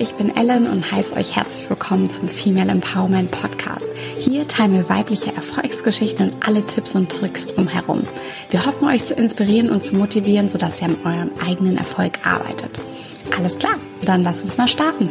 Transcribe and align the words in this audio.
ich 0.00 0.14
bin 0.14 0.34
Ellen 0.34 0.66
und 0.66 0.90
heiße 0.90 1.14
euch 1.14 1.36
herzlich 1.36 1.68
willkommen 1.68 2.08
zum 2.08 2.26
Female 2.26 2.70
Empowerment 2.70 3.30
Podcast. 3.30 3.86
Hier 4.16 4.48
teilen 4.48 4.72
wir 4.72 4.88
weibliche 4.88 5.34
Erfolgsgeschichten 5.36 6.30
und 6.30 6.48
alle 6.48 6.64
Tipps 6.64 6.96
und 6.96 7.12
Tricks 7.12 7.48
drumherum. 7.48 8.04
Wir 8.48 8.64
hoffen 8.64 8.88
euch 8.88 9.04
zu 9.04 9.12
inspirieren 9.12 9.68
und 9.68 9.84
zu 9.84 9.94
motivieren, 9.94 10.48
sodass 10.48 10.80
ihr 10.80 10.88
an 10.88 10.96
eurem 11.04 11.30
eigenen 11.46 11.76
Erfolg 11.76 12.26
arbeitet. 12.26 12.70
Alles 13.36 13.58
klar, 13.58 13.74
dann 14.06 14.22
lasst 14.22 14.42
uns 14.42 14.56
mal 14.56 14.68
starten. 14.68 15.10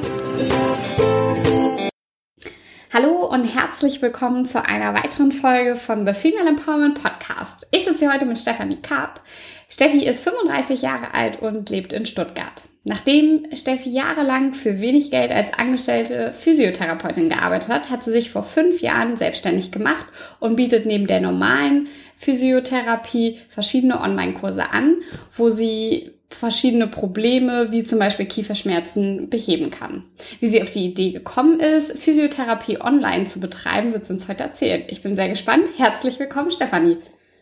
Hallo 2.91 3.27
und 3.27 3.43
herzlich 3.43 4.01
willkommen 4.01 4.47
zu 4.47 4.65
einer 4.65 4.95
weiteren 4.95 5.31
Folge 5.31 5.75
von 5.75 6.07
The 6.07 6.13
Female 6.13 6.49
Empowerment 6.49 6.99
Podcast. 6.99 7.67
Ich 7.69 7.85
sitze 7.85 8.05
hier 8.05 8.13
heute 8.13 8.25
mit 8.25 8.39
Stefanie 8.39 8.81
Karp. 8.81 9.21
Steffi 9.69 10.03
ist 10.03 10.23
35 10.23 10.81
Jahre 10.81 11.13
alt 11.13 11.39
und 11.43 11.69
lebt 11.69 11.93
in 11.93 12.07
Stuttgart. 12.07 12.68
Nachdem 12.85 13.45
Steffi 13.53 13.89
jahrelang 13.89 14.53
für 14.53 14.79
wenig 14.79 15.11
Geld 15.11 15.31
als 15.31 15.53
angestellte 15.53 16.33
Physiotherapeutin 16.33 17.29
gearbeitet 17.29 17.69
hat, 17.69 17.89
hat 17.89 18.03
sie 18.03 18.11
sich 18.11 18.29
vor 18.29 18.43
fünf 18.43 18.81
Jahren 18.81 19.17
selbstständig 19.17 19.71
gemacht 19.71 20.05
und 20.39 20.55
bietet 20.55 20.85
neben 20.85 21.05
der 21.05 21.19
normalen 21.19 21.87
Physiotherapie 22.17 23.39
verschiedene 23.49 23.99
Online-Kurse 23.99 24.69
an, 24.69 24.95
wo 25.35 25.49
sie 25.49 26.11
verschiedene 26.29 26.87
Probleme 26.87 27.71
wie 27.71 27.83
zum 27.83 27.99
Beispiel 27.99 28.25
Kieferschmerzen 28.25 29.29
beheben 29.29 29.71
kann. 29.71 30.03
Wie 30.39 30.47
sie 30.47 30.61
auf 30.61 30.69
die 30.69 30.85
Idee 30.85 31.11
gekommen 31.11 31.59
ist, 31.59 31.97
Physiotherapie 31.99 32.79
online 32.79 33.25
zu 33.25 33.39
betreiben, 33.39 33.93
wird 33.93 34.05
sie 34.05 34.13
uns 34.13 34.27
heute 34.27 34.43
erzählen. 34.43 34.83
Ich 34.87 35.01
bin 35.01 35.15
sehr 35.15 35.27
gespannt. 35.27 35.65
Herzlich 35.77 36.19
willkommen, 36.19 36.51
Stefanie. 36.51 36.97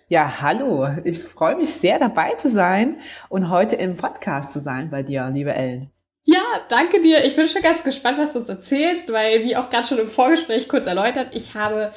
Ja, 0.09 0.41
hallo. 0.41 0.87
Ich 1.03 1.19
freue 1.19 1.57
mich 1.57 1.73
sehr 1.73 1.99
dabei 1.99 2.35
zu 2.35 2.47
sein 2.47 3.01
und 3.27 3.49
heute 3.49 3.75
im 3.75 3.97
Podcast 3.97 4.53
zu 4.53 4.61
sein 4.61 4.89
bei 4.89 5.03
dir, 5.03 5.29
liebe 5.33 5.53
Ellen. 5.53 5.91
Ja, 6.23 6.41
danke 6.69 7.01
dir. 7.01 7.25
Ich 7.25 7.35
bin 7.35 7.45
schon 7.45 7.61
ganz 7.61 7.83
gespannt, 7.83 8.17
was 8.17 8.31
du 8.31 8.39
uns 8.39 8.47
erzählst, 8.47 9.11
weil, 9.11 9.43
wie 9.43 9.57
auch 9.57 9.69
gerade 9.69 9.85
schon 9.85 9.97
im 9.97 10.07
Vorgespräch 10.07 10.69
kurz 10.69 10.87
erläutert, 10.87 11.31
ich 11.33 11.55
habe 11.55 11.91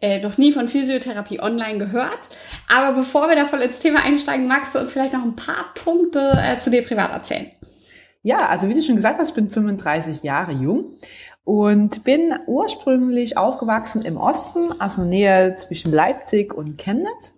äh, 0.00 0.20
noch 0.20 0.38
nie 0.38 0.52
von 0.52 0.68
Physiotherapie 0.68 1.40
online 1.40 1.78
gehört. 1.78 2.28
Aber 2.72 2.96
bevor 2.96 3.28
wir 3.28 3.34
da 3.34 3.44
voll 3.44 3.62
ins 3.62 3.80
Thema 3.80 4.04
einsteigen, 4.04 4.46
magst 4.46 4.76
du 4.76 4.78
uns 4.78 4.92
vielleicht 4.92 5.12
noch 5.12 5.24
ein 5.24 5.34
paar 5.34 5.74
Punkte 5.74 6.38
äh, 6.40 6.60
zu 6.60 6.70
dir 6.70 6.84
privat 6.84 7.10
erzählen? 7.10 7.50
Ja, 8.22 8.46
also 8.46 8.68
wie 8.68 8.74
du 8.74 8.82
schon 8.82 8.94
gesagt 8.94 9.18
hast, 9.18 9.30
ich 9.30 9.34
bin 9.34 9.50
35 9.50 10.22
Jahre 10.22 10.52
jung 10.52 10.96
und 11.44 12.04
bin 12.04 12.34
ursprünglich 12.46 13.36
aufgewachsen 13.36 14.02
im 14.02 14.16
Osten, 14.16 14.80
also 14.80 15.02
Nähe 15.02 15.56
zwischen 15.56 15.92
Leipzig 15.92 16.54
und 16.54 16.78
Chemnitz. 16.78 17.32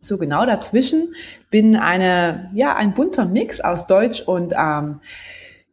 So 0.00 0.18
genau 0.18 0.44
dazwischen 0.44 1.14
bin 1.50 1.76
eine, 1.76 2.50
ja, 2.54 2.74
ein 2.74 2.92
bunter 2.92 3.24
Mix 3.24 3.60
aus 3.60 3.86
Deutsch 3.86 4.22
und 4.22 4.52
ähm, 4.58 5.00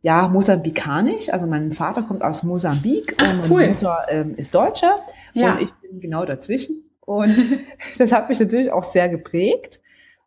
ja, 0.02 0.28
Mosambikanisch. 0.28 1.30
Also 1.34 1.48
mein 1.48 1.72
Vater 1.72 2.04
kommt 2.04 2.24
aus 2.24 2.44
Mosambik 2.44 3.16
Ach, 3.18 3.34
und 3.34 3.52
cool. 3.52 3.62
meine 3.62 3.74
Mutter 3.74 4.06
ähm, 4.10 4.36
ist 4.36 4.54
Deutsche 4.56 4.90
Ja. 5.34 5.54
und 5.54 5.62
ich 5.62 5.72
bin 5.74 6.00
genau 6.00 6.26
dazwischen. 6.26 6.84
Und 7.02 7.36
das 7.98 8.12
hat 8.12 8.30
mich 8.30 8.40
natürlich 8.40 8.72
auch 8.72 8.84
sehr 8.84 9.10
geprägt 9.10 9.82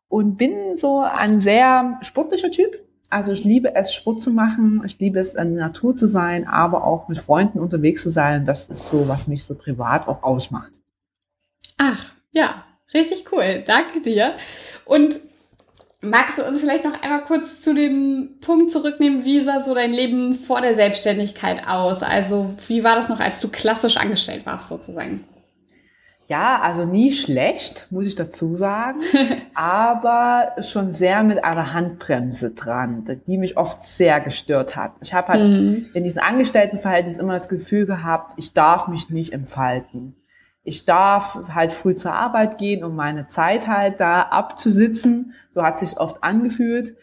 und 0.09 0.37
bin 0.37 0.77
so 0.77 1.01
ein 1.01 1.41
sehr 1.41 1.99
sportlicher 2.03 2.51
Typ. 2.51 2.82
Also 3.13 3.31
ich 3.31 3.45
liebe 3.45 3.75
es, 3.75 3.93
Sport 3.93 4.23
zu 4.23 4.31
machen. 4.31 4.81
Ich 4.87 4.99
liebe 4.99 5.21
es, 5.21 5.35
in 5.35 5.55
der 5.55 5.67
Natur 5.67 5.95
zu 5.95 6.07
sein, 6.07 6.49
aber 6.49 6.85
auch 6.85 7.09
mit 7.09 7.21
Freunden 7.21 7.61
unterwegs 7.61 8.03
zu 8.03 8.09
sein. 8.09 8.47
Das 8.47 8.71
ist 8.71 8.87
so, 8.87 9.07
was 9.07 9.27
mich 9.27 9.45
so 9.45 9.55
privat 9.55 10.09
auch 10.09 10.23
ausmacht. 10.23 10.73
Ach, 11.77 12.15
ja, 12.31 12.65
richtig 12.95 13.27
cool. 13.31 13.65
Danke 13.67 14.01
dir. 14.01 14.33
Und 14.87 15.21
magst 16.01 16.39
du 16.39 16.43
uns 16.43 16.59
vielleicht 16.59 16.87
noch 16.87 17.03
einmal 17.03 17.21
kurz 17.25 17.61
zu 17.61 17.75
dem 17.75 18.39
Punkt 18.41 18.71
zurücknehmen, 18.71 19.27
wie 19.27 19.43
sah 19.43 19.61
so 19.61 19.75
dein 19.75 19.93
Leben 19.93 20.35
vor 20.35 20.63
der 20.63 20.73
Selbstständigkeit 20.73 21.69
aus? 21.69 22.03
Also, 22.03 22.55
wie 22.67 22.83
war 22.83 22.95
das 22.95 23.11
noch, 23.11 23.21
als 23.21 23.41
du 23.41 23.49
klassisch 23.49 23.99
angestellt 23.99 24.47
warst, 24.47 24.71
sozusagen? 24.71 25.25
Ja, 26.29 26.61
also 26.61 26.87
nie 26.87 27.13
schlecht, 27.13 27.89
muss 27.91 28.07
ich 28.07 28.15
dazu 28.15 28.55
sagen, 28.55 29.01
aber 29.55 30.53
schon 30.63 30.93
sehr 30.95 31.23
mit 31.25 31.45
einer 31.45 31.75
Handbremse 31.75 32.53
dran, 32.53 33.05
die 33.27 33.37
mich 33.37 33.57
oft 33.59 33.85
sehr 33.85 34.21
gestört 34.21 34.77
hat. 34.77 34.93
Ich 35.03 35.13
habe 35.13 35.29
halt 35.29 35.43
Mhm. 35.43 35.87
in 35.93 36.05
diesem 36.05 36.23
Angestelltenverhältnis 36.23 37.19
immer 37.19 37.35
das 37.35 37.49
Gefühl 37.49 37.87
gehabt, 37.87 38.35
ich 38.39 38.53
darf 38.55 38.89
mich 38.89 39.11
nicht 39.11 39.33
entfalten. 39.33 40.17
Ich 40.65 40.85
darf 40.85 41.39
halt 41.53 41.73
früh 41.73 41.97
zur 41.97 42.15
Arbeit 42.15 42.57
gehen, 42.57 42.85
um 42.85 42.95
meine 42.95 43.27
Zeit 43.27 43.67
halt 43.67 43.99
da 44.01 44.23
abzusitzen. 44.23 45.35
So 45.51 45.63
hat 45.65 45.81
sich 45.81 45.99
oft 45.99 46.23
angefühlt. 46.23 46.95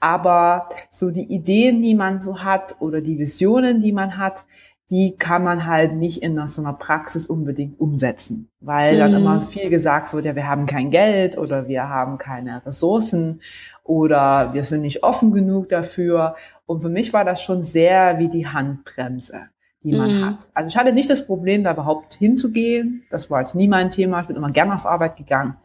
Aber 0.00 0.68
so 0.92 1.10
die 1.10 1.24
Ideen, 1.24 1.82
die 1.82 1.96
man 1.96 2.20
so 2.20 2.44
hat 2.44 2.76
oder 2.78 3.00
die 3.00 3.18
Visionen, 3.18 3.82
die 3.82 3.90
man 3.92 4.16
hat, 4.18 4.44
die 4.90 5.16
kann 5.16 5.44
man 5.44 5.66
halt 5.66 5.92
nicht 5.94 6.22
in 6.22 6.46
so 6.46 6.62
einer 6.62 6.72
Praxis 6.72 7.26
unbedingt 7.26 7.78
umsetzen, 7.78 8.48
weil 8.60 8.96
dann 8.98 9.10
Mhm. 9.10 9.16
immer 9.18 9.40
viel 9.42 9.68
gesagt 9.68 10.12
wird, 10.14 10.24
ja, 10.24 10.34
wir 10.34 10.48
haben 10.48 10.64
kein 10.66 10.90
Geld 10.90 11.36
oder 11.36 11.68
wir 11.68 11.88
haben 11.90 12.16
keine 12.16 12.64
Ressourcen 12.64 13.42
oder 13.84 14.54
wir 14.54 14.64
sind 14.64 14.80
nicht 14.82 15.02
offen 15.02 15.32
genug 15.32 15.68
dafür. 15.68 16.36
Und 16.66 16.80
für 16.80 16.88
mich 16.88 17.12
war 17.12 17.24
das 17.24 17.42
schon 17.42 17.62
sehr 17.62 18.18
wie 18.18 18.28
die 18.28 18.46
Handbremse, 18.46 19.48
die 19.82 19.92
man 19.92 20.10
Mhm. 20.20 20.24
hat. 20.24 20.50
Also 20.54 20.68
ich 20.68 20.76
hatte 20.76 20.92
nicht 20.94 21.10
das 21.10 21.26
Problem, 21.26 21.64
da 21.64 21.72
überhaupt 21.72 22.14
hinzugehen. 22.14 23.04
Das 23.10 23.30
war 23.30 23.40
jetzt 23.40 23.54
nie 23.54 23.68
mein 23.68 23.90
Thema. 23.90 24.20
Ich 24.22 24.26
bin 24.26 24.36
immer 24.36 24.50
gerne 24.50 24.74
auf 24.74 24.86
Arbeit 24.86 25.16
gegangen. 25.16 25.56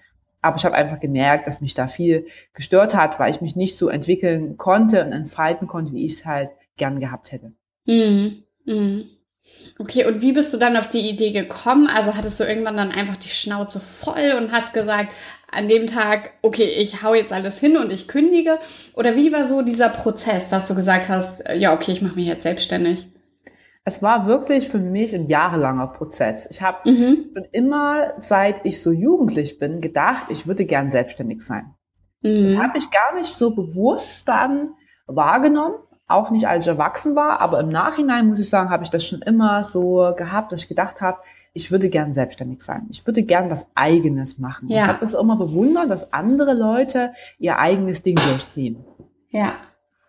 Aber 0.42 0.58
ich 0.58 0.66
habe 0.66 0.76
einfach 0.76 1.00
gemerkt, 1.00 1.48
dass 1.48 1.62
mich 1.62 1.74
da 1.74 1.88
viel 1.88 2.28
gestört 2.54 2.94
hat, 2.96 3.18
weil 3.20 3.32
ich 3.32 3.40
mich 3.40 3.56
nicht 3.56 3.78
so 3.78 3.88
entwickeln 3.88 4.58
konnte 4.58 5.06
und 5.06 5.14
entfalten 5.14 5.68
konnte, 5.70 5.94
wie 5.94 6.06
ich 6.06 6.14
es 6.16 6.26
halt 6.26 6.50
gern 6.76 7.00
gehabt 7.00 7.32
hätte. 7.32 7.54
Mhm. 7.86 8.43
Mhm. 8.66 9.06
Okay, 9.80 10.06
und 10.06 10.22
wie 10.22 10.34
bist 10.34 10.54
du 10.54 10.58
dann 10.58 10.78
auf 10.78 10.88
die 10.88 11.08
Idee 11.10 11.32
gekommen? 11.32 11.88
Also 11.88 12.16
hattest 12.16 12.40
du 12.40 12.44
irgendwann 12.44 12.78
dann 12.78 12.92
einfach 12.92 13.18
die 13.18 13.30
Schnauze 13.30 13.80
voll 13.80 14.34
und 14.38 14.52
hast 14.52 14.74
gesagt, 14.74 15.14
an 15.52 15.68
dem 15.68 15.88
Tag, 15.88 16.32
okay, 16.42 16.66
ich 16.66 17.04
hau 17.04 17.14
jetzt 17.14 17.32
alles 17.32 17.60
hin 17.60 17.78
und 17.78 17.92
ich 17.92 18.08
kündige? 18.08 18.60
Oder 18.96 19.16
wie 19.16 19.32
war 19.32 19.48
so 19.48 19.62
dieser 19.62 19.90
Prozess, 19.90 20.50
dass 20.50 20.68
du 20.68 20.76
gesagt 20.76 21.10
hast, 21.10 21.46
äh, 21.46 21.56
ja, 21.56 21.74
okay, 21.74 21.92
ich 21.92 22.02
mache 22.02 22.16
mich 22.16 22.26
jetzt 22.28 22.44
selbstständig? 22.44 23.08
Es 23.86 24.02
war 24.02 24.28
wirklich 24.28 24.70
für 24.70 24.78
mich 24.80 25.14
ein 25.14 25.26
jahrelanger 25.26 25.88
Prozess. 25.88 26.48
Ich 26.50 26.62
habe 26.62 26.90
Mhm. 26.90 27.32
schon 27.34 27.46
immer, 27.52 28.14
seit 28.18 28.66
ich 28.66 28.82
so 28.82 28.92
jugendlich 28.92 29.60
bin, 29.60 29.82
gedacht, 29.82 30.28
ich 30.30 30.48
würde 30.48 30.66
gern 30.66 30.90
selbstständig 30.90 31.42
sein. 31.42 31.74
Das 32.22 32.54
Mhm. 32.56 32.64
habe 32.64 32.78
ich 32.78 32.90
gar 32.90 33.14
nicht 33.16 33.34
so 33.34 33.54
bewusst 33.54 34.28
dann 34.28 34.70
wahrgenommen, 35.06 35.76
auch 36.14 36.32
nicht 36.32 36.48
als 36.48 36.64
ich 36.64 36.70
erwachsen 36.70 37.16
war, 37.16 37.42
aber 37.42 37.60
im 37.60 37.70
Nachhinein 37.70 38.28
muss 38.28 38.40
ich 38.40 38.50
sagen, 38.50 38.70
habe 38.70 38.84
ich 38.84 38.90
das 38.90 39.06
schon 39.06 39.22
immer 39.22 39.64
so 39.64 40.14
gehabt, 40.16 40.52
dass 40.52 40.62
ich 40.62 40.68
gedacht 40.68 41.02
habe, 41.02 41.18
ich 41.54 41.72
würde 41.72 41.90
gern 41.90 42.14
selbstständig 42.14 42.62
sein. 42.62 42.88
Ich 42.90 43.06
würde 43.06 43.24
gern 43.24 43.50
was 43.50 43.68
eigenes 43.76 44.40
machen. 44.40 44.68
Ja. 44.70 44.84
Ich 44.84 44.88
habe 44.88 45.06
das 45.06 45.14
immer 45.14 45.36
bewundert, 45.36 45.90
dass 45.90 46.14
andere 46.14 46.54
Leute 46.54 47.14
ihr 47.38 47.60
eigenes 47.60 48.02
Ding 48.02 48.16
durchziehen. 48.16 48.84
Ja. 49.30 49.54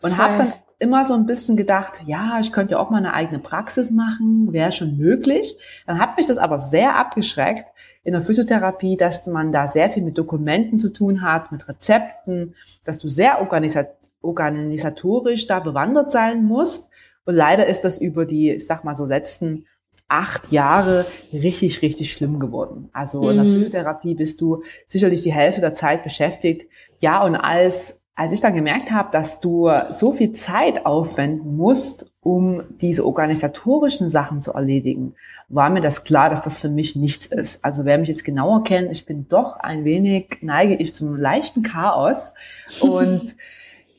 Und 0.01 0.17
habe 0.17 0.39
dann 0.39 0.53
immer 0.79 1.05
so 1.05 1.15
ein 1.15 1.27
bisschen 1.27 1.57
gedacht, 1.57 2.03
ja, 2.07 2.39
ich 2.41 2.53
könnte 2.53 2.73
ja 2.73 2.79
auch 2.79 2.91
mal 2.91 2.99
eine 2.99 3.15
eigene 3.15 3.39
Praxis 3.39 3.91
machen, 3.91 4.53
wäre 4.53 4.73
schon 4.73 4.97
möglich. 4.97 5.57
Dann 5.87 5.99
hat 5.99 6.17
mich 6.17 6.27
das 6.27 6.39
aber 6.39 6.61
sehr 6.61 6.97
abgeschreckt 6.97 7.73
in 8.03 8.13
der 8.13 8.23
Physiotherapie, 8.23 8.97
dass 8.97 9.27
man 9.27 9.53
da 9.53 9.67
sehr 9.67 9.91
viel 9.91 10.03
mit 10.03 10.19
Dokumenten 10.19 10.79
zu 10.79 10.93
tun 10.93 11.23
hat, 11.23 11.53
mit 11.53 11.69
Rezepten, 11.69 12.55
dass 12.85 12.99
du 12.99 13.09
sehr 13.09 13.41
organisa 13.41 13.85
organisatorisch 14.25 15.47
da 15.47 15.61
bewandert 15.61 16.11
sein 16.11 16.45
musst. 16.45 16.89
Und 17.25 17.35
leider 17.37 17.67
ist 17.67 17.83
das 17.85 17.99
über 17.99 18.27
die, 18.27 18.51
ich 18.53 18.67
sag 18.67 18.85
mal 18.85 18.95
so 18.97 19.07
letzten 19.07 19.67
acht 20.09 20.53
Jahre 20.53 21.07
richtig, 21.33 21.81
richtig 21.83 22.13
schlimm 22.13 22.39
geworden. 22.39 22.91
Also 22.93 23.31
in 23.31 23.37
der 23.37 23.47
Mhm. 23.47 23.53
Physiotherapie 23.53 24.15
bist 24.15 24.41
du 24.41 24.63
sicherlich 24.87 25.23
die 25.23 25.33
Hälfte 25.33 25.61
der 25.63 25.75
Zeit 25.75 26.03
beschäftigt. 26.03 26.69
Ja, 27.01 27.23
und 27.25 27.37
als, 27.37 28.01
als 28.15 28.33
ich 28.33 28.41
dann 28.41 28.55
gemerkt 28.55 28.91
habe, 28.91 29.11
dass 29.11 29.41
du 29.41 29.71
so 29.91 30.13
viel 30.13 30.33
Zeit 30.33 30.85
aufwenden 30.85 31.57
musst, 31.57 32.13
um 32.21 32.63
diese 32.81 33.05
organisatorischen 33.05 34.11
Sachen 34.11 34.43
zu 34.43 34.53
erledigen, 34.53 35.15
war 35.49 35.71
mir 35.71 35.81
das 35.81 36.05
klar, 36.05 36.31
dass 36.31 36.43
das 36.43 36.59
für 36.59 36.71
mich 36.71 36.97
nichts 36.97 37.27
ist. 37.27 37.65
Also 37.65 37.85
wer 37.85 37.99
mich 37.99 38.09
jetzt 38.09 38.25
genauer 38.25 38.63
kennt, 38.65 38.91
ich 38.93 39.07
bin 39.07 39.27
doch 39.29 39.57
ein 39.57 39.85
wenig, 39.85 40.39
neige 40.43 40.75
ich 40.75 40.95
zum 40.95 41.17
leichten 41.17 41.63
Chaos 41.63 42.35
und 42.81 43.37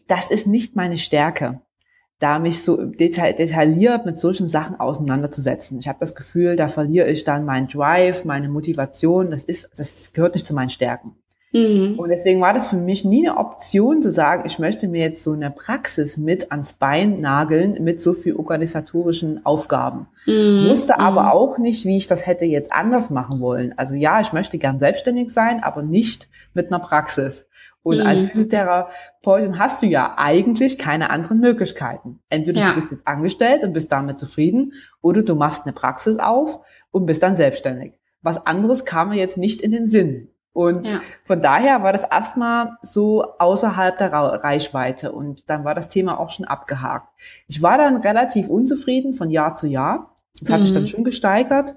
das 0.07 0.29
ist 0.29 0.47
nicht 0.47 0.75
meine 0.75 0.97
Stärke 0.97 1.61
da 2.19 2.39
mich 2.39 2.63
so 2.63 2.77
detail, 2.77 3.33
detailliert 3.33 4.05
mit 4.05 4.17
solchen 4.17 4.47
Sachen 4.47 4.79
auseinanderzusetzen. 4.79 5.79
Ich 5.79 5.87
habe 5.87 5.99
das 5.99 6.15
Gefühl, 6.15 6.55
da 6.55 6.69
verliere 6.69 7.09
ich 7.09 7.23
dann 7.23 7.45
meinen 7.45 7.67
Drive, 7.67 8.23
meine 8.23 8.47
Motivation. 8.47 9.31
Das 9.31 9.43
ist, 9.43 9.69
das 9.75 10.13
gehört 10.13 10.35
nicht 10.35 10.47
zu 10.47 10.53
meinen 10.53 10.69
Stärken. 10.69 11.17
Mhm. 11.51 11.99
Und 11.99 12.09
deswegen 12.09 12.41
war 12.41 12.53
das 12.53 12.67
für 12.67 12.77
mich 12.77 13.05
nie 13.05 13.27
eine 13.27 13.37
Option 13.37 14.01
zu 14.01 14.11
sagen, 14.11 14.43
ich 14.45 14.59
möchte 14.59 14.87
mir 14.87 15.01
jetzt 15.01 15.23
so 15.23 15.33
eine 15.33 15.51
Praxis 15.51 16.17
mit 16.17 16.51
ans 16.51 16.73
Bein 16.73 17.19
nageln 17.21 17.83
mit 17.83 18.01
so 18.01 18.13
viel 18.13 18.35
organisatorischen 18.35 19.45
Aufgaben. 19.45 20.07
Mhm. 20.25 20.69
Wusste 20.69 20.99
aber 20.99 21.33
auch 21.33 21.57
nicht, 21.57 21.85
wie 21.85 21.97
ich 21.97 22.07
das 22.07 22.25
hätte 22.25 22.45
jetzt 22.45 22.71
anders 22.71 23.09
machen 23.09 23.41
wollen. 23.41 23.77
Also 23.77 23.93
ja, 23.93 24.21
ich 24.21 24.31
möchte 24.31 24.57
gern 24.57 24.79
selbstständig 24.79 25.31
sein, 25.31 25.63
aber 25.63 25.81
nicht 25.81 26.29
mit 26.53 26.67
einer 26.67 26.79
Praxis. 26.79 27.45
Und 27.85 27.99
mhm. 27.99 28.07
als 28.07 28.19
Physiotherapeutin 28.21 29.59
hast 29.59 29.83
du 29.83 29.85
ja 29.85 30.15
eigentlich 30.17 30.79
keine 30.79 31.11
anderen 31.11 31.39
Möglichkeiten. 31.39 32.19
Entweder 32.29 32.59
ja. 32.59 32.69
du 32.69 32.75
bist 32.75 32.89
jetzt 32.89 33.07
angestellt 33.07 33.63
und 33.63 33.73
bist 33.73 33.91
damit 33.91 34.17
zufrieden 34.17 34.73
oder 35.01 35.21
du 35.21 35.35
machst 35.35 35.65
eine 35.65 35.73
Praxis 35.73 36.17
auf 36.17 36.61
und 36.89 37.05
bist 37.05 37.21
dann 37.21 37.35
selbstständig. 37.35 37.93
Was 38.23 38.43
anderes 38.47 38.85
kam 38.85 39.09
mir 39.09 39.17
jetzt 39.17 39.37
nicht 39.37 39.61
in 39.61 39.71
den 39.71 39.87
Sinn. 39.87 40.29
Und 40.51 40.89
ja. 40.89 41.01
von 41.25 41.41
daher 41.41 41.83
war 41.83 41.93
das 41.93 42.05
erstmal 42.05 42.71
so 42.81 43.23
außerhalb 43.37 43.95
der 43.99 44.11
Reichweite 44.11 45.11
und 45.11 45.47
dann 45.47 45.63
war 45.63 45.75
das 45.75 45.87
Thema 45.87 46.19
auch 46.19 46.31
schon 46.31 46.45
abgehakt. 46.45 47.07
Ich 47.47 47.61
war 47.61 47.77
dann 47.77 47.97
relativ 47.97 48.47
unzufrieden 48.47 49.13
von 49.13 49.29
Jahr 49.29 49.57
zu 49.57 49.67
Jahr. 49.67 50.15
Das 50.41 50.49
hat 50.49 50.61
mhm. 50.61 50.63
sich 50.63 50.73
dann 50.73 50.83
mhm. 50.83 50.87
schon 50.87 51.03
gesteigert. 51.03 51.75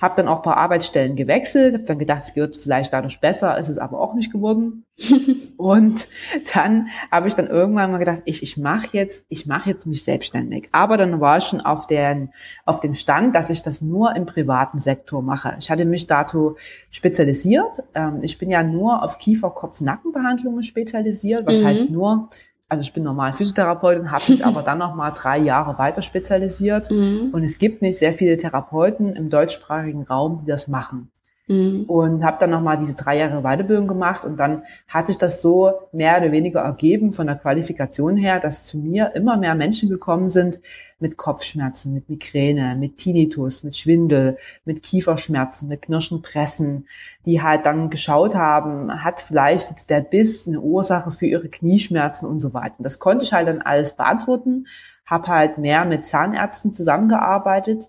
Habe 0.00 0.14
dann 0.16 0.28
auch 0.28 0.36
ein 0.36 0.42
paar 0.42 0.56
Arbeitsstellen 0.56 1.16
gewechselt, 1.16 1.74
habe 1.74 1.84
dann 1.84 1.98
gedacht, 1.98 2.22
es 2.24 2.36
wird 2.36 2.56
vielleicht 2.56 2.92
dadurch 2.92 3.20
besser, 3.20 3.58
ist 3.58 3.68
es 3.68 3.78
aber 3.78 4.00
auch 4.00 4.14
nicht 4.14 4.32
geworden. 4.32 4.84
und 5.56 6.08
dann 6.54 6.88
habe 7.10 7.28
ich 7.28 7.34
dann 7.34 7.46
irgendwann 7.46 7.92
mal 7.92 7.98
gedacht, 7.98 8.22
ich, 8.24 8.42
ich 8.42 8.56
mache 8.56 8.88
jetzt, 8.92 9.24
ich 9.28 9.46
mache 9.46 9.70
jetzt 9.70 9.86
mich 9.86 10.04
selbstständig. 10.04 10.68
Aber 10.72 10.96
dann 10.96 11.20
war 11.20 11.38
ich 11.38 11.44
schon 11.44 11.60
auf, 11.60 11.86
den, 11.86 12.30
auf 12.64 12.80
dem 12.80 12.94
Stand, 12.94 13.34
dass 13.34 13.50
ich 13.50 13.62
das 13.62 13.80
nur 13.80 14.16
im 14.16 14.26
privaten 14.26 14.78
Sektor 14.78 15.22
mache. 15.22 15.56
Ich 15.58 15.70
hatte 15.70 15.84
mich 15.84 16.06
dazu 16.06 16.56
spezialisiert. 16.90 17.82
Ähm, 17.94 18.20
ich 18.22 18.38
bin 18.38 18.50
ja 18.50 18.62
nur 18.62 19.02
auf 19.02 19.18
Kiefer, 19.18 19.50
Kopf, 19.50 19.80
Nackenbehandlungen 19.80 20.62
spezialisiert. 20.62 21.46
Was 21.46 21.58
mhm. 21.58 21.64
heißt 21.64 21.90
nur? 21.90 22.30
Also 22.68 22.82
ich 22.82 22.92
bin 22.92 23.04
normal 23.04 23.32
Physiotherapeutin, 23.34 24.10
habe 24.10 24.24
mich 24.28 24.44
aber 24.44 24.62
dann 24.64 24.78
noch 24.78 24.94
mal 24.94 25.10
drei 25.10 25.38
Jahre 25.38 25.78
weiter 25.78 26.02
spezialisiert. 26.02 26.90
Mhm. 26.90 27.30
Und 27.32 27.42
es 27.42 27.58
gibt 27.58 27.82
nicht 27.82 27.98
sehr 27.98 28.12
viele 28.12 28.36
Therapeuten 28.36 29.14
im 29.14 29.30
deutschsprachigen 29.30 30.02
Raum, 30.02 30.40
die 30.40 30.46
das 30.46 30.68
machen. 30.68 31.10
Mhm. 31.48 31.84
Und 31.84 32.24
habe 32.24 32.38
dann 32.40 32.50
nochmal 32.50 32.76
diese 32.76 32.94
drei 32.94 33.18
Jahre 33.18 33.42
Weiterbildung 33.42 33.86
gemacht 33.86 34.24
und 34.24 34.36
dann 34.36 34.64
hat 34.88 35.06
sich 35.06 35.16
das 35.16 35.42
so 35.42 35.72
mehr 35.92 36.18
oder 36.18 36.32
weniger 36.32 36.60
ergeben 36.60 37.12
von 37.12 37.28
der 37.28 37.36
Qualifikation 37.36 38.16
her, 38.16 38.40
dass 38.40 38.64
zu 38.64 38.78
mir 38.78 39.12
immer 39.14 39.36
mehr 39.36 39.54
Menschen 39.54 39.88
gekommen 39.88 40.28
sind 40.28 40.60
mit 40.98 41.16
Kopfschmerzen, 41.16 41.94
mit 41.94 42.08
Migräne, 42.08 42.74
mit 42.74 42.96
Tinnitus, 42.96 43.62
mit 43.62 43.76
Schwindel, 43.76 44.38
mit 44.64 44.82
Kieferschmerzen, 44.82 45.68
mit 45.68 45.82
Knirschenpressen, 45.82 46.88
die 47.26 47.42
halt 47.42 47.64
dann 47.64 47.90
geschaut 47.90 48.34
haben, 48.34 49.04
hat 49.04 49.20
vielleicht 49.20 49.88
der 49.88 50.00
Biss 50.00 50.48
eine 50.48 50.60
Ursache 50.60 51.12
für 51.12 51.26
ihre 51.26 51.48
Knieschmerzen 51.48 52.26
und 52.26 52.40
so 52.40 52.54
weiter. 52.54 52.78
Und 52.78 52.84
das 52.84 52.98
konnte 52.98 53.24
ich 53.24 53.32
halt 53.32 53.46
dann 53.46 53.62
alles 53.62 53.94
beantworten, 53.94 54.66
habe 55.04 55.28
halt 55.28 55.58
mehr 55.58 55.84
mit 55.84 56.04
Zahnärzten 56.04 56.72
zusammengearbeitet, 56.72 57.88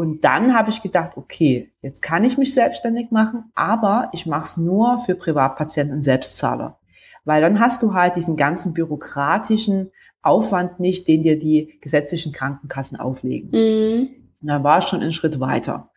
und 0.00 0.24
dann 0.24 0.56
habe 0.56 0.70
ich 0.70 0.80
gedacht, 0.80 1.12
okay, 1.16 1.74
jetzt 1.82 2.00
kann 2.00 2.24
ich 2.24 2.38
mich 2.38 2.54
selbstständig 2.54 3.10
machen, 3.10 3.52
aber 3.54 4.08
ich 4.14 4.24
mache 4.24 4.44
es 4.44 4.56
nur 4.56 4.98
für 4.98 5.14
Privatpatienten 5.14 5.94
und 5.94 6.02
Selbstzahler. 6.02 6.78
Weil 7.26 7.42
dann 7.42 7.60
hast 7.60 7.82
du 7.82 7.92
halt 7.92 8.16
diesen 8.16 8.34
ganzen 8.34 8.72
bürokratischen 8.72 9.90
Aufwand 10.22 10.80
nicht, 10.80 11.06
den 11.06 11.22
dir 11.22 11.38
die 11.38 11.78
gesetzlichen 11.82 12.32
Krankenkassen 12.32 12.98
auflegen. 12.98 13.50
Mhm. 13.50 14.08
Und 14.40 14.48
dann 14.48 14.64
war 14.64 14.78
ich 14.78 14.86
schon 14.86 15.02
einen 15.02 15.12
Schritt 15.12 15.38
weiter. 15.38 15.90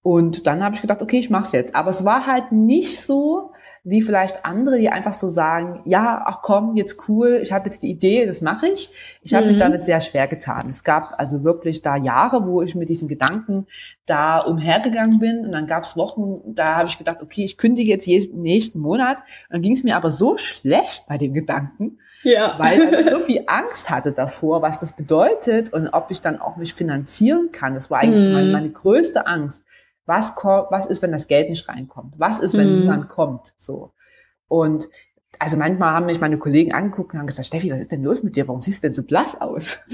Und 0.00 0.46
dann 0.46 0.62
habe 0.62 0.76
ich 0.76 0.80
gedacht, 0.80 1.02
okay, 1.02 1.18
ich 1.18 1.28
mache 1.28 1.46
es 1.46 1.50
jetzt. 1.50 1.74
Aber 1.74 1.90
es 1.90 2.04
war 2.04 2.24
halt 2.24 2.52
nicht 2.52 3.00
so, 3.00 3.50
wie 3.88 4.02
vielleicht 4.02 4.44
andere, 4.44 4.78
die 4.78 4.90
einfach 4.90 5.14
so 5.14 5.28
sagen, 5.28 5.80
ja, 5.86 6.22
ach 6.26 6.42
komm, 6.42 6.76
jetzt 6.76 7.08
cool, 7.08 7.38
ich 7.42 7.52
habe 7.52 7.70
jetzt 7.70 7.82
die 7.82 7.90
Idee, 7.90 8.26
das 8.26 8.42
mache 8.42 8.66
ich. 8.66 8.90
Ich 9.22 9.32
habe 9.32 9.44
mhm. 9.44 9.48
mich 9.48 9.58
damit 9.58 9.82
sehr 9.82 10.02
schwer 10.02 10.26
getan. 10.26 10.68
Es 10.68 10.84
gab 10.84 11.14
also 11.18 11.42
wirklich 11.42 11.80
da 11.80 11.96
Jahre, 11.96 12.46
wo 12.46 12.60
ich 12.60 12.74
mit 12.74 12.90
diesen 12.90 13.08
Gedanken 13.08 13.66
da 14.04 14.40
umhergegangen 14.40 15.18
bin 15.18 15.46
und 15.46 15.52
dann 15.52 15.66
gab 15.66 15.84
es 15.84 15.96
Wochen, 15.96 16.54
da 16.54 16.76
habe 16.76 16.88
ich 16.88 16.98
gedacht, 16.98 17.22
okay, 17.22 17.46
ich 17.46 17.56
kündige 17.56 17.90
jetzt 17.90 18.06
jeden 18.06 18.42
nächsten 18.42 18.78
Monat. 18.78 19.18
Und 19.48 19.54
dann 19.54 19.62
ging 19.62 19.72
es 19.72 19.84
mir 19.84 19.96
aber 19.96 20.10
so 20.10 20.36
schlecht 20.36 21.06
bei 21.08 21.16
dem 21.16 21.32
Gedanken, 21.32 21.98
ja. 22.24 22.56
weil 22.58 22.92
ich 22.94 23.10
so 23.10 23.20
viel 23.20 23.44
Angst 23.46 23.88
hatte 23.88 24.12
davor, 24.12 24.60
was 24.60 24.80
das 24.80 24.96
bedeutet 24.96 25.72
und 25.72 25.88
ob 25.94 26.10
ich 26.10 26.20
dann 26.20 26.38
auch 26.38 26.56
mich 26.56 26.74
finanzieren 26.74 27.52
kann. 27.52 27.72
Das 27.72 27.90
war 27.90 28.00
eigentlich 28.00 28.26
mhm. 28.26 28.34
meine, 28.34 28.52
meine 28.52 28.70
größte 28.70 29.26
Angst 29.26 29.62
was, 30.08 30.34
was 30.70 30.86
ist, 30.86 31.02
wenn 31.02 31.12
das 31.12 31.28
Geld 31.28 31.50
nicht 31.50 31.68
reinkommt? 31.68 32.18
Was 32.18 32.40
ist, 32.40 32.56
wenn 32.56 32.72
mhm. 32.72 32.80
niemand 32.80 33.08
kommt? 33.08 33.54
So. 33.58 33.92
Und 34.48 34.88
also 35.38 35.58
manchmal 35.58 35.92
haben 35.92 36.06
mich 36.06 36.20
meine 36.20 36.38
Kollegen 36.38 36.72
angeguckt 36.72 37.12
und 37.12 37.20
haben 37.20 37.26
gesagt, 37.26 37.46
Steffi, 37.46 37.70
was 37.70 37.82
ist 37.82 37.92
denn 37.92 38.02
los 38.02 38.22
mit 38.22 38.34
dir? 38.34 38.48
Warum 38.48 38.62
siehst 38.62 38.82
du 38.82 38.88
denn 38.88 38.94
so 38.94 39.02
blass 39.02 39.38
aus? 39.38 39.78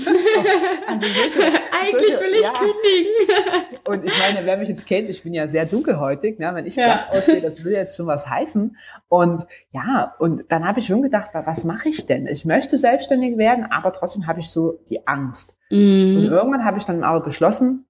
also 0.87 1.07
solche, 1.07 1.41
Eigentlich 1.83 2.09
solche, 2.09 2.21
will 2.21 2.35
ich 2.35 2.43
ja. 2.43 2.53
kündigen. 2.53 3.77
und 3.85 4.05
ich 4.05 4.19
meine, 4.21 4.47
wer 4.47 4.57
mich 4.57 4.69
jetzt 4.69 4.87
kennt, 4.87 5.11
ich 5.11 5.23
bin 5.25 5.35
ja 5.35 5.49
sehr 5.49 5.67
dunkelhäutig, 5.67 6.39
ne? 6.39 6.53
wenn 6.55 6.65
ich 6.65 6.77
ja. 6.77 6.87
blass 6.87 7.07
aussehe, 7.11 7.41
das 7.41 7.65
will 7.65 7.73
jetzt 7.73 7.97
schon 7.97 8.07
was 8.07 8.29
heißen. 8.29 8.77
Und 9.09 9.45
ja, 9.73 10.15
und 10.21 10.45
dann 10.49 10.65
habe 10.65 10.79
ich 10.79 10.87
schon 10.87 11.03
gedacht, 11.03 11.31
was 11.33 11.65
mache 11.65 11.89
ich 11.89 12.07
denn? 12.07 12.29
Ich 12.29 12.45
möchte 12.45 12.79
selbstständig 12.79 13.37
werden, 13.37 13.67
aber 13.67 13.93
trotzdem 13.93 14.29
habe 14.29 14.39
ich 14.39 14.49
so 14.49 14.79
die 14.89 15.07
Angst. 15.09 15.59
Mhm. 15.71 16.19
Und 16.19 16.25
irgendwann 16.27 16.65
habe 16.65 16.79
ich 16.79 16.85
dann 16.85 17.03
aber 17.03 17.21
beschlossen, 17.21 17.87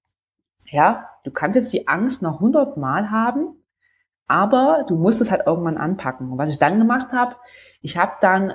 ja, 0.71 1.07
du 1.25 1.31
kannst 1.31 1.57
jetzt 1.57 1.73
die 1.73 1.87
Angst 1.87 2.21
noch 2.21 2.39
hundertmal 2.39 3.11
haben, 3.11 3.55
aber 4.27 4.85
du 4.87 4.95
musst 4.95 5.21
es 5.21 5.31
halt 5.31 5.43
irgendwann 5.45 5.77
anpacken. 5.77 6.31
Und 6.31 6.37
was 6.37 6.51
ich 6.51 6.59
dann 6.59 6.79
gemacht 6.79 7.11
habe, 7.11 7.35
ich 7.81 7.97
habe 7.97 8.13
dann 8.21 8.53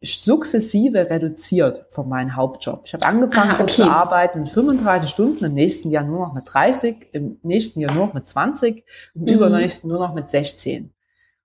sukzessive 0.00 1.10
reduziert 1.10 1.86
von 1.90 2.08
meinem 2.08 2.34
Hauptjob. 2.34 2.82
Ich 2.86 2.94
habe 2.94 3.06
angefangen 3.06 3.52
ah, 3.52 3.60
okay. 3.60 3.70
zu 3.70 3.84
arbeiten 3.84 4.40
mit 4.40 4.48
35 4.48 5.08
Stunden, 5.08 5.44
im 5.44 5.54
nächsten 5.54 5.90
Jahr 5.90 6.04
nur 6.04 6.26
noch 6.26 6.34
mit 6.34 6.44
30, 6.46 7.08
im 7.12 7.38
nächsten 7.42 7.80
Jahr 7.80 7.94
nur 7.94 8.06
noch 8.06 8.14
mit 8.14 8.26
20, 8.26 8.84
im 9.14 9.22
mhm. 9.22 9.28
übernächsten 9.28 9.88
nur 9.88 10.00
noch 10.00 10.14
mit 10.14 10.28
16. 10.28 10.92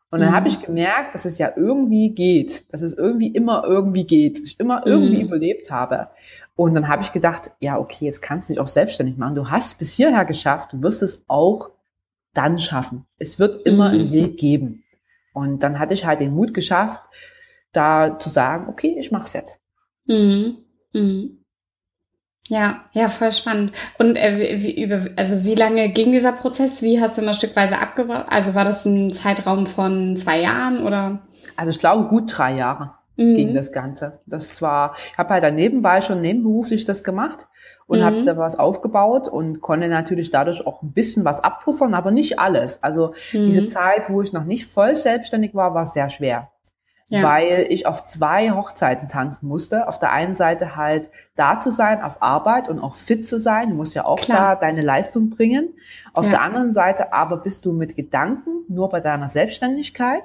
Und 0.09 0.21
dann 0.21 0.29
mhm. 0.29 0.35
habe 0.35 0.47
ich 0.47 0.61
gemerkt, 0.61 1.13
dass 1.13 1.25
es 1.25 1.37
ja 1.37 1.51
irgendwie 1.55 2.11
geht, 2.11 2.71
dass 2.73 2.81
es 2.81 2.93
irgendwie 2.93 3.27
immer 3.27 3.63
irgendwie 3.65 4.05
geht, 4.05 4.39
dass 4.39 4.47
ich 4.47 4.59
immer 4.59 4.85
irgendwie 4.85 5.17
mhm. 5.17 5.27
überlebt 5.27 5.69
habe. 5.69 6.09
Und 6.55 6.73
dann 6.73 6.87
habe 6.87 7.01
ich 7.01 7.11
gedacht, 7.11 7.51
ja, 7.59 7.77
okay, 7.77 8.05
jetzt 8.05 8.21
kannst 8.21 8.49
du 8.49 8.53
dich 8.53 8.61
auch 8.61 8.67
selbstständig 8.67 9.17
machen. 9.17 9.35
Du 9.35 9.49
hast 9.49 9.73
es 9.73 9.75
bis 9.75 9.91
hierher 9.91 10.23
geschafft, 10.25 10.73
du 10.73 10.81
wirst 10.81 11.03
es 11.03 11.23
auch 11.27 11.71
dann 12.33 12.57
schaffen. 12.57 13.05
Es 13.17 13.37
wird 13.37 13.65
immer 13.65 13.89
mhm. 13.89 13.99
einen 13.99 14.11
Weg 14.11 14.37
geben. 14.37 14.83
Und 15.33 15.61
dann 15.61 15.77
hatte 15.77 15.93
ich 15.93 16.05
halt 16.05 16.19
den 16.19 16.33
Mut 16.33 16.53
geschafft, 16.53 17.01
da 17.73 18.17
zu 18.17 18.29
sagen, 18.29 18.69
okay, 18.69 18.95
ich 18.97 19.11
mache 19.11 19.25
es 19.25 19.33
jetzt. 19.33 19.59
Mhm. 20.05 20.57
Mhm. 20.93 21.43
Ja, 22.47 22.81
ja, 22.93 23.09
voll 23.09 23.31
spannend. 23.31 23.73
Und 23.99 24.15
äh, 24.15 24.57
wie, 24.61 24.81
über, 24.81 25.05
also 25.15 25.43
wie 25.43 25.55
lange 25.55 25.89
ging 25.89 26.11
dieser 26.11 26.31
Prozess? 26.31 26.81
Wie 26.81 27.01
hast 27.01 27.17
du 27.17 27.21
immer 27.21 27.33
stückweise 27.33 27.77
abgebaut? 27.77 28.25
Also 28.29 28.55
war 28.55 28.63
das 28.63 28.85
ein 28.85 29.11
Zeitraum 29.11 29.67
von 29.67 30.15
zwei 30.15 30.39
Jahren 30.41 30.85
oder? 30.85 31.19
Also 31.57 31.71
ich 31.71 31.79
glaube 31.79 32.07
gut 32.07 32.31
drei 32.37 32.55
Jahre 32.55 32.91
mhm. 33.17 33.35
ging 33.35 33.53
das 33.53 33.71
Ganze. 33.71 34.19
Das 34.25 34.61
war, 34.61 34.95
ich 35.11 35.17
habe 35.17 35.33
halt 35.33 35.43
dann 35.43 35.55
nebenbei 35.55 36.01
schon 36.01 36.21
nebenberuflich 36.21 36.85
das 36.85 37.03
gemacht 37.03 37.47
und 37.87 37.99
mhm. 37.99 38.03
habe 38.03 38.23
da 38.23 38.37
was 38.37 38.57
aufgebaut 38.57 39.27
und 39.27 39.61
konnte 39.61 39.89
natürlich 39.89 40.29
dadurch 40.29 40.65
auch 40.65 40.81
ein 40.83 40.93
bisschen 40.93 41.25
was 41.25 41.43
abpuffern, 41.43 41.93
aber 41.93 42.11
nicht 42.11 42.39
alles. 42.39 42.81
Also 42.81 43.13
mhm. 43.33 43.47
diese 43.47 43.67
Zeit, 43.67 44.09
wo 44.09 44.21
ich 44.21 44.33
noch 44.33 44.45
nicht 44.45 44.67
voll 44.67 44.95
selbstständig 44.95 45.53
war, 45.53 45.73
war 45.73 45.85
sehr 45.85 46.09
schwer. 46.09 46.49
Ja. 47.09 47.23
weil 47.23 47.67
ich 47.69 47.87
auf 47.87 48.05
zwei 48.05 48.51
Hochzeiten 48.51 49.07
tanzen 49.07 49.47
musste. 49.47 49.87
Auf 49.87 49.97
der 49.97 50.11
einen 50.11 50.35
Seite 50.35 50.75
halt 50.75 51.09
da 51.37 51.57
zu 51.57 51.71
sein, 51.71 52.01
auf 52.01 52.21
Arbeit 52.21 52.67
und 52.67 52.79
auch 52.79 52.95
fit 52.95 53.25
zu 53.25 53.39
sein. 53.39 53.69
Du 53.69 53.75
musst 53.75 53.95
ja 53.95 54.05
auch 54.05 54.19
Klar. 54.19 54.55
da 54.55 54.61
deine 54.67 54.81
Leistung 54.81 55.29
bringen. 55.29 55.69
Auf 56.13 56.25
ja. 56.25 56.31
der 56.31 56.41
anderen 56.41 56.73
Seite 56.73 57.13
aber 57.13 57.37
bist 57.37 57.65
du 57.65 57.71
mit 57.71 57.95
Gedanken 57.95 58.65
nur 58.67 58.89
bei 58.89 58.99
deiner 58.99 59.29
Selbstständigkeit 59.29 60.23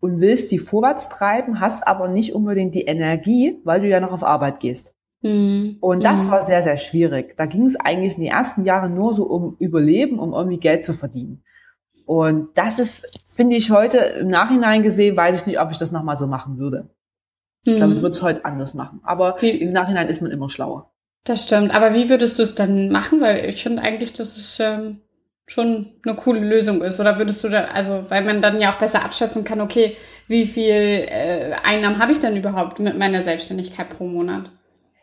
und 0.00 0.20
willst 0.20 0.50
die 0.50 0.58
vorwärts 0.58 1.08
treiben, 1.10 1.60
hast 1.60 1.86
aber 1.86 2.08
nicht 2.08 2.34
unbedingt 2.34 2.74
die 2.74 2.86
Energie, 2.86 3.60
weil 3.64 3.82
du 3.82 3.88
ja 3.88 4.00
noch 4.00 4.12
auf 4.12 4.24
Arbeit 4.24 4.58
gehst. 4.58 4.94
Mhm. 5.22 5.76
Und 5.80 6.04
das 6.04 6.24
mhm. 6.24 6.30
war 6.30 6.42
sehr, 6.42 6.62
sehr 6.62 6.76
schwierig. 6.76 7.36
Da 7.36 7.46
ging 7.46 7.66
es 7.66 7.76
eigentlich 7.76 8.16
in 8.16 8.22
den 8.22 8.32
ersten 8.32 8.64
Jahren 8.64 8.94
nur 8.94 9.14
so 9.14 9.24
um 9.24 9.56
Überleben, 9.58 10.18
um 10.18 10.32
irgendwie 10.32 10.58
Geld 10.58 10.84
zu 10.84 10.92
verdienen. 10.92 11.42
Und 12.04 12.48
das 12.54 12.78
ist, 12.78 13.06
finde 13.34 13.56
ich 13.56 13.70
heute 13.70 13.98
im 13.98 14.28
Nachhinein 14.28 14.82
gesehen, 14.82 15.16
weiß 15.16 15.40
ich 15.40 15.46
nicht, 15.46 15.60
ob 15.60 15.70
ich 15.70 15.78
das 15.78 15.92
nochmal 15.92 16.16
so 16.16 16.26
machen 16.26 16.58
würde. 16.58 16.90
Ich 17.64 17.76
glaube, 17.76 17.94
ich 17.94 18.02
würde 18.02 18.16
es 18.16 18.22
heute 18.22 18.44
anders 18.44 18.74
machen. 18.74 19.00
Aber 19.04 19.36
wie, 19.40 19.50
im 19.50 19.72
Nachhinein 19.72 20.08
ist 20.08 20.20
man 20.20 20.32
immer 20.32 20.48
schlauer. 20.48 20.92
Das 21.24 21.44
stimmt. 21.44 21.72
Aber 21.74 21.94
wie 21.94 22.08
würdest 22.08 22.38
du 22.38 22.42
es 22.42 22.54
dann 22.54 22.90
machen? 22.90 23.20
Weil 23.20 23.44
ich 23.44 23.62
finde 23.62 23.82
eigentlich, 23.82 24.12
dass 24.12 24.36
es 24.36 24.58
ähm, 24.58 25.00
schon 25.46 25.92
eine 26.04 26.16
coole 26.16 26.40
Lösung 26.40 26.82
ist. 26.82 26.98
Oder 26.98 27.18
würdest 27.18 27.44
du 27.44 27.48
da, 27.48 27.66
also, 27.66 28.04
weil 28.08 28.24
man 28.24 28.42
dann 28.42 28.60
ja 28.60 28.72
auch 28.72 28.78
besser 28.78 29.04
abschätzen 29.04 29.44
kann, 29.44 29.60
okay, 29.60 29.96
wie 30.26 30.46
viel 30.46 30.72
äh, 30.72 31.52
Einnahmen 31.62 31.98
habe 31.98 32.12
ich 32.12 32.18
denn 32.18 32.36
überhaupt 32.36 32.80
mit 32.80 32.98
meiner 32.98 33.22
Selbstständigkeit 33.22 33.90
pro 33.90 34.06
Monat? 34.06 34.50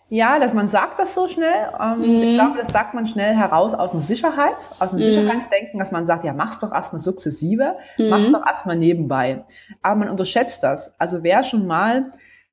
Ja, 0.09 0.39
dass 0.39 0.53
man 0.53 0.67
sagt 0.67 0.99
das 0.99 1.13
so 1.13 1.27
schnell. 1.27 1.69
Ähm, 1.79 1.99
mhm. 1.99 2.23
Ich 2.23 2.33
glaube, 2.33 2.57
das 2.57 2.69
sagt 2.69 2.95
man 2.95 3.05
schnell 3.05 3.35
heraus 3.35 3.75
aus 3.75 3.91
einer 3.91 4.01
Sicherheit, 4.01 4.57
aus 4.79 4.91
einem 4.91 5.01
mhm. 5.01 5.05
Sicherheitsdenken, 5.05 5.79
dass 5.79 5.91
man 5.91 6.05
sagt, 6.07 6.23
ja, 6.23 6.33
mach's 6.33 6.59
doch 6.59 6.73
erstmal 6.73 6.99
sukzessive, 6.99 7.75
mhm. 7.97 8.09
mach's 8.09 8.31
doch 8.31 8.45
erstmal 8.45 8.75
nebenbei. 8.75 9.45
Aber 9.83 9.95
man 9.95 10.09
unterschätzt 10.09 10.63
das. 10.63 10.99
Also 10.99 11.21
wer 11.21 11.43
schon 11.43 11.67
mal 11.67 12.09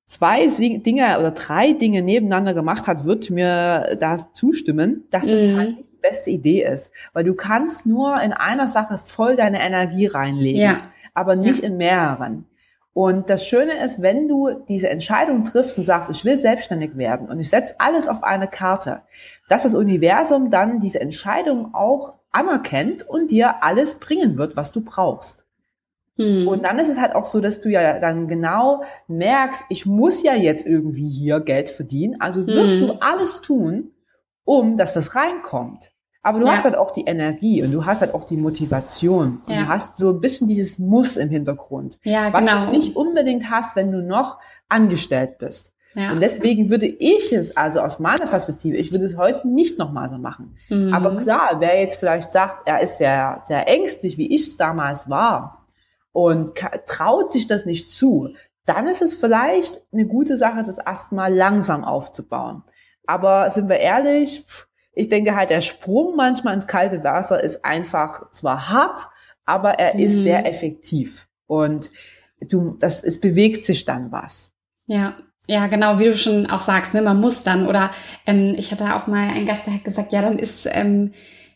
zwei 0.07 0.47
Dinge 0.49 1.19
oder 1.19 1.31
drei 1.31 1.73
Dinge 1.73 2.03
nebeneinander 2.03 2.53
gemacht 2.53 2.87
hat, 2.87 3.07
wird 3.07 3.31
mir 3.31 3.97
da 3.99 4.19
zustimmen, 4.35 5.05
dass 5.11 5.27
das 5.27 5.47
mhm. 5.47 5.57
halt 5.57 5.77
nicht 5.79 5.93
die 5.93 6.01
beste 6.01 6.31
Idee 6.31 6.63
ist. 6.63 6.91
Weil 7.15 7.25
du 7.25 7.35
kannst 7.35 7.87
nur 7.87 8.21
in 8.21 8.35
einer 8.35 8.69
Sache 8.69 8.99
voll 8.99 9.35
deine 9.35 9.61
Energie 9.61 10.07
reinlegen, 10.07 10.61
ja. 10.61 10.81
aber 11.15 11.37
nicht 11.37 11.63
ja. 11.63 11.69
in 11.69 11.79
mehreren. 11.79 12.45
Und 12.97 13.29
das 13.29 13.47
Schöne 13.47 13.75
ist, 13.85 14.01
wenn 14.01 14.27
du 14.27 14.49
diese 14.69 14.89
Entscheidung 14.89 15.45
triffst 15.45 15.77
und 15.77 15.85
sagst, 15.85 16.09
ich 16.09 16.25
will 16.25 16.39
selbstständig 16.39 16.97
werden 16.97 17.29
und 17.29 17.39
ich 17.39 17.51
setze 17.51 17.75
alles 17.77 18.09
auf 18.09 18.23
eine 18.23 18.49
Karte, 18.49 19.03
dass 19.51 19.65
das 19.65 19.75
Universum 19.75 20.51
dann 20.51 20.81
diese 20.81 21.03
Entscheidung 21.03 21.75
auch 21.75 22.15
anerkennt 22.33 23.07
und 23.07 23.31
dir 23.31 23.63
alles 23.63 23.97
bringen 23.97 24.39
wird, 24.39 24.57
was 24.57 24.73
du 24.73 24.81
brauchst. 24.81 25.45
Hm. 26.17 26.49
Und 26.49 26.65
dann 26.65 26.79
ist 26.79 26.89
es 26.89 26.99
halt 26.99 27.15
auch 27.15 27.27
so, 27.27 27.41
dass 27.41 27.61
du 27.61 27.69
ja 27.69 27.99
dann 27.99 28.29
genau 28.29 28.83
merkst, 29.09 29.65
ich 29.69 29.85
muss 29.85 30.23
ja 30.23 30.35
jetzt 30.35 30.65
irgendwie 30.65 31.11
hier 31.11 31.41
Geld 31.41 31.69
verdienen, 31.69 32.19
also 32.23 32.47
wirst 32.47 32.77
hm. 32.77 32.87
du 32.87 32.93
alles 33.03 33.43
tun, 33.43 33.91
um 34.47 34.79
dass 34.79 34.95
das 34.95 35.15
reinkommt. 35.15 35.93
Aber 36.27 36.41
du 36.41 36.47
ja. 36.47 36.55
hast 36.55 36.65
halt 36.65 36.77
auch 36.77 36.91
die 36.91 37.05
Energie 37.05 37.63
und 37.63 37.71
du 37.71 37.87
hast 37.87 38.01
halt 38.01 38.13
auch 38.13 38.25
die 38.25 38.37
Motivation. 38.37 39.43
Und 39.47 39.55
ja. 39.55 39.63
du 39.63 39.69
hast 39.69 39.97
so 39.97 40.11
ein 40.11 40.21
bisschen 40.21 40.49
dieses 40.49 40.77
Muss 40.77 41.17
im 41.17 41.29
Hintergrund. 41.29 42.01
Ja, 42.03 42.33
was 42.33 42.41
genau. 42.41 42.67
du 42.67 42.73
nicht 42.73 42.97
unbedingt 42.97 43.49
hast, 43.49 43.77
wenn 43.77 43.93
du 43.93 44.03
noch 44.03 44.41
angestellt 44.69 45.39
bist. 45.39 45.73
Ja. 45.95 46.11
Und 46.11 46.21
deswegen 46.21 46.69
würde 46.69 46.87
ich 46.87 47.33
es, 47.33 47.57
also 47.57 47.79
aus 47.79 48.01
meiner 48.01 48.27
Perspektive, 48.27 48.77
ich 48.77 48.91
würde 48.91 49.05
es 49.05 49.17
heute 49.17 49.47
nicht 49.47 49.79
nochmal 49.79 50.11
so 50.11 50.19
machen. 50.19 50.57
Mhm. 50.69 50.93
Aber 50.93 51.15
klar, 51.15 51.61
wer 51.61 51.81
jetzt 51.81 52.01
vielleicht 52.01 52.33
sagt, 52.33 52.69
er 52.69 52.81
ist 52.81 52.99
sehr, 52.99 53.43
sehr 53.45 53.69
ängstlich, 53.69 54.19
wie 54.19 54.35
ich 54.35 54.49
es 54.49 54.57
damals 54.57 55.09
war, 55.09 55.65
und 56.11 56.55
traut 56.87 57.33
sich 57.33 57.47
das 57.47 57.67
nicht 57.67 57.93
zu, 57.93 58.31
dann 58.65 58.89
ist 58.89 59.01
es 59.01 59.15
vielleicht 59.15 59.87
eine 59.93 60.07
gute 60.07 60.39
Sache, 60.39 60.65
das 60.65 60.79
erstmal 60.79 61.33
langsam 61.33 61.85
aufzubauen. 61.85 62.65
Aber 63.07 63.49
sind 63.51 63.69
wir 63.69 63.79
ehrlich, 63.79 64.45
ich 64.97 65.11
denke 65.11 65.37
halt, 65.37 65.51
der 65.51 65.61
Sprung 65.61 66.17
manchmal 66.17 66.55
ins 66.55 66.67
kalte 66.67 67.05
Wasser 67.05 67.45
ist 67.45 67.65
einfach 67.65 68.33
zwar 68.33 68.71
hart, 68.71 69.09
aber 69.45 69.79
er 69.79 69.95
mhm. 69.95 70.01
ist 70.01 70.23
sehr 70.23 70.47
effektiv. 70.47 71.29
Und 71.47 71.91
du, 72.41 72.77
das, 72.81 73.05
es 73.05 73.21
bewegt 73.21 73.65
sich 73.65 73.85
dann 73.85 74.11
was. 74.11 74.53
Ja. 74.87 75.17
Ja, 75.49 75.69
genau, 75.69 76.01
wie 76.01 76.07
du 76.07 76.17
schon 76.17 76.47
auch 76.47 76.61
sagst, 76.61 76.93
ne, 76.93 77.03
man 77.03 77.21
muss 77.21 77.45
dann. 77.45 77.69
Oder 77.69 77.93
ähm, 78.27 78.57
ich 78.59 78.73
hatte 78.73 78.97
auch 78.97 79.07
mal 79.07 79.29
einen 79.29 79.47
Gast, 79.47 79.67
der 79.67 79.75
hat 79.75 79.85
gesagt, 79.85 80.13
ja, 80.13 80.21
dann 80.21 80.41
ist, 80.41 80.67
ähm, 80.69 81.13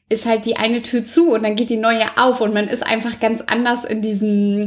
ist 0.09 0.27
halt 0.27 0.45
die 0.45 0.57
eine 0.57 0.83
Tür 0.83 1.03
zu 1.03 1.33
und 1.33 1.43
dann 1.43 1.57
geht 1.57 1.71
die 1.71 1.77
neue 1.77 2.07
auf 2.17 2.41
und 2.41 2.55
man 2.55 2.69
ist 2.69 2.87
einfach 2.87 3.19
ganz 3.19 3.43
anders 3.47 3.85
in 3.85 4.01
diesem 4.01 4.67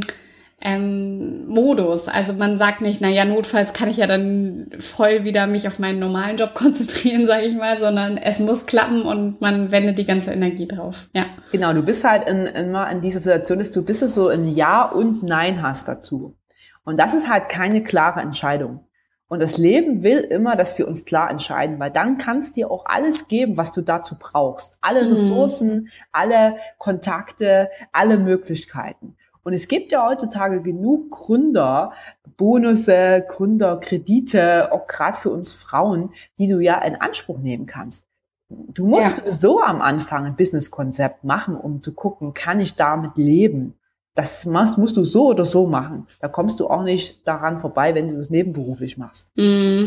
ähm, 0.64 1.46
Modus. 1.46 2.08
Also 2.08 2.32
man 2.32 2.58
sagt 2.58 2.80
nicht, 2.80 3.00
na 3.02 3.08
ja, 3.08 3.26
notfalls 3.26 3.74
kann 3.74 3.90
ich 3.90 3.98
ja 3.98 4.06
dann 4.06 4.70
voll 4.80 5.24
wieder 5.24 5.46
mich 5.46 5.68
auf 5.68 5.78
meinen 5.78 5.98
normalen 5.98 6.38
Job 6.38 6.54
konzentrieren, 6.54 7.26
sage 7.26 7.44
ich 7.44 7.54
mal, 7.54 7.78
sondern 7.78 8.16
es 8.16 8.40
muss 8.40 8.66
klappen 8.66 9.02
und 9.02 9.40
man 9.40 9.70
wendet 9.70 9.98
die 9.98 10.06
ganze 10.06 10.32
Energie 10.32 10.66
drauf. 10.66 11.08
Ja. 11.12 11.26
Genau, 11.52 11.72
du 11.74 11.82
bist 11.82 12.02
halt 12.02 12.28
in, 12.28 12.46
immer 12.46 12.90
in 12.90 13.02
dieser 13.02 13.20
Situation, 13.20 13.58
dass 13.58 13.70
du 13.70 13.84
bist 13.84 14.02
es 14.02 14.14
so 14.14 14.28
ein 14.28 14.56
Ja 14.56 14.84
und 14.84 15.22
Nein 15.22 15.62
hast 15.62 15.86
dazu. 15.86 16.36
Und 16.84 16.98
das 16.98 17.14
ist 17.14 17.28
halt 17.28 17.48
keine 17.48 17.82
klare 17.82 18.20
Entscheidung. 18.20 18.80
Und 19.26 19.40
das 19.40 19.58
Leben 19.58 20.02
will 20.02 20.18
immer, 20.18 20.54
dass 20.54 20.78
wir 20.78 20.86
uns 20.86 21.04
klar 21.04 21.30
entscheiden, 21.30 21.78
weil 21.80 21.90
dann 21.90 22.18
kannst 22.18 22.56
dir 22.56 22.70
auch 22.70 22.84
alles 22.86 23.26
geben, 23.26 23.56
was 23.56 23.72
du 23.72 23.80
dazu 23.80 24.16
brauchst. 24.18 24.78
Alle 24.80 25.04
mhm. 25.04 25.12
Ressourcen, 25.12 25.88
alle 26.12 26.56
Kontakte, 26.78 27.70
alle 27.92 28.18
Möglichkeiten. 28.18 29.16
Und 29.44 29.52
es 29.52 29.68
gibt 29.68 29.92
ja 29.92 30.06
heutzutage 30.06 30.62
genug 30.62 31.10
Gründer, 31.10 31.92
Bonusse, 32.36 33.24
Gründerkredite, 33.28 34.72
auch 34.72 34.86
gerade 34.86 35.18
für 35.18 35.30
uns 35.30 35.52
Frauen, 35.52 36.12
die 36.38 36.48
du 36.48 36.58
ja 36.60 36.82
in 36.82 36.96
Anspruch 36.96 37.38
nehmen 37.38 37.66
kannst. 37.66 38.04
Du 38.48 38.86
musst 38.86 39.22
ja. 39.24 39.32
so 39.32 39.60
am 39.60 39.80
Anfang 39.80 40.24
ein 40.24 40.36
Businesskonzept 40.36 41.24
machen, 41.24 41.56
um 41.56 41.82
zu 41.82 41.92
gucken, 41.92 42.34
kann 42.34 42.60
ich 42.60 42.74
damit 42.74 43.16
leben? 43.16 43.74
Das 44.14 44.46
musst 44.46 44.96
du 44.96 45.04
so 45.04 45.28
oder 45.28 45.44
so 45.44 45.66
machen. 45.66 46.06
Da 46.20 46.28
kommst 46.28 46.60
du 46.60 46.68
auch 46.68 46.82
nicht 46.82 47.26
daran 47.26 47.58
vorbei, 47.58 47.94
wenn 47.94 48.08
du 48.08 48.18
das 48.18 48.30
nebenberuflich 48.30 48.96
machst. 48.96 49.28
Mm. 49.36 49.86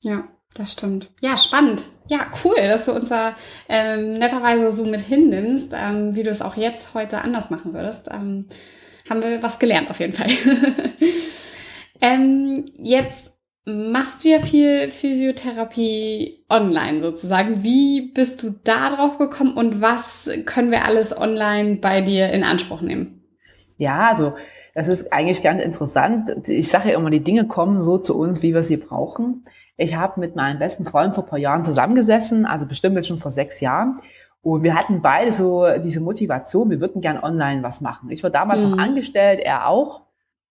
Ja. 0.00 0.28
Das 0.54 0.72
stimmt. 0.72 1.10
Ja, 1.20 1.36
spannend. 1.36 1.84
Ja, 2.06 2.26
cool, 2.44 2.54
dass 2.56 2.84
du 2.84 2.92
uns 2.92 3.08
da 3.08 3.34
ähm, 3.68 4.14
netterweise 4.14 4.70
so 4.70 4.84
mit 4.84 5.00
hinnimmst, 5.00 5.72
ähm, 5.74 6.14
wie 6.14 6.22
du 6.22 6.30
es 6.30 6.42
auch 6.42 6.56
jetzt 6.56 6.94
heute 6.94 7.20
anders 7.22 7.50
machen 7.50 7.74
würdest. 7.74 8.08
Ähm, 8.10 8.46
haben 9.08 9.22
wir 9.22 9.42
was 9.42 9.58
gelernt 9.58 9.90
auf 9.90 10.00
jeden 10.00 10.12
Fall. 10.12 10.30
ähm, 12.00 12.66
jetzt 12.76 13.32
machst 13.64 14.24
du 14.24 14.28
ja 14.28 14.38
viel 14.38 14.90
Physiotherapie 14.90 16.44
online 16.48 17.00
sozusagen. 17.00 17.64
Wie 17.64 18.12
bist 18.12 18.42
du 18.42 18.54
da 18.62 18.90
drauf 18.90 19.18
gekommen 19.18 19.54
und 19.54 19.80
was 19.80 20.30
können 20.44 20.70
wir 20.70 20.84
alles 20.84 21.16
online 21.16 21.76
bei 21.76 22.00
dir 22.00 22.30
in 22.30 22.44
Anspruch 22.44 22.82
nehmen? 22.82 23.24
Ja, 23.76 24.10
also 24.10 24.34
das 24.74 24.88
ist 24.88 25.12
eigentlich 25.12 25.42
ganz 25.42 25.62
interessant. 25.62 26.48
Ich 26.48 26.68
sage 26.68 26.90
ja 26.90 26.98
immer, 26.98 27.10
die 27.10 27.22
Dinge 27.22 27.46
kommen 27.46 27.80
so 27.82 27.98
zu 27.98 28.16
uns, 28.18 28.42
wie 28.42 28.54
wir 28.54 28.64
sie 28.64 28.76
brauchen. 28.76 29.44
Ich 29.76 29.96
habe 29.96 30.20
mit 30.20 30.36
meinem 30.36 30.58
besten 30.58 30.84
Freund 30.84 31.14
vor 31.14 31.24
ein 31.24 31.30
paar 31.30 31.38
Jahren 31.38 31.64
zusammengesessen, 31.64 32.44
also 32.44 32.66
bestimmt 32.66 32.96
jetzt 32.96 33.08
schon 33.08 33.18
vor 33.18 33.30
sechs 33.30 33.60
Jahren. 33.60 33.96
Und 34.42 34.62
wir 34.62 34.74
hatten 34.74 35.00
beide 35.00 35.32
so 35.32 35.64
diese 35.82 36.00
Motivation, 36.00 36.70
wir 36.70 36.80
würden 36.80 37.00
gern 37.00 37.18
online 37.18 37.62
was 37.62 37.80
machen. 37.80 38.10
Ich 38.10 38.22
war 38.22 38.30
damals 38.30 38.60
mhm. 38.60 38.70
noch 38.70 38.78
angestellt, 38.78 39.40
er 39.42 39.68
auch. 39.68 40.02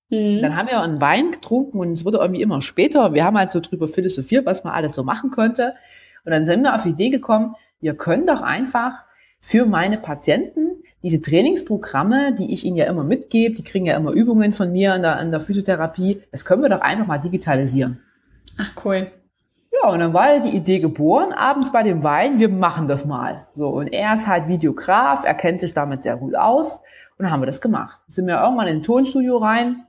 Mhm. 0.10 0.39
Dann 0.42 0.56
haben 0.56 0.70
wir 0.70 0.82
einen 0.82 1.01
Wein 1.01 1.32
getrunken 1.32 1.80
und 1.80 1.92
es 1.92 2.06
wurde 2.06 2.18
irgendwie 2.18 2.42
immer 2.42 2.62
später. 2.62 3.13
Wir 3.13 3.25
haben 3.25 3.38
halt 3.38 3.51
so 3.51 3.60
drüber 3.60 3.88
philosophiert, 3.88 4.46
was 4.46 4.63
man 4.63 4.74
alles 4.74 4.96
so 4.96 5.03
machen 5.03 5.32
könnte. 5.32 5.75
Und 6.25 6.32
dann 6.32 6.46
sind 6.46 6.63
wir 6.63 6.74
auf 6.74 6.84
die 6.84 6.89
Idee 6.89 7.10
gekommen, 7.10 7.56
wir 7.82 7.96
können 7.96 8.25
doch 8.25 8.42
einfach 8.42 9.03
für 9.43 9.65
meine 9.65 9.97
Patienten 9.97 10.81
diese 11.03 11.21
Trainingsprogramme, 11.21 12.33
die 12.33 12.53
ich 12.53 12.63
ihnen 12.63 12.77
ja 12.77 12.85
immer 12.85 13.03
mitgebe, 13.03 13.53
die 13.53 13.63
kriegen 13.63 13.85
ja 13.85 13.97
immer 13.97 14.12
Übungen 14.12 14.53
von 14.53 14.71
mir 14.71 14.93
an 14.93 15.01
der, 15.01 15.17
an 15.17 15.31
der 15.31 15.41
Physiotherapie, 15.41 16.21
das 16.31 16.45
können 16.45 16.62
wir 16.62 16.69
doch 16.69 16.79
einfach 16.79 17.05
mal 17.05 17.17
digitalisieren. 17.17 18.00
Ach 18.57 18.71
cool. 18.85 19.12
Ja, 19.73 19.89
und 19.89 20.00
dann 20.00 20.13
war 20.13 20.35
ja 20.35 20.39
die 20.39 20.55
Idee 20.55 20.79
geboren, 20.79 21.33
abends 21.33 21.73
bei 21.73 21.83
dem 21.83 22.03
Wein, 22.03 22.39
wir 22.39 22.47
machen 22.47 22.88
das 22.88 23.05
mal. 23.05 23.47
So, 23.53 23.67
und 23.67 23.88
er 23.88 24.15
ist 24.15 24.27
halt 24.27 24.47
Videograf, 24.47 25.25
er 25.25 25.33
kennt 25.33 25.59
sich 25.59 25.73
damit 25.73 26.03
sehr 26.03 26.15
gut 26.15 26.35
aus 26.35 26.77
und 27.17 27.23
dann 27.23 27.31
haben 27.31 27.41
wir 27.41 27.47
das 27.47 27.59
gemacht. 27.59 28.00
Sind 28.07 28.27
wir 28.27 28.39
irgendwann 28.39 28.69
in 28.69 28.77
ein 28.77 28.83
Tonstudio 28.83 29.38
rein, 29.39 29.85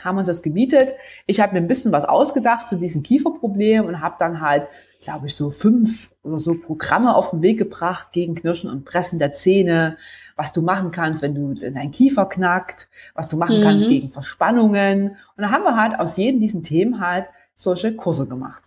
haben 0.00 0.18
uns 0.18 0.28
das 0.28 0.42
gebietet. 0.42 0.94
Ich 1.26 1.40
habe 1.40 1.54
mir 1.54 1.58
ein 1.58 1.66
bisschen 1.66 1.90
was 1.90 2.04
ausgedacht 2.04 2.68
zu 2.68 2.76
diesem 2.76 3.02
Kieferproblem 3.02 3.84
und 3.84 4.00
habe 4.00 4.14
dann 4.20 4.40
halt, 4.40 4.68
glaube 5.00 5.26
ich, 5.26 5.36
so 5.36 5.50
fünf 5.50 6.12
oder 6.22 6.38
so 6.38 6.54
Programme 6.58 7.14
auf 7.14 7.30
den 7.30 7.42
Weg 7.42 7.58
gebracht 7.58 8.12
gegen 8.12 8.34
Knirschen 8.34 8.70
und 8.70 8.84
Pressen 8.84 9.18
der 9.18 9.32
Zähne, 9.32 9.96
was 10.36 10.52
du 10.52 10.62
machen 10.62 10.90
kannst, 10.90 11.22
wenn 11.22 11.34
du 11.34 11.54
dein 11.54 11.90
Kiefer 11.90 12.26
knackt, 12.26 12.88
was 13.14 13.28
du 13.28 13.36
machen 13.36 13.60
mhm. 13.60 13.62
kannst 13.62 13.88
gegen 13.88 14.10
Verspannungen. 14.10 15.10
Und 15.10 15.42
dann 15.42 15.50
haben 15.50 15.64
wir 15.64 15.76
halt 15.76 15.98
aus 15.98 16.16
jedem 16.16 16.40
diesen 16.40 16.62
Themen 16.62 17.00
halt 17.00 17.26
solche 17.54 17.94
Kurse 17.96 18.26
gemacht. 18.26 18.62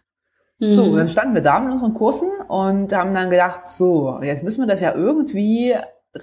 Mhm. 0.59 0.71
So, 0.71 0.95
dann 0.95 1.09
standen 1.09 1.35
wir 1.35 1.41
da 1.41 1.59
mit 1.59 1.71
unseren 1.71 1.93
Kursen 1.93 2.29
und 2.47 2.93
haben 2.93 3.13
dann 3.13 3.29
gedacht, 3.29 3.67
so, 3.67 4.19
jetzt 4.21 4.43
müssen 4.43 4.61
wir 4.61 4.67
das 4.67 4.81
ja 4.81 4.93
irgendwie 4.93 5.75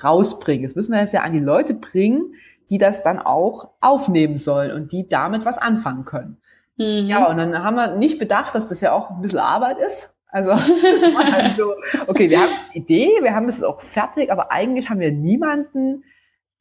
rausbringen. 0.03 0.63
Jetzt 0.63 0.77
müssen 0.77 0.93
wir 0.93 1.01
das 1.01 1.13
ja 1.13 1.23
an 1.23 1.33
die 1.33 1.39
Leute 1.41 1.75
bringen, 1.75 2.35
die 2.71 2.79
das 2.79 3.03
dann 3.03 3.19
auch 3.19 3.71
aufnehmen 3.81 4.39
sollen 4.39 4.73
und 4.73 4.93
die 4.93 5.09
damit 5.09 5.45
was 5.45 5.59
anfangen 5.59 6.05
können. 6.05 6.39
Mhm. 6.77 7.09
Ja, 7.09 7.27
und 7.27 7.37
dann 7.39 7.63
haben 7.63 7.77
wir 7.77 7.97
nicht 7.97 8.19
bedacht, 8.19 8.55
dass 8.55 8.69
das 8.69 8.81
ja 8.81 8.93
auch 8.93 9.11
ein 9.11 9.21
bisschen 9.21 9.39
Arbeit 9.39 9.79
ist. 9.79 10.15
Also 10.29 10.51
das 10.51 11.15
war 11.15 11.33
halt 11.33 11.57
so, 11.57 11.75
okay, 12.07 12.29
wir 12.29 12.41
haben 12.41 12.51
die 12.75 12.79
Idee, 12.79 13.11
wir 13.23 13.35
haben 13.35 13.49
es 13.49 13.63
auch 13.63 13.81
fertig, 13.81 14.31
aber 14.31 14.53
eigentlich 14.53 14.91
haben 14.91 15.01
wir 15.01 15.13
niemanden, 15.13 16.05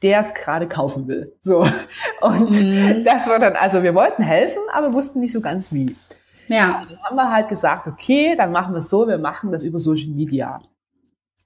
der 0.01 0.19
es 0.19 0.33
gerade 0.33 0.67
kaufen 0.67 1.07
will. 1.07 1.35
So. 1.41 1.67
Und 2.21 2.51
mhm. 2.51 3.03
das 3.03 3.27
war 3.27 3.39
dann, 3.39 3.55
also 3.55 3.83
wir 3.83 3.95
wollten 3.95 4.23
helfen, 4.23 4.61
aber 4.71 4.93
wussten 4.93 5.19
nicht 5.19 5.31
so 5.31 5.41
ganz 5.41 5.73
wie. 5.73 5.95
Ja. 6.47 6.81
Und 6.81 6.91
dann 6.91 7.03
haben 7.03 7.15
wir 7.15 7.31
halt 7.31 7.49
gesagt, 7.49 7.87
okay, 7.87 8.35
dann 8.35 8.51
machen 8.51 8.73
wir 8.73 8.79
es 8.79 8.89
so, 8.89 9.07
wir 9.07 9.17
machen 9.17 9.51
das 9.51 9.63
über 9.63 9.79
Social 9.79 10.09
Media. 10.09 10.61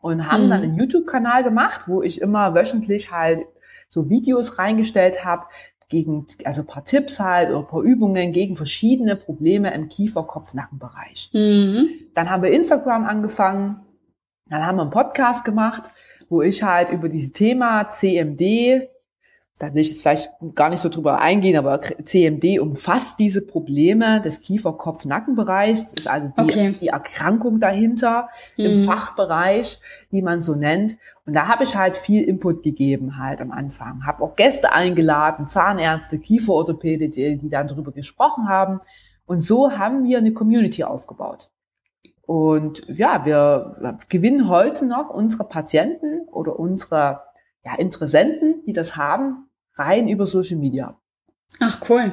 Und 0.02 0.30
haben 0.32 0.46
mhm. 0.46 0.50
dann 0.50 0.64
einen 0.64 0.76
YouTube-Kanal 0.76 1.44
gemacht, 1.44 1.84
wo 1.88 2.02
ich 2.02 2.22
immer 2.22 2.54
wöchentlich 2.54 3.12
halt 3.12 3.46
so 3.90 4.10
Videos 4.10 4.60
reingestellt 4.60 5.26
habe, 5.26 5.46
gegen, 5.90 6.28
also 6.46 6.64
paar 6.64 6.86
Tipps 6.86 7.20
halt 7.20 7.50
oder 7.50 7.64
paar 7.64 7.82
Übungen 7.82 8.32
gegen 8.32 8.56
verschiedene 8.56 9.16
Probleme 9.16 9.74
im 9.74 9.90
Kiefer-Kopf-Nackenbereich. 9.90 11.32
Mhm. 11.34 11.90
Dann 12.14 12.30
haben 12.30 12.44
wir 12.44 12.52
Instagram 12.52 13.06
angefangen, 13.06 13.82
dann 14.48 14.66
haben 14.66 14.78
wir 14.78 14.84
einen 14.84 14.92
Podcast 14.92 15.44
gemacht, 15.44 15.84
wo 16.30 16.44
ich 16.44 16.64
halt 16.64 16.92
über 16.92 17.10
dieses 17.10 17.34
Thema 17.34 17.90
CMD, 17.90 18.88
da 19.60 19.74
will 19.74 19.82
ich 19.82 19.90
jetzt 19.90 20.02
vielleicht 20.02 20.32
gar 20.56 20.70
nicht 20.70 20.80
so 20.80 20.88
drüber 20.88 21.20
eingehen, 21.20 21.58
aber 21.58 21.82
CMD 21.82 22.60
umfasst 22.60 23.20
diese 23.20 23.42
Probleme 23.42 24.22
des 24.22 24.40
Kiefer-Kopf-Nackenbereichs. 24.40 25.92
Das 25.92 26.00
ist 26.00 26.08
also 26.08 26.32
die, 26.38 26.42
okay. 26.42 26.76
die 26.80 26.88
Erkrankung 26.88 27.60
dahinter 27.60 28.30
mhm. 28.58 28.66
im 28.66 28.84
Fachbereich, 28.86 29.82
wie 30.12 30.22
man 30.22 30.42
so 30.42 30.56
nennt. 30.56 30.98
Und 31.26 31.36
da 31.36 31.50
habe 31.50 31.66
ich 31.66 31.76
halt 31.76 31.98
viel 31.98 32.24
Input 32.24 32.64
gegeben 32.64 33.18
halt 33.18 33.42
am 33.42 33.52
Anfang. 33.52 34.06
Habe 34.06 34.24
auch 34.24 34.38
Gäste 34.38 34.72
eingeladen, 34.72 35.48
Zahnärzte, 35.48 36.20
Kieferorthopäde, 36.20 37.10
die, 37.10 37.38
die 37.38 37.50
dann 37.50 37.68
darüber 37.68 37.92
gesprochen 37.92 38.48
haben. 38.48 38.80
Und 39.26 39.42
so 39.42 39.78
haben 39.78 40.06
wir 40.06 40.20
eine 40.20 40.32
Community 40.32 40.86
aufgebaut. 40.86 41.50
Und 42.22 42.84
ja, 42.88 43.26
wir 43.26 43.98
gewinnen 44.08 44.48
heute 44.48 44.86
noch 44.86 45.10
unsere 45.10 45.44
Patienten 45.44 46.22
oder 46.32 46.58
unsere 46.58 47.24
ja, 47.66 47.76
Interessenten, 47.76 48.64
die 48.66 48.74
das 48.74 48.96
haben, 48.96 49.49
rein 49.80 50.08
über 50.08 50.28
Social 50.28 50.58
Media. 50.58 51.00
Ach, 51.60 51.82
cool. 51.90 52.12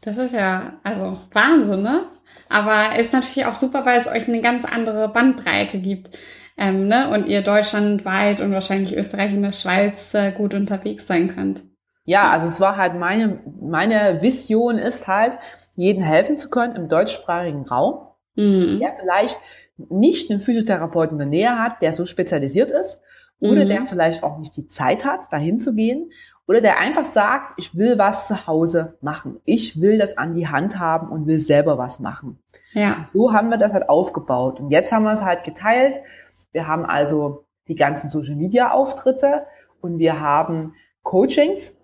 Das 0.00 0.18
ist 0.18 0.32
ja, 0.32 0.80
also 0.82 1.16
Wahnsinn, 1.32 1.82
ne? 1.82 2.04
Aber 2.48 2.98
ist 2.98 3.12
natürlich 3.12 3.46
auch 3.46 3.54
super, 3.54 3.86
weil 3.86 4.00
es 4.00 4.08
euch 4.08 4.26
eine 4.26 4.40
ganz 4.40 4.64
andere 4.64 5.08
Bandbreite 5.08 5.78
gibt. 5.78 6.18
Ähm, 6.56 6.88
ne? 6.88 7.08
Und 7.10 7.28
ihr 7.28 7.42
deutschlandweit 7.42 8.40
und 8.40 8.52
wahrscheinlich 8.52 8.96
Österreich 8.96 9.32
und 9.32 9.42
der 9.42 9.52
Schweiz 9.52 10.12
äh, 10.14 10.32
gut 10.32 10.54
unterwegs 10.54 11.06
sein 11.06 11.28
könnt. 11.28 11.62
Ja, 12.04 12.30
also 12.30 12.48
es 12.48 12.60
war 12.60 12.76
halt 12.76 12.96
meine, 12.96 13.40
meine 13.60 14.20
Vision 14.20 14.78
ist 14.78 15.06
halt, 15.06 15.38
jeden 15.76 16.02
helfen 16.02 16.38
zu 16.38 16.50
können 16.50 16.74
im 16.74 16.88
deutschsprachigen 16.88 17.66
Raum, 17.66 18.08
mhm. 18.34 18.80
der 18.80 18.92
vielleicht 18.92 19.38
nicht 19.76 20.30
einen 20.30 20.40
Physiotherapeuten 20.40 21.14
in 21.14 21.18
der 21.18 21.26
Nähe 21.28 21.58
hat, 21.58 21.82
der 21.82 21.92
so 21.92 22.04
spezialisiert 22.04 22.70
ist, 22.70 23.00
oder 23.40 23.64
mhm. 23.64 23.68
der 23.68 23.86
vielleicht 23.86 24.22
auch 24.22 24.38
nicht 24.38 24.56
die 24.56 24.68
Zeit 24.68 25.04
hat, 25.04 25.32
dahin 25.32 25.60
zu 25.60 25.74
gehen, 25.74 26.10
oder 26.50 26.60
der 26.60 26.80
einfach 26.80 27.06
sagt, 27.06 27.52
ich 27.58 27.76
will 27.76 27.96
was 27.96 28.26
zu 28.26 28.48
Hause 28.48 28.98
machen. 29.00 29.40
Ich 29.44 29.80
will 29.80 29.98
das 29.98 30.18
an 30.18 30.32
die 30.32 30.48
Hand 30.48 30.80
haben 30.80 31.08
und 31.08 31.28
will 31.28 31.38
selber 31.38 31.78
was 31.78 32.00
machen. 32.00 32.40
Ja. 32.72 33.08
So 33.12 33.32
haben 33.32 33.50
wir 33.50 33.56
das 33.56 33.72
halt 33.72 33.88
aufgebaut. 33.88 34.58
Und 34.58 34.70
jetzt 34.70 34.90
haben 34.90 35.04
wir 35.04 35.12
es 35.12 35.22
halt 35.22 35.44
geteilt. 35.44 36.00
Wir 36.50 36.66
haben 36.66 36.84
also 36.84 37.44
die 37.68 37.76
ganzen 37.76 38.10
Social 38.10 38.34
Media 38.34 38.72
Auftritte 38.72 39.46
und 39.80 40.00
wir 40.00 40.18
haben 40.18 40.74
Coachings, 41.04 41.76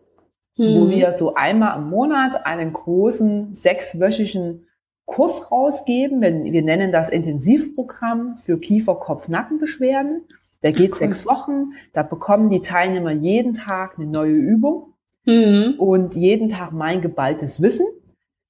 mhm. 0.56 0.80
wo 0.80 0.90
wir 0.90 1.12
so 1.12 1.34
einmal 1.34 1.78
im 1.78 1.88
Monat 1.88 2.44
einen 2.44 2.72
großen 2.72 3.54
sechswöchigen 3.54 4.66
Kurs 5.04 5.52
rausgeben. 5.52 6.22
Wir 6.22 6.62
nennen 6.62 6.90
das 6.90 7.08
Intensivprogramm 7.08 8.36
für 8.36 8.58
Kiefer, 8.58 8.96
Kopf, 8.96 9.28
Nackenbeschwerden. 9.28 10.22
Der 10.66 10.72
geht 10.72 10.92
cool. 10.92 10.98
sechs 10.98 11.26
Wochen. 11.26 11.72
Da 11.92 12.02
bekommen 12.02 12.50
die 12.50 12.60
Teilnehmer 12.60 13.12
jeden 13.12 13.54
Tag 13.54 13.98
eine 13.98 14.06
neue 14.06 14.32
Übung 14.32 14.94
mhm. 15.24 15.74
und 15.78 16.14
jeden 16.14 16.48
Tag 16.48 16.72
mein 16.72 17.00
geballtes 17.00 17.62
Wissen. 17.62 17.86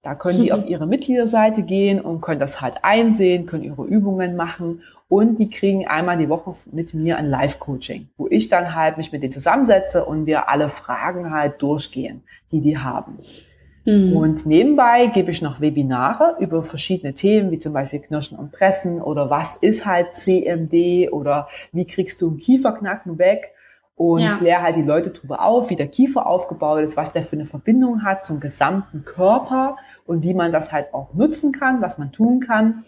Da 0.03 0.15
können 0.15 0.41
die 0.41 0.53
auf 0.53 0.69
ihre 0.69 0.87
Mitgliederseite 0.87 1.65
gehen 1.65 2.01
und 2.01 2.21
können 2.21 2.39
das 2.39 2.61
halt 2.61 2.85
einsehen, 2.85 3.45
können 3.45 3.65
ihre 3.65 3.85
Übungen 3.85 4.37
machen 4.37 4.83
und 5.09 5.41
die 5.41 5.51
kriegen 5.51 5.89
einmal 5.89 6.17
die 6.17 6.29
Woche 6.29 6.55
mit 6.71 6.95
mir 6.95 7.17
ein 7.17 7.27
Live-Coaching, 7.27 8.09
wo 8.17 8.29
ich 8.29 8.49
dann 8.49 8.75
halt 8.77 8.99
mich 8.99 9.11
mit 9.11 9.25
denen 9.25 9.33
zusammensetze 9.33 10.05
und 10.05 10.27
wir 10.27 10.49
alle 10.49 10.69
Fragen 10.69 11.33
halt 11.33 11.61
durchgehen, 11.61 12.23
die 12.53 12.61
die 12.61 12.79
haben. 12.79 13.19
Mhm. 13.87 14.17
Und 14.17 14.47
nebenbei 14.47 15.07
gebe 15.07 15.31
ich 15.31 15.41
noch 15.41 15.61
Webinare 15.61 16.37
über 16.41 16.65
verschiedene 16.65 17.15
Themen, 17.15 17.53
wie 17.53 17.59
zum 17.61 17.73
Beispiel 17.73 18.01
Knirschen 18.01 18.37
und 18.37 18.51
Pressen 18.51 19.01
oder 19.01 19.31
was 19.31 19.57
ist 19.57 19.87
halt 19.87 20.17
CMD 20.17 21.13
oder 21.13 21.49
wie 21.73 21.87
kriegst 21.87 22.21
du 22.21 22.29
einen 22.29 22.39
Kieferknacken 22.39 23.19
weg 23.19 23.53
und 23.95 24.21
ja. 24.21 24.37
kläre 24.37 24.63
halt 24.63 24.77
die 24.77 24.83
Leute 24.83 25.11
drüber 25.11 25.43
auf, 25.43 25.71
wie 25.71 25.77
der 25.77 25.87
Kiefer 25.87 26.27
aufgebaut 26.27 26.83
ist, 26.83 26.97
was 26.97 27.13
der 27.13 27.23
für 27.23 27.37
eine 27.37 27.47
Verbindung 27.47 28.03
hat 28.03 28.27
zum 28.27 28.41
gesamten 28.41 29.05
Körper 29.05 29.77
und 30.05 30.25
wie 30.25 30.35
man 30.35 30.53
das 30.53 30.73
halt 30.73 30.93
auch 30.93 31.15
nutzen 31.15 31.53
kann, 31.53 31.81
was 31.81 31.97
man 31.97 32.13
tun 32.13 32.41
kann. 32.41 32.85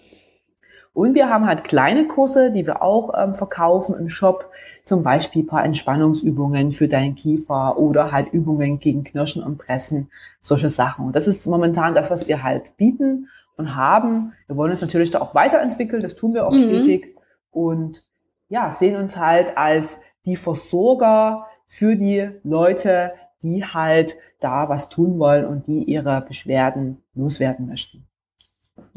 Und 0.98 1.14
wir 1.14 1.30
haben 1.30 1.46
halt 1.46 1.62
kleine 1.62 2.08
Kurse, 2.08 2.50
die 2.50 2.66
wir 2.66 2.82
auch 2.82 3.12
ähm, 3.16 3.32
verkaufen 3.32 3.94
im 3.96 4.08
Shop, 4.08 4.50
zum 4.84 5.04
Beispiel 5.04 5.44
paar 5.44 5.64
Entspannungsübungen 5.64 6.72
für 6.72 6.88
deinen 6.88 7.14
Kiefer 7.14 7.78
oder 7.78 8.10
halt 8.10 8.32
Übungen 8.32 8.80
gegen 8.80 9.04
Knirschen 9.04 9.44
und 9.44 9.58
Pressen, 9.58 10.10
solche 10.40 10.68
Sachen. 10.70 11.06
Und 11.06 11.14
das 11.14 11.28
ist 11.28 11.46
momentan 11.46 11.94
das, 11.94 12.10
was 12.10 12.26
wir 12.26 12.42
halt 12.42 12.76
bieten 12.78 13.28
und 13.56 13.76
haben. 13.76 14.32
Wir 14.48 14.56
wollen 14.56 14.72
uns 14.72 14.80
natürlich 14.80 15.12
da 15.12 15.20
auch 15.20 15.36
weiterentwickeln, 15.36 16.02
das 16.02 16.16
tun 16.16 16.34
wir 16.34 16.48
auch 16.48 16.52
mhm. 16.52 16.64
stetig 16.64 17.14
und 17.52 18.02
ja, 18.48 18.72
sehen 18.72 18.96
uns 18.96 19.16
halt 19.16 19.56
als 19.56 20.00
die 20.26 20.34
Versorger 20.34 21.46
für 21.68 21.94
die 21.94 22.28
Leute, 22.42 23.12
die 23.44 23.64
halt 23.64 24.16
da 24.40 24.68
was 24.68 24.88
tun 24.88 25.20
wollen 25.20 25.46
und 25.46 25.68
die 25.68 25.84
ihre 25.84 26.22
Beschwerden 26.22 27.04
loswerden 27.14 27.68
möchten. 27.68 28.08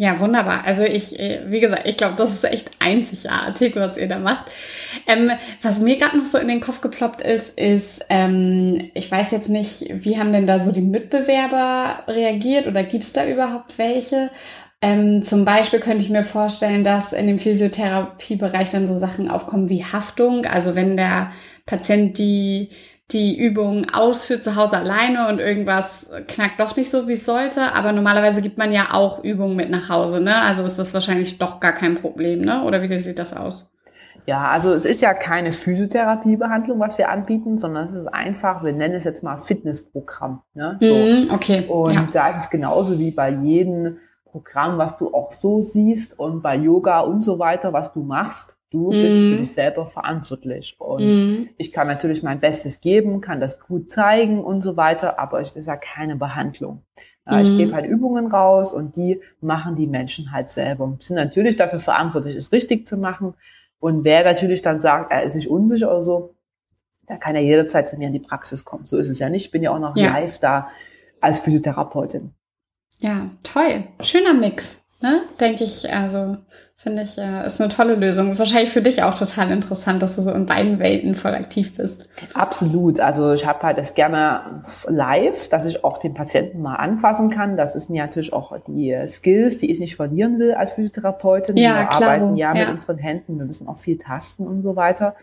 Ja, 0.01 0.19
wunderbar. 0.19 0.63
Also 0.65 0.81
ich, 0.83 1.19
äh, 1.19 1.41
wie 1.51 1.59
gesagt, 1.59 1.83
ich 1.85 1.95
glaube, 1.95 2.15
das 2.17 2.31
ist 2.31 2.43
echt 2.43 2.71
einzigartig, 2.79 3.75
was 3.75 3.97
ihr 3.97 4.07
da 4.07 4.17
macht. 4.17 4.45
Ähm, 5.05 5.29
was 5.61 5.79
mir 5.79 5.95
gerade 5.97 6.17
noch 6.17 6.25
so 6.25 6.39
in 6.39 6.47
den 6.47 6.59
Kopf 6.59 6.81
geploppt 6.81 7.21
ist, 7.21 7.55
ist, 7.55 8.03
ähm, 8.09 8.89
ich 8.95 9.11
weiß 9.11 9.29
jetzt 9.29 9.47
nicht, 9.47 9.85
wie 9.91 10.17
haben 10.17 10.33
denn 10.33 10.47
da 10.47 10.57
so 10.59 10.71
die 10.71 10.81
Mitbewerber 10.81 11.99
reagiert 12.07 12.65
oder 12.65 12.81
gibt 12.81 13.03
es 13.03 13.13
da 13.13 13.27
überhaupt 13.27 13.77
welche? 13.77 14.31
Ähm, 14.81 15.21
zum 15.21 15.45
Beispiel 15.45 15.79
könnte 15.79 16.03
ich 16.03 16.09
mir 16.09 16.23
vorstellen, 16.23 16.83
dass 16.83 17.13
in 17.13 17.27
dem 17.27 17.37
Physiotherapiebereich 17.37 18.71
dann 18.71 18.87
so 18.87 18.97
Sachen 18.97 19.29
aufkommen 19.29 19.69
wie 19.69 19.85
Haftung. 19.85 20.47
Also 20.47 20.73
wenn 20.73 20.97
der 20.97 21.31
Patient 21.67 22.17
die 22.17 22.69
die 23.11 23.37
Übung 23.37 23.89
ausführt 23.91 24.43
zu 24.43 24.55
Hause 24.55 24.77
alleine 24.77 25.27
und 25.27 25.39
irgendwas 25.39 26.09
knackt 26.27 26.59
doch 26.59 26.75
nicht 26.75 26.89
so, 26.89 27.07
wie 27.07 27.13
es 27.13 27.25
sollte. 27.25 27.73
Aber 27.73 27.91
normalerweise 27.91 28.41
gibt 28.41 28.57
man 28.57 28.71
ja 28.71 28.89
auch 28.93 29.23
Übungen 29.23 29.55
mit 29.55 29.69
nach 29.69 29.89
Hause, 29.89 30.21
ne? 30.21 30.35
Also 30.41 30.63
ist 30.63 30.79
das 30.79 30.93
wahrscheinlich 30.93 31.37
doch 31.37 31.59
gar 31.59 31.73
kein 31.73 31.95
Problem, 31.95 32.41
ne? 32.41 32.63
Oder 32.63 32.81
wie 32.81 32.97
sieht 32.97 33.19
das 33.19 33.35
aus? 33.35 33.65
Ja, 34.25 34.49
also 34.49 34.71
es 34.73 34.85
ist 34.85 35.01
ja 35.01 35.13
keine 35.13 35.51
Physiotherapiebehandlung, 35.51 36.79
was 36.79 36.97
wir 36.97 37.09
anbieten, 37.09 37.57
sondern 37.57 37.87
es 37.87 37.93
ist 37.93 38.07
einfach, 38.07 38.63
wir 38.63 38.73
nennen 38.73 38.95
es 38.95 39.03
jetzt 39.03 39.23
mal 39.23 39.37
Fitnessprogramm. 39.37 40.41
Ne? 40.53 40.77
So. 40.79 40.93
Mm, 40.93 41.31
okay. 41.31 41.65
Und 41.67 41.93
ja. 41.93 42.07
da 42.13 42.29
ist 42.29 42.45
es 42.45 42.49
genauso 42.49 42.99
wie 42.99 43.11
bei 43.11 43.31
jedem 43.31 43.97
Programm, 44.25 44.77
was 44.77 44.97
du 44.97 45.13
auch 45.13 45.31
so 45.31 45.59
siehst 45.59 46.17
und 46.19 46.41
bei 46.41 46.55
Yoga 46.55 47.01
und 47.01 47.21
so 47.21 47.39
weiter, 47.39 47.73
was 47.73 47.93
du 47.93 48.03
machst. 48.03 48.55
Du 48.71 48.91
mhm. 48.91 49.01
bist 49.01 49.19
für 49.19 49.37
dich 49.37 49.51
selber 49.53 49.85
verantwortlich. 49.85 50.75
Und 50.79 51.03
mhm. 51.03 51.49
ich 51.57 51.71
kann 51.71 51.87
natürlich 51.87 52.23
mein 52.23 52.39
Bestes 52.39 52.81
geben, 52.81 53.21
kann 53.21 53.39
das 53.39 53.59
gut 53.59 53.91
zeigen 53.91 54.43
und 54.43 54.61
so 54.61 54.77
weiter, 54.77 55.19
aber 55.19 55.41
es 55.41 55.55
ist 55.55 55.67
ja 55.67 55.75
keine 55.75 56.15
Behandlung. 56.15 56.81
Ja, 57.25 57.37
mhm. 57.37 57.43
Ich 57.43 57.57
gebe 57.57 57.73
halt 57.73 57.85
Übungen 57.85 58.27
raus 58.27 58.71
und 58.71 58.95
die 58.95 59.21
machen 59.41 59.75
die 59.75 59.87
Menschen 59.87 60.31
halt 60.31 60.49
selber. 60.49 60.97
Sind 61.01 61.17
natürlich 61.17 61.57
dafür 61.57 61.79
verantwortlich, 61.79 62.35
es 62.35 62.51
richtig 62.51 62.87
zu 62.87 62.97
machen. 62.97 63.35
Und 63.79 64.03
wer 64.03 64.23
natürlich 64.23 64.61
dann 64.61 64.79
sagt, 64.79 65.11
er 65.11 65.23
ist 65.23 65.33
sich 65.33 65.49
unsicher 65.49 65.89
oder 65.89 66.03
so, 66.03 66.35
da 67.07 67.17
kann 67.17 67.35
er 67.35 67.41
jederzeit 67.41 67.87
zu 67.87 67.97
mir 67.97 68.07
in 68.07 68.13
die 68.13 68.19
Praxis 68.19 68.63
kommen. 68.63 68.85
So 68.85 68.97
ist 68.97 69.09
es 69.09 69.19
ja 69.19 69.29
nicht. 69.29 69.47
Ich 69.47 69.51
bin 69.51 69.63
ja 69.63 69.71
auch 69.71 69.79
noch 69.79 69.97
ja. 69.97 70.13
live 70.13 70.39
da 70.39 70.69
als 71.19 71.39
Physiotherapeutin. 71.39 72.31
Ja, 72.99 73.31
toll. 73.43 73.85
Schöner 74.01 74.33
Mix, 74.33 74.75
ne? 75.01 75.21
Denke 75.39 75.63
ich. 75.63 75.91
Also 75.91 76.37
Finde 76.81 77.03
ich, 77.03 77.15
ja, 77.15 77.41
ist 77.41 77.61
eine 77.61 77.69
tolle 77.69 77.93
Lösung. 77.93 78.39
Wahrscheinlich 78.39 78.71
für 78.71 78.81
dich 78.81 79.03
auch 79.03 79.13
total 79.13 79.51
interessant, 79.51 80.01
dass 80.01 80.15
du 80.15 80.23
so 80.23 80.31
in 80.31 80.47
beiden 80.47 80.79
Welten 80.79 81.13
voll 81.13 81.35
aktiv 81.35 81.77
bist. 81.77 82.09
Absolut. 82.33 82.99
Also 82.99 83.33
ich 83.33 83.45
habe 83.45 83.61
halt 83.61 83.77
das 83.77 83.93
gerne 83.93 84.63
live, 84.87 85.47
dass 85.49 85.67
ich 85.67 85.83
auch 85.83 85.99
den 85.99 86.15
Patienten 86.15 86.59
mal 86.59 86.77
anfassen 86.77 87.29
kann. 87.29 87.55
Das 87.55 87.75
ist 87.75 87.91
mir 87.91 88.01
natürlich 88.01 88.33
auch 88.33 88.57
die 88.65 88.97
Skills, 89.07 89.59
die 89.59 89.69
ich 89.69 89.79
nicht 89.79 89.95
verlieren 89.95 90.39
will 90.39 90.55
als 90.55 90.71
Physiotherapeutin. 90.71 91.55
Ja, 91.55 91.81
wir 91.81 91.85
klar. 91.85 92.01
arbeiten 92.01 92.35
ja, 92.35 92.55
ja 92.55 92.65
mit 92.65 92.73
unseren 92.73 92.97
Händen, 92.97 93.37
wir 93.37 93.45
müssen 93.45 93.67
auch 93.67 93.77
viel 93.77 93.99
tasten 93.99 94.47
und 94.47 94.63
so 94.63 94.75
weiter. 94.75 95.15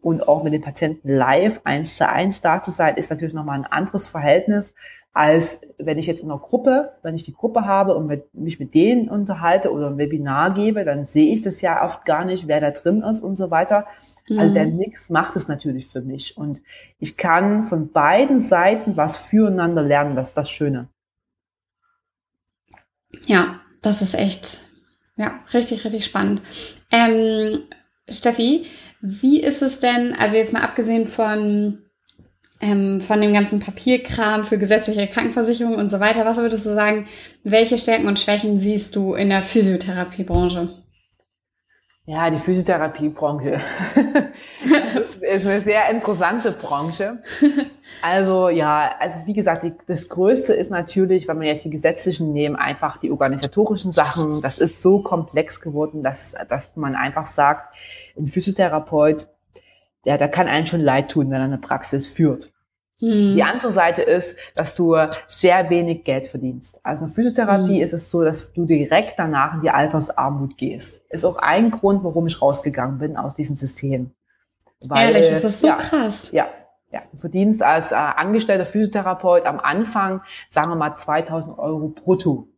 Und 0.00 0.26
auch 0.26 0.42
mit 0.42 0.52
den 0.52 0.62
Patienten 0.62 1.08
live 1.08 1.60
eins 1.62 1.96
zu 1.96 2.08
eins 2.08 2.40
da 2.40 2.60
zu 2.60 2.72
sein, 2.72 2.96
ist 2.96 3.10
natürlich 3.10 3.34
nochmal 3.34 3.60
ein 3.60 3.66
anderes 3.66 4.08
Verhältnis, 4.08 4.74
als 5.12 5.60
wenn 5.78 5.98
ich 5.98 6.06
jetzt 6.06 6.22
in 6.22 6.30
einer 6.30 6.40
Gruppe, 6.40 6.92
wenn 7.02 7.14
ich 7.14 7.24
die 7.24 7.32
Gruppe 7.32 7.64
habe 7.64 7.96
und 7.96 8.06
mit, 8.06 8.32
mich 8.34 8.60
mit 8.60 8.74
denen 8.74 9.08
unterhalte 9.08 9.72
oder 9.72 9.88
ein 9.88 9.98
Webinar 9.98 10.54
gebe, 10.54 10.84
dann 10.84 11.04
sehe 11.04 11.32
ich 11.32 11.42
das 11.42 11.60
ja 11.60 11.84
oft 11.84 12.04
gar 12.04 12.24
nicht, 12.24 12.46
wer 12.46 12.60
da 12.60 12.70
drin 12.70 13.02
ist 13.02 13.20
und 13.20 13.36
so 13.36 13.50
weiter. 13.50 13.86
Mhm. 14.28 14.38
Also 14.38 14.54
der 14.54 14.66
mhm. 14.66 14.76
Mix 14.76 15.10
macht 15.10 15.36
es 15.36 15.48
natürlich 15.48 15.86
für 15.86 16.02
mich. 16.02 16.36
Und 16.36 16.62
ich 16.98 17.16
kann 17.16 17.64
von 17.64 17.90
beiden 17.90 18.38
Seiten 18.38 18.96
was 18.96 19.16
füreinander 19.16 19.82
lernen. 19.82 20.14
Das 20.14 20.28
ist 20.28 20.36
das 20.36 20.50
Schöne. 20.50 20.88
Ja, 23.26 23.60
das 23.82 24.02
ist 24.02 24.14
echt, 24.14 24.60
ja, 25.16 25.40
richtig, 25.52 25.84
richtig 25.84 26.04
spannend. 26.04 26.42
Ähm, 26.90 27.64
Steffi, 28.08 28.66
wie 29.00 29.40
ist 29.40 29.62
es 29.62 29.78
denn, 29.78 30.14
also 30.14 30.36
jetzt 30.36 30.52
mal 30.52 30.62
abgesehen 30.62 31.06
von 31.06 31.82
ähm, 32.60 33.00
von 33.00 33.20
dem 33.20 33.32
ganzen 33.32 33.60
Papierkram 33.60 34.44
für 34.44 34.58
gesetzliche 34.58 35.06
Krankenversicherung 35.06 35.76
und 35.76 35.90
so 35.90 36.00
weiter. 36.00 36.24
Was 36.24 36.38
würdest 36.38 36.66
du 36.66 36.74
sagen, 36.74 37.06
welche 37.44 37.78
Stärken 37.78 38.08
und 38.08 38.18
Schwächen 38.18 38.58
siehst 38.58 38.96
du 38.96 39.14
in 39.14 39.28
der 39.28 39.42
Physiotherapiebranche? 39.42 40.68
Ja, 42.08 42.30
die 42.30 42.38
Physiotherapiebranche 42.38 43.60
ist 45.20 45.46
eine 45.46 45.60
sehr 45.60 45.90
interessante 45.90 46.52
Branche. 46.52 47.22
Also 48.00 48.48
ja, 48.48 48.94
also 48.98 49.18
wie 49.26 49.34
gesagt, 49.34 49.62
das 49.88 50.08
Größte 50.08 50.54
ist 50.54 50.70
natürlich, 50.70 51.28
wenn 51.28 51.36
man 51.36 51.46
jetzt 51.46 51.66
die 51.66 51.70
gesetzlichen 51.70 52.32
nehmen, 52.32 52.56
einfach 52.56 52.96
die 52.96 53.10
organisatorischen 53.10 53.92
Sachen. 53.92 54.40
Das 54.40 54.56
ist 54.56 54.80
so 54.80 55.02
komplex 55.02 55.60
geworden, 55.60 56.02
dass, 56.02 56.34
dass 56.48 56.76
man 56.76 56.94
einfach 56.94 57.26
sagt, 57.26 57.76
ein 58.16 58.24
Physiotherapeut 58.24 59.28
ja, 60.08 60.16
da 60.16 60.26
kann 60.26 60.48
einen 60.48 60.66
schon 60.66 60.80
leid 60.80 61.10
tun, 61.10 61.30
wenn 61.30 61.36
er 61.36 61.44
eine 61.44 61.58
Praxis 61.58 62.06
führt. 62.06 62.50
Hm. 62.98 63.34
Die 63.36 63.42
andere 63.42 63.74
Seite 63.74 64.00
ist, 64.00 64.36
dass 64.54 64.74
du 64.74 64.96
sehr 65.26 65.68
wenig 65.68 66.04
Geld 66.04 66.26
verdienst. 66.26 66.80
Also 66.82 67.04
in 67.04 67.10
Physiotherapie 67.10 67.76
hm. 67.76 67.82
ist 67.82 67.92
es 67.92 68.10
so, 68.10 68.24
dass 68.24 68.54
du 68.54 68.64
direkt 68.64 69.18
danach 69.18 69.56
in 69.56 69.60
die 69.60 69.68
Altersarmut 69.68 70.56
gehst. 70.56 71.02
Ist 71.10 71.26
auch 71.26 71.36
ein 71.36 71.70
Grund, 71.70 72.04
warum 72.04 72.26
ich 72.26 72.40
rausgegangen 72.40 72.98
bin 72.98 73.18
aus 73.18 73.34
diesem 73.34 73.54
System. 73.54 74.12
Weil, 74.80 75.14
Ehrlich, 75.14 75.30
ist 75.30 75.44
das 75.44 75.60
so 75.60 75.66
ja, 75.66 75.76
krass? 75.76 76.32
Ja, 76.32 76.48
Ja, 76.90 77.02
du 77.12 77.18
verdienst 77.18 77.62
als 77.62 77.92
äh, 77.92 77.96
angestellter 77.96 78.64
Physiotherapeut 78.64 79.44
am 79.44 79.60
Anfang, 79.60 80.22
sagen 80.48 80.70
wir 80.70 80.76
mal, 80.76 80.96
2000 80.96 81.58
Euro 81.58 81.88
brutto. 81.88 82.48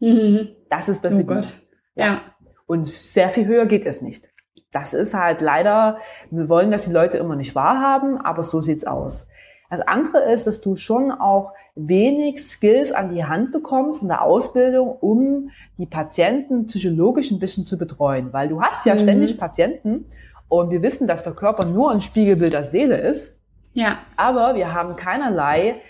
Mhm. 0.00 0.56
Das 0.70 0.88
ist 0.88 1.04
der 1.04 1.12
oh 1.12 1.16
Verdienst. 1.16 1.52
Gott. 1.52 1.68
Ja. 1.96 2.06
ja. 2.06 2.20
Und 2.64 2.86
sehr 2.86 3.28
viel 3.28 3.46
höher 3.46 3.66
geht 3.66 3.84
es 3.84 4.00
nicht. 4.00 4.30
Das 4.74 4.92
ist 4.92 5.14
halt 5.14 5.40
leider, 5.40 5.98
wir 6.30 6.48
wollen 6.48 6.70
dass 6.70 6.84
die 6.84 6.92
Leute 6.92 7.16
immer 7.16 7.36
nicht 7.36 7.54
wahrhaben, 7.54 8.20
aber 8.20 8.42
so 8.42 8.60
sieht's 8.60 8.84
aus. 8.84 9.28
Das 9.70 9.80
andere 9.86 10.30
ist, 10.32 10.46
dass 10.46 10.60
du 10.60 10.76
schon 10.76 11.10
auch 11.10 11.52
wenig 11.74 12.44
Skills 12.44 12.92
an 12.92 13.08
die 13.08 13.24
Hand 13.24 13.52
bekommst 13.52 14.02
in 14.02 14.08
der 14.08 14.22
Ausbildung, 14.22 14.88
um 15.00 15.50
die 15.78 15.86
Patienten 15.86 16.66
psychologisch 16.66 17.30
ein 17.30 17.38
bisschen 17.38 17.66
zu 17.66 17.78
betreuen. 17.78 18.32
Weil 18.32 18.48
du 18.48 18.60
hast 18.60 18.84
ja 18.84 18.94
mhm. 18.94 18.98
ständig 18.98 19.38
Patienten 19.38 20.06
und 20.48 20.70
wir 20.70 20.82
wissen, 20.82 21.06
dass 21.06 21.22
der 21.22 21.32
Körper 21.32 21.66
nur 21.66 21.90
ein 21.90 22.00
Spiegelbild 22.00 22.52
der 22.52 22.64
Seele 22.64 22.96
ist. 22.98 23.38
Ja. 23.72 23.98
Aber 24.16 24.54
wir 24.54 24.74
haben 24.74 24.96
keinerlei 24.96 25.80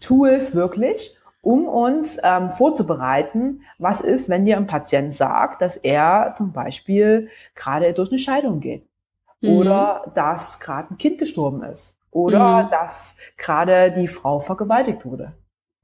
Tools 0.00 0.54
wirklich, 0.54 1.17
um 1.42 1.68
uns 1.68 2.18
ähm, 2.22 2.50
vorzubereiten, 2.50 3.62
was 3.78 4.00
ist, 4.00 4.28
wenn 4.28 4.44
dir 4.44 4.56
ein 4.56 4.66
Patient 4.66 5.14
sagt, 5.14 5.62
dass 5.62 5.76
er 5.76 6.34
zum 6.36 6.52
Beispiel 6.52 7.28
gerade 7.54 7.92
durch 7.92 8.10
eine 8.10 8.18
Scheidung 8.18 8.60
geht 8.60 8.86
mhm. 9.40 9.56
oder 9.56 10.12
dass 10.14 10.60
gerade 10.60 10.92
ein 10.94 10.98
Kind 10.98 11.18
gestorben 11.18 11.62
ist 11.62 11.96
oder 12.10 12.64
mhm. 12.64 12.70
dass 12.70 13.16
gerade 13.36 13.92
die 13.92 14.08
Frau 14.08 14.40
vergewaltigt 14.40 15.04
wurde. 15.04 15.34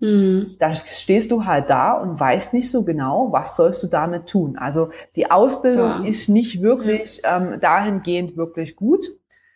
Mhm. 0.00 0.56
Da 0.58 0.74
stehst 0.74 1.30
du 1.30 1.44
halt 1.44 1.70
da 1.70 1.92
und 1.92 2.18
weißt 2.18 2.52
nicht 2.52 2.70
so 2.70 2.84
genau, 2.84 3.30
was 3.30 3.56
sollst 3.56 3.82
du 3.82 3.86
damit 3.86 4.26
tun. 4.26 4.58
Also 4.58 4.90
die 5.16 5.30
Ausbildung 5.30 6.04
ja. 6.04 6.10
ist 6.10 6.28
nicht 6.28 6.60
wirklich 6.60 7.22
ähm, 7.24 7.58
dahingehend 7.60 8.36
wirklich 8.36 8.76
gut. 8.76 9.06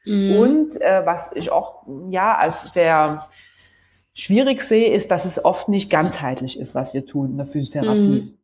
Mhm. 0.06 0.36
Und 0.38 0.80
äh, 0.80 1.02
was 1.04 1.32
ich 1.34 1.50
auch 1.50 1.82
ja 2.10 2.36
als 2.36 2.72
sehr 2.72 3.22
schwierig 4.18 4.62
sehe, 4.62 4.92
ist, 4.92 5.10
dass 5.10 5.24
es 5.24 5.44
oft 5.44 5.68
nicht 5.68 5.90
ganzheitlich 5.90 6.58
ist, 6.58 6.74
was 6.74 6.92
wir 6.92 7.06
tun 7.06 7.30
in 7.30 7.36
der 7.36 7.46
Physiotherapie. 7.46 8.22
Mhm. 8.22 8.34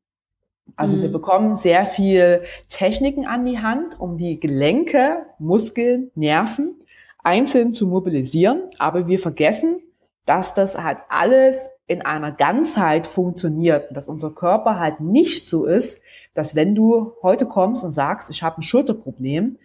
Also 0.77 1.01
wir 1.01 1.09
mhm. 1.09 1.13
bekommen 1.13 1.57
sehr 1.57 1.85
viel 1.85 2.43
Techniken 2.69 3.27
an 3.27 3.45
die 3.45 3.59
Hand, 3.59 3.99
um 3.99 4.17
die 4.17 4.39
Gelenke, 4.39 5.27
Muskeln, 5.39 6.11
Nerven 6.15 6.77
einzeln 7.23 7.75
zu 7.75 7.87
mobilisieren, 7.87 8.63
aber 8.79 9.09
wir 9.09 9.19
vergessen, 9.19 9.81
dass 10.27 10.55
das 10.55 10.79
halt 10.79 10.99
alles 11.09 11.71
in 11.87 12.03
einer 12.03 12.33
Ganzheit 12.33 13.07
funktioniert 13.07 13.95
dass 13.95 14.09
unser 14.09 14.31
Körper 14.31 14.79
halt 14.79 15.01
nicht 15.01 15.49
so 15.49 15.65
ist, 15.65 16.01
dass 16.35 16.55
wenn 16.55 16.75
du 16.75 17.13
heute 17.23 17.47
kommst 17.47 17.85
und 17.85 17.93
sagst, 17.93 18.31
ich 18.31 18.43
habe 18.43 18.59
ein 18.59 18.63
Schulterproblem, 18.63 19.59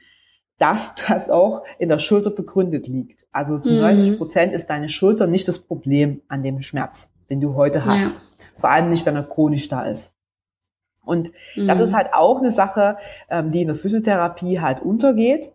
dass 0.60 0.96
das 1.08 1.30
auch 1.30 1.64
in 1.80 1.90
der 1.90 2.00
Schulter 2.00 2.30
begründet 2.30 2.88
liegt. 2.88 3.26
Also 3.32 3.58
zu 3.58 3.74
mhm. 3.74 3.80
90 3.80 4.18
Prozent 4.18 4.54
ist 4.54 4.70
deine 4.70 4.90
Schulter 4.90 5.26
nicht 5.26 5.48
das 5.48 5.60
Problem 5.60 6.22
an 6.28 6.44
dem 6.44 6.62
Schmerz, 6.62 7.10
den 7.30 7.42
du 7.42 7.56
heute 7.56 7.86
hast. 7.86 8.02
Ja. 8.02 8.12
Vor 8.56 8.70
allem 8.70 8.90
nicht, 8.90 9.06
wenn 9.06 9.16
er 9.16 9.24
chronisch 9.24 9.70
da 9.70 9.84
ist. 9.84 10.14
Und 11.04 11.32
mhm. 11.56 11.68
das 11.68 11.80
ist 11.80 11.94
halt 11.94 12.14
auch 12.14 12.40
eine 12.40 12.52
Sache, 12.52 12.98
ähm, 13.30 13.52
die 13.52 13.62
in 13.62 13.68
der 13.68 13.76
Physiotherapie 13.76 14.60
halt 14.60 14.82
untergeht. 14.82 15.52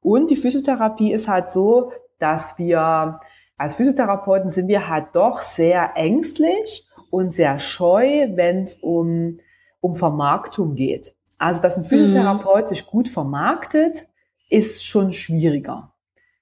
Und 0.00 0.30
die 0.30 0.36
Physiotherapie 0.36 1.12
ist 1.12 1.28
halt 1.28 1.50
so, 1.50 1.92
dass 2.18 2.58
wir 2.58 3.20
als 3.56 3.74
Physiotherapeuten 3.76 4.50
sind 4.50 4.68
wir 4.68 4.88
halt 4.88 5.06
doch 5.14 5.40
sehr 5.40 5.92
ängstlich 5.96 6.86
und 7.10 7.30
sehr 7.30 7.58
scheu, 7.58 8.28
wenn 8.34 8.62
es 8.62 8.74
um, 8.74 9.38
um 9.80 9.94
Vermarktung 9.94 10.74
geht. 10.74 11.14
Also, 11.38 11.62
dass 11.62 11.76
ein 11.76 11.84
Physiotherapeut 11.84 12.64
mhm. 12.64 12.68
sich 12.68 12.86
gut 12.86 13.08
vermarktet, 13.08 14.06
ist 14.52 14.84
schon 14.84 15.12
schwieriger. 15.12 15.92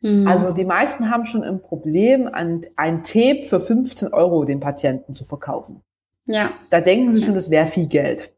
Mhm. 0.01 0.27
Also 0.27 0.53
die 0.53 0.65
meisten 0.65 1.11
haben 1.11 1.25
schon 1.25 1.43
ein 1.43 1.61
Problem, 1.61 2.29
ein, 2.33 2.63
ein 2.77 3.03
Tape 3.03 3.45
für 3.47 3.61
15 3.61 4.13
Euro 4.13 4.45
den 4.45 4.61
Patienten 4.61 5.15
zu 5.15 5.25
verkaufen. 5.25 5.83
Ja. 6.25 6.53
Da 6.71 6.81
denken 6.81 7.11
sie 7.11 7.23
schon, 7.23 7.35
das 7.35 7.51
wäre 7.51 7.67
viel 7.67 7.87
Geld. 7.87 8.33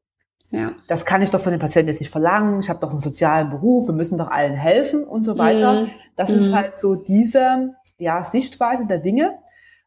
Ja. 0.51 0.73
Das 0.87 1.07
kann 1.07 1.23
ich 1.23 1.31
doch 1.31 1.41
von 1.41 1.53
den 1.53 1.61
Patienten 1.61 1.91
jetzt 1.91 2.01
nicht 2.01 2.11
verlangen. 2.11 2.61
Ich 2.61 2.69
habe 2.69 2.81
doch 2.81 2.91
einen 2.91 3.01
sozialen 3.01 3.51
Beruf, 3.51 3.89
wir 3.89 3.95
müssen 3.95 4.19
doch 4.19 4.31
allen 4.31 4.55
helfen 4.55 5.05
und 5.05 5.25
so 5.25 5.39
weiter. 5.39 5.83
Mhm. 5.83 5.91
Das 6.17 6.31
mhm. 6.31 6.37
ist 6.37 6.53
halt 6.53 6.79
so 6.79 6.95
diese 6.95 7.75
ja, 7.99 8.25
Sichtweise 8.25 8.87
der 8.87 8.99
Dinge. 8.99 9.39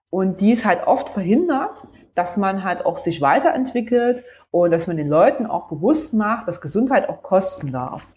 Und 0.10 0.42
die 0.42 0.52
ist 0.52 0.66
halt 0.66 0.88
oft 0.88 1.10
verhindert, 1.10 1.88
dass 2.16 2.38
man 2.38 2.64
halt 2.64 2.86
auch 2.86 2.98
sich 2.98 3.22
weiterentwickelt 3.22 4.24
und 4.50 4.72
dass 4.72 4.88
man 4.88 4.98
den 4.98 5.10
Leuten 5.10 5.46
auch 5.46 5.68
bewusst 5.68 6.14
macht, 6.14 6.48
dass 6.48 6.62
Gesundheit 6.62 7.10
auch 7.10 7.22
kosten 7.22 7.72
darf. 7.72 8.16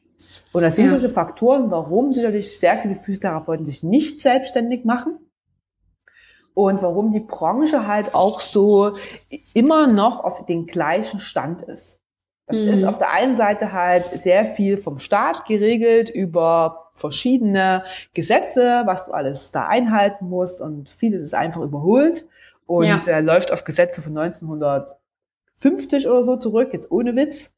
Und 0.53 0.63
das 0.63 0.77
sind 0.77 0.87
ja. 0.87 0.91
solche 0.91 1.09
Faktoren, 1.09 1.71
warum 1.71 2.13
sicherlich 2.13 2.59
sehr 2.59 2.79
viele 2.79 2.95
Physiotherapeuten 2.95 3.65
sich 3.65 3.83
nicht 3.83 4.21
selbstständig 4.21 4.85
machen 4.85 5.19
und 6.55 6.83
warum 6.83 7.13
die 7.13 7.21
Branche 7.21 7.87
halt 7.87 8.15
auch 8.15 8.41
so 8.41 8.93
immer 9.55 9.87
noch 9.87 10.25
auf 10.25 10.45
den 10.47 10.67
gleichen 10.67 11.21
Stand 11.21 11.63
ist. 11.63 12.01
Das 12.47 12.57
mhm. 12.57 12.69
ist 12.69 12.85
auf 12.85 12.99
der 12.99 13.13
einen 13.13 13.37
Seite 13.37 13.73
halt 13.73 14.07
sehr 14.13 14.45
viel 14.45 14.77
vom 14.77 14.99
Staat 14.99 15.45
geregelt 15.47 16.11
über 16.11 16.91
verschiedene 16.95 17.85
Gesetze, 18.15 18.83
was 18.87 19.05
du 19.05 19.13
alles 19.13 19.53
da 19.53 19.67
einhalten 19.67 20.29
musst 20.29 20.61
und 20.61 20.89
vieles 20.89 21.23
ist 21.23 21.35
einfach 21.35 21.61
überholt 21.61 22.27
und 22.67 22.87
ja. 22.87 23.03
äh, 23.07 23.21
läuft 23.21 23.53
auf 23.53 23.65
Gesetze 23.65 24.03
von 24.03 24.17
1950 24.19 26.09
oder 26.09 26.25
so 26.25 26.37
zurück, 26.37 26.71
jetzt 26.73 26.91
ohne 26.91 27.15
Witz. 27.15 27.53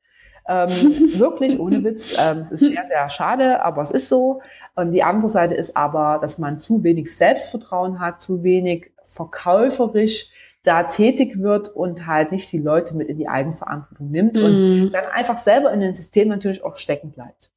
Ähm, 0.48 1.12
wirklich, 1.18 1.58
ohne 1.58 1.82
Witz. 1.84 2.16
Ähm, 2.18 2.38
es 2.38 2.50
ist 2.50 2.60
sehr, 2.60 2.86
sehr 2.86 3.08
schade, 3.08 3.62
aber 3.62 3.82
es 3.82 3.90
ist 3.90 4.08
so. 4.08 4.40
Und 4.74 4.92
die 4.92 5.02
andere 5.02 5.30
Seite 5.30 5.54
ist 5.54 5.76
aber, 5.76 6.18
dass 6.20 6.38
man 6.38 6.58
zu 6.58 6.82
wenig 6.82 7.14
Selbstvertrauen 7.14 8.00
hat, 8.00 8.20
zu 8.20 8.42
wenig 8.42 8.92
verkäuferisch 9.04 10.30
da 10.62 10.82
tätig 10.84 11.40
wird 11.40 11.68
und 11.68 12.06
halt 12.06 12.32
nicht 12.32 12.52
die 12.52 12.58
Leute 12.58 12.94
mit 12.94 13.08
in 13.08 13.18
die 13.18 13.28
Eigenverantwortung 13.28 14.10
nimmt 14.10 14.34
mhm. 14.34 14.44
und 14.44 14.90
dann 14.92 15.06
einfach 15.06 15.38
selber 15.38 15.72
in 15.72 15.80
den 15.80 15.94
System 15.94 16.28
natürlich 16.28 16.62
auch 16.62 16.76
stecken 16.76 17.10
bleibt. 17.10 17.50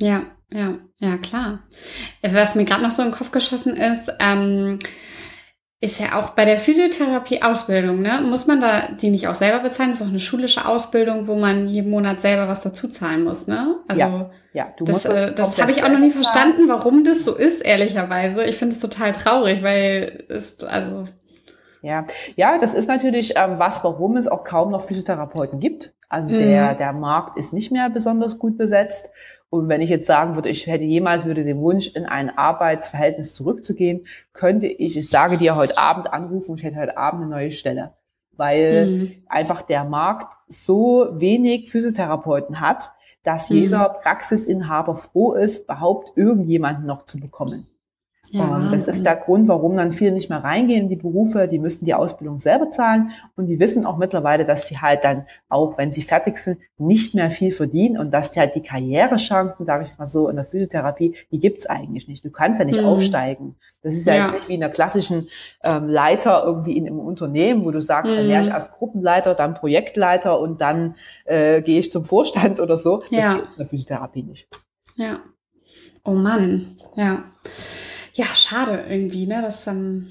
Ja, 0.00 0.22
ja, 0.52 0.78
ja, 0.98 1.18
klar. 1.18 1.60
Was 2.22 2.54
mir 2.54 2.64
gerade 2.64 2.82
noch 2.82 2.90
so 2.90 3.02
in 3.02 3.08
den 3.08 3.14
Kopf 3.14 3.30
geschossen 3.30 3.76
ist, 3.76 4.12
ähm, 4.20 4.78
ist 5.80 6.00
ja 6.00 6.18
auch 6.18 6.30
bei 6.30 6.44
der 6.44 6.58
Physiotherapie-Ausbildung, 6.58 8.02
ne? 8.02 8.20
Muss 8.24 8.48
man 8.48 8.60
da 8.60 8.88
die 8.88 9.10
nicht 9.10 9.28
auch 9.28 9.36
selber 9.36 9.60
bezahlen? 9.60 9.90
Das 9.90 10.00
ist 10.00 10.06
auch 10.06 10.10
eine 10.10 10.18
schulische 10.18 10.66
Ausbildung, 10.66 11.28
wo 11.28 11.36
man 11.36 11.68
jeden 11.68 11.90
Monat 11.90 12.20
selber 12.20 12.48
was 12.48 12.62
dazu 12.62 12.88
zahlen 12.88 13.22
muss, 13.22 13.46
ne? 13.46 13.76
Also 13.86 14.00
ja, 14.00 14.30
ja 14.52 14.72
du 14.76 14.84
das, 14.84 14.94
musst 14.94 15.04
das, 15.06 15.30
äh, 15.30 15.34
das 15.34 15.60
habe 15.60 15.70
ich 15.70 15.84
auch 15.84 15.88
noch 15.88 16.00
nie 16.00 16.10
verstanden, 16.10 16.68
warum 16.68 17.04
das 17.04 17.22
so 17.22 17.34
ist, 17.34 17.64
ehrlicherweise. 17.64 18.44
Ich 18.44 18.56
finde 18.56 18.74
es 18.74 18.80
total 18.80 19.12
traurig, 19.12 19.62
weil 19.62 20.24
es, 20.28 20.58
also. 20.64 21.04
Ja, 21.80 22.06
ja, 22.34 22.58
das 22.58 22.74
ist 22.74 22.88
natürlich 22.88 23.34
ähm, 23.36 23.60
was, 23.60 23.84
warum 23.84 24.16
es 24.16 24.26
auch 24.26 24.42
kaum 24.42 24.72
noch 24.72 24.82
Physiotherapeuten 24.82 25.60
gibt. 25.60 25.92
Also 26.08 26.34
mhm. 26.34 26.40
der, 26.40 26.74
der 26.74 26.92
Markt 26.92 27.38
ist 27.38 27.52
nicht 27.52 27.70
mehr 27.70 27.88
besonders 27.88 28.40
gut 28.40 28.58
besetzt. 28.58 29.10
Und 29.50 29.68
wenn 29.68 29.80
ich 29.80 29.88
jetzt 29.88 30.06
sagen 30.06 30.34
würde, 30.34 30.50
ich 30.50 30.66
hätte 30.66 30.84
jemals 30.84 31.24
würde 31.24 31.44
den 31.44 31.60
Wunsch, 31.60 31.88
in 31.94 32.04
ein 32.04 32.36
Arbeitsverhältnis 32.36 33.34
zurückzugehen, 33.34 34.06
könnte 34.32 34.66
ich, 34.66 34.96
ich 34.96 35.08
sage 35.08 35.38
dir 35.38 35.56
heute 35.56 35.78
Abend 35.78 36.12
anrufen, 36.12 36.56
ich 36.56 36.62
hätte 36.62 36.76
heute 36.76 36.98
Abend 36.98 37.22
eine 37.22 37.30
neue 37.30 37.50
Stelle. 37.50 37.92
Weil 38.32 38.86
mhm. 38.86 39.14
einfach 39.26 39.62
der 39.62 39.84
Markt 39.84 40.36
so 40.48 41.08
wenig 41.12 41.70
Physiotherapeuten 41.70 42.60
hat, 42.60 42.92
dass 43.24 43.50
mhm. 43.50 43.56
jeder 43.56 43.88
Praxisinhaber 43.88 44.96
froh 44.96 45.32
ist, 45.32 45.64
überhaupt 45.64 46.16
irgendjemanden 46.16 46.86
noch 46.86 47.06
zu 47.06 47.18
bekommen. 47.18 47.66
Ja, 48.30 48.58
ähm, 48.58 48.70
das 48.70 48.86
ist 48.86 49.04
der 49.04 49.16
Grund, 49.16 49.48
warum 49.48 49.76
dann 49.76 49.90
viele 49.90 50.12
nicht 50.12 50.28
mehr 50.28 50.44
reingehen 50.44 50.82
in 50.82 50.88
die 50.88 50.96
Berufe. 50.96 51.48
Die 51.48 51.58
müssen 51.58 51.84
die 51.84 51.94
Ausbildung 51.94 52.38
selber 52.38 52.70
zahlen 52.70 53.10
und 53.36 53.46
die 53.46 53.58
wissen 53.58 53.86
auch 53.86 53.96
mittlerweile, 53.96 54.44
dass 54.44 54.68
sie 54.68 54.78
halt 54.78 55.04
dann 55.04 55.26
auch, 55.48 55.78
wenn 55.78 55.92
sie 55.92 56.02
fertig 56.02 56.36
sind, 56.36 56.58
nicht 56.76 57.14
mehr 57.14 57.30
viel 57.30 57.52
verdienen 57.52 57.98
und 57.98 58.12
dass 58.12 58.32
die 58.32 58.40
halt 58.40 58.54
die 58.54 58.62
Karrierechancen, 58.62 59.64
sage 59.64 59.84
ich 59.84 59.98
mal 59.98 60.06
so, 60.06 60.28
in 60.28 60.36
der 60.36 60.44
Physiotherapie, 60.44 61.16
die 61.32 61.40
gibt's 61.40 61.66
eigentlich 61.66 62.08
nicht. 62.08 62.24
Du 62.24 62.30
kannst 62.30 62.58
ja 62.58 62.64
nicht 62.64 62.80
mhm. 62.80 62.86
aufsteigen. 62.86 63.56
Das 63.82 63.94
ist 63.94 64.06
ja, 64.06 64.14
ja, 64.14 64.30
nicht 64.30 64.48
wie 64.48 64.54
in 64.54 64.60
der 64.60 64.70
klassischen 64.70 65.28
ähm, 65.64 65.88
Leiter 65.88 66.42
irgendwie 66.44 66.76
in 66.76 66.86
einem 66.86 66.98
Unternehmen, 66.98 67.64
wo 67.64 67.70
du 67.70 67.80
sagst, 67.80 68.12
mhm. 68.12 68.16
dann 68.16 68.28
wäre 68.28 68.42
ich 68.42 68.52
als 68.52 68.72
Gruppenleiter, 68.72 69.34
dann 69.34 69.54
Projektleiter 69.54 70.38
und 70.38 70.60
dann 70.60 70.96
äh, 71.24 71.62
gehe 71.62 71.80
ich 71.80 71.90
zum 71.92 72.04
Vorstand 72.04 72.60
oder 72.60 72.76
so. 72.76 72.98
Das 72.98 73.10
ja. 73.10 73.34
geht 73.36 73.44
in 73.44 73.56
der 73.58 73.66
Physiotherapie 73.66 74.22
nicht. 74.22 74.48
Ja. 74.96 75.20
Oh 76.04 76.12
Mann, 76.12 76.76
ja 76.96 77.24
ja, 78.18 78.26
schade 78.26 78.84
irgendwie, 78.88 79.26
ne? 79.26 79.40
Das 79.42 79.66
ähm, 79.68 80.08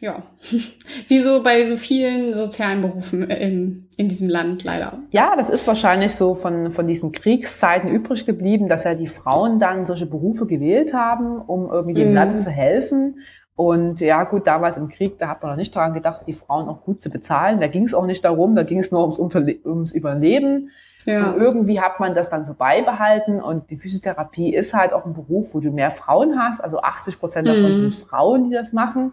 ja, 0.00 0.22
wie 1.08 1.18
so 1.18 1.42
bei 1.42 1.64
so 1.64 1.76
vielen 1.76 2.34
sozialen 2.34 2.82
Berufen 2.82 3.22
in, 3.30 3.88
in 3.96 4.08
diesem 4.08 4.28
Land 4.28 4.64
leider. 4.64 4.98
Ja, 5.10 5.34
das 5.36 5.48
ist 5.48 5.66
wahrscheinlich 5.66 6.14
so 6.14 6.34
von, 6.34 6.72
von 6.72 6.86
diesen 6.86 7.12
Kriegszeiten 7.12 7.88
übrig 7.88 8.26
geblieben, 8.26 8.68
dass 8.68 8.84
ja 8.84 8.94
die 8.94 9.08
Frauen 9.08 9.58
dann 9.58 9.86
solche 9.86 10.06
Berufe 10.06 10.46
gewählt 10.46 10.92
haben, 10.92 11.40
um 11.40 11.70
irgendwie 11.70 12.00
dem 12.00 12.12
mm. 12.12 12.14
Land 12.14 12.42
zu 12.42 12.50
helfen. 12.50 13.20
Und 13.60 14.00
ja, 14.00 14.24
gut, 14.24 14.46
damals 14.46 14.78
im 14.78 14.88
Krieg, 14.88 15.18
da 15.18 15.28
hat 15.28 15.42
man 15.42 15.50
noch 15.50 15.58
nicht 15.58 15.76
daran 15.76 15.92
gedacht, 15.92 16.22
die 16.26 16.32
Frauen 16.32 16.66
auch 16.70 16.80
gut 16.80 17.02
zu 17.02 17.10
bezahlen. 17.10 17.60
Da 17.60 17.68
ging 17.68 17.84
es 17.84 17.92
auch 17.92 18.06
nicht 18.06 18.24
darum, 18.24 18.54
da 18.54 18.62
ging 18.62 18.78
es 18.78 18.90
nur 18.90 19.02
ums, 19.02 19.18
ums 19.18 19.92
Überleben. 19.92 20.70
Ja. 21.04 21.32
Und 21.32 21.42
irgendwie 21.42 21.78
hat 21.78 22.00
man 22.00 22.14
das 22.14 22.30
dann 22.30 22.46
so 22.46 22.54
beibehalten 22.54 23.42
und 23.42 23.70
die 23.70 23.76
Physiotherapie 23.76 24.54
ist 24.54 24.72
halt 24.72 24.94
auch 24.94 25.04
ein 25.04 25.12
Beruf, 25.12 25.52
wo 25.52 25.60
du 25.60 25.72
mehr 25.72 25.90
Frauen 25.90 26.38
hast. 26.42 26.64
Also 26.64 26.80
80 26.80 27.18
Prozent 27.18 27.48
davon 27.48 27.70
mhm. 27.70 27.90
sind 27.90 27.94
Frauen, 27.96 28.48
die 28.48 28.56
das 28.56 28.72
machen 28.72 29.12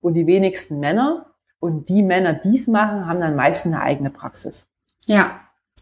und 0.00 0.14
die 0.14 0.26
wenigsten 0.26 0.80
Männer. 0.80 1.26
Und 1.60 1.90
die 1.90 2.02
Männer, 2.02 2.32
die 2.32 2.56
es 2.56 2.68
machen, 2.68 3.06
haben 3.06 3.20
dann 3.20 3.36
meistens 3.36 3.74
eine 3.74 3.82
eigene 3.82 4.08
Praxis. 4.08 4.70
Ja, 5.04 5.32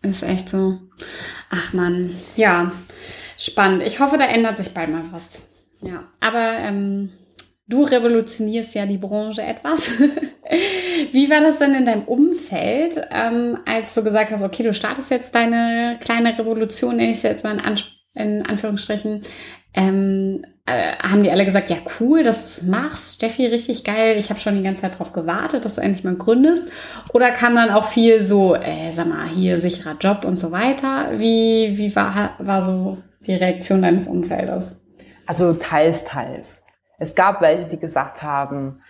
ist 0.02 0.24
echt 0.24 0.48
so. 0.48 0.78
Ach 1.48 1.72
man, 1.74 2.10
ja, 2.34 2.72
spannend. 3.38 3.84
Ich 3.84 4.00
hoffe, 4.00 4.18
da 4.18 4.24
ändert 4.24 4.56
sich 4.56 4.74
bald 4.74 4.90
mal 4.90 5.04
was. 5.12 5.28
Ja, 5.80 6.02
aber 6.20 6.58
ähm, 6.58 7.10
du 7.70 7.85
revolutionierst 7.85 8.74
ja 8.74 8.85
die 8.85 8.98
Branche 8.98 9.42
etwas. 9.42 9.92
Wie 11.12 11.30
war 11.30 11.40
das 11.40 11.59
denn 11.59 11.74
in 11.74 11.87
deinem 11.87 12.02
Umfeld, 12.02 13.00
ähm, 13.11 13.59
als 13.64 13.94
du 13.94 14.02
gesagt 14.02 14.33
hast, 14.33 14.42
okay, 14.42 14.64
du 14.64 14.74
startest 14.74 15.11
jetzt 15.11 15.35
deine 15.35 15.96
kleine 16.00 16.37
Revolution, 16.37 16.96
nenne 16.96 17.12
ich 17.12 17.18
es 17.18 17.22
jetzt 17.22 17.44
mal 17.44 17.54
in, 17.54 17.61
Ans 17.61 17.85
in 18.14 18.44
Anführungsstrichen. 18.44 19.22
Ähm, 19.72 20.42
äh, 20.66 20.96
haben 21.00 21.22
die 21.22 21.30
alle 21.30 21.44
gesagt, 21.44 21.70
ja 21.70 21.76
cool, 22.00 22.24
dass 22.24 22.40
du 22.40 22.62
es 22.62 22.68
machst, 22.68 23.14
Steffi, 23.14 23.46
richtig 23.46 23.85
geil. 23.85 24.16
Ich 24.18 24.30
habe 24.30 24.40
schon 24.40 24.56
die 24.56 24.62
ganze 24.64 24.83
Zeit 24.83 24.94
darauf 24.94 25.12
gewartet, 25.12 25.64
dass 25.64 25.74
du 25.74 25.80
endlich 25.80 26.04
mal 26.04 26.16
gründest. 26.16 26.64
Oder 27.12 27.30
kam 27.30 27.54
dann 27.54 27.70
auch 27.70 27.87
viel 27.87 28.22
so, 28.22 28.56
äh, 28.56 28.90
sag 28.92 29.06
mal, 29.06 29.28
hier 29.28 29.56
sicherer 29.56 29.96
Job 30.00 30.24
und 30.24 30.40
so 30.40 30.50
weiter. 30.50 31.12
Wie, 31.14 31.78
wie 31.78 31.94
war, 31.94 32.35
war 32.38 32.62
so 32.62 32.98
die 33.26 33.35
Reaktion 33.35 33.83
deines 33.83 34.09
Umfeldes? 34.09 34.80
Also 35.26 35.52
teils, 35.52 36.04
teils. 36.04 36.64
Es 37.00 37.14
gab 37.14 37.40
welche, 37.40 37.66
die 37.66 37.78
gesagt 37.78 38.22
haben, 38.22 38.82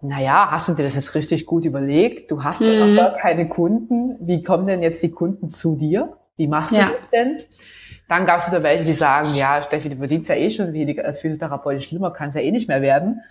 naja, 0.00 0.48
hast 0.50 0.68
du 0.68 0.74
dir 0.74 0.82
das 0.82 0.96
jetzt 0.96 1.14
richtig 1.14 1.46
gut 1.46 1.64
überlegt? 1.64 2.30
Du 2.30 2.42
hast 2.42 2.60
mhm. 2.60 2.98
aber 2.98 3.18
keine 3.18 3.48
Kunden. 3.48 4.16
Wie 4.20 4.42
kommen 4.42 4.66
denn 4.66 4.82
jetzt 4.82 5.02
die 5.02 5.12
Kunden 5.12 5.48
zu 5.48 5.76
dir? 5.76 6.16
Wie 6.36 6.48
machst 6.48 6.72
du 6.72 6.76
ja. 6.76 6.90
das 6.96 7.10
denn? 7.10 7.42
Dann 8.08 8.26
gab 8.26 8.40
es 8.40 8.48
wieder 8.48 8.62
welche, 8.62 8.84
die 8.84 8.94
sagen, 8.94 9.32
ja, 9.34 9.62
Steffi, 9.62 9.90
du 9.90 9.96
verdienst 9.96 10.28
ja 10.28 10.34
eh 10.34 10.50
schon 10.50 10.72
weniger 10.72 11.04
als 11.04 11.20
Physiotherapeutin, 11.20 11.82
schlimmer 11.82 12.10
kann 12.10 12.30
es 12.30 12.34
ja 12.34 12.40
eh 12.40 12.50
nicht 12.50 12.68
mehr 12.68 12.82
werden. 12.82 13.22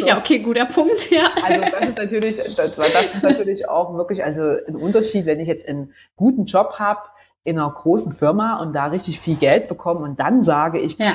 So. 0.00 0.08
ja, 0.08 0.18
okay, 0.18 0.40
guter 0.40 0.64
Punkt, 0.64 1.08
ja. 1.12 1.28
Also 1.44 1.60
das 1.60 1.88
ist 1.88 1.96
natürlich, 1.96 2.36
das, 2.36 2.74
das 2.74 3.14
ist 3.14 3.22
natürlich 3.22 3.68
auch 3.68 3.94
wirklich 3.94 4.24
also 4.24 4.56
ein 4.66 4.74
Unterschied, 4.74 5.24
wenn 5.24 5.38
ich 5.38 5.46
jetzt 5.46 5.68
einen 5.68 5.92
guten 6.16 6.46
Job 6.46 6.80
habe, 6.80 6.98
in 7.44 7.58
einer 7.58 7.70
großen 7.70 8.10
Firma 8.10 8.60
und 8.60 8.72
da 8.72 8.86
richtig 8.86 9.20
viel 9.20 9.36
Geld 9.36 9.68
bekomme 9.68 10.00
und 10.00 10.18
dann 10.18 10.40
sage, 10.40 10.78
ich 10.78 10.96
ja. 10.98 11.14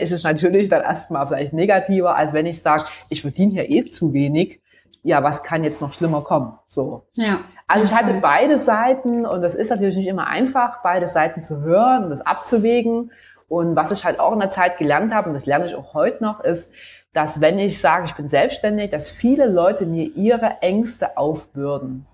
ist 0.00 0.10
es 0.10 0.24
natürlich 0.24 0.68
dann 0.68 0.82
erstmal 0.82 1.26
vielleicht 1.28 1.52
negativer, 1.52 2.16
als 2.16 2.32
wenn 2.32 2.46
ich 2.46 2.60
sage, 2.60 2.84
ich 3.08 3.22
verdiene 3.22 3.52
hier 3.52 3.70
eh 3.70 3.88
zu 3.88 4.12
wenig. 4.12 4.60
Ja, 5.04 5.22
was 5.22 5.44
kann 5.44 5.62
jetzt 5.62 5.80
noch 5.80 5.92
schlimmer 5.92 6.22
kommen? 6.22 6.58
So. 6.66 7.06
Ja. 7.14 7.40
Also 7.68 7.84
ich 7.84 7.94
hatte 7.96 8.18
beide 8.20 8.58
Seiten 8.58 9.24
und 9.24 9.40
das 9.42 9.54
ist 9.54 9.70
natürlich 9.70 9.96
nicht 9.96 10.08
immer 10.08 10.26
einfach, 10.26 10.82
beide 10.82 11.06
Seiten 11.06 11.44
zu 11.44 11.60
hören 11.60 12.04
und 12.04 12.10
das 12.10 12.26
abzuwägen. 12.26 13.12
Und 13.46 13.76
was 13.76 13.92
ich 13.92 14.04
halt 14.04 14.18
auch 14.18 14.32
in 14.32 14.40
der 14.40 14.50
Zeit 14.50 14.78
gelernt 14.78 15.14
habe, 15.14 15.28
und 15.28 15.34
das 15.34 15.46
lerne 15.46 15.66
ich 15.66 15.76
auch 15.76 15.94
heute 15.94 16.22
noch, 16.24 16.40
ist, 16.40 16.72
dass 17.12 17.40
wenn 17.40 17.58
ich 17.58 17.80
sage, 17.80 18.04
ich 18.06 18.14
bin 18.14 18.28
selbstständig, 18.28 18.90
dass 18.90 19.08
viele 19.08 19.48
Leute 19.48 19.86
mir 19.86 20.04
ihre 20.16 20.60
Ängste 20.60 21.16
aufbürden. 21.16 22.06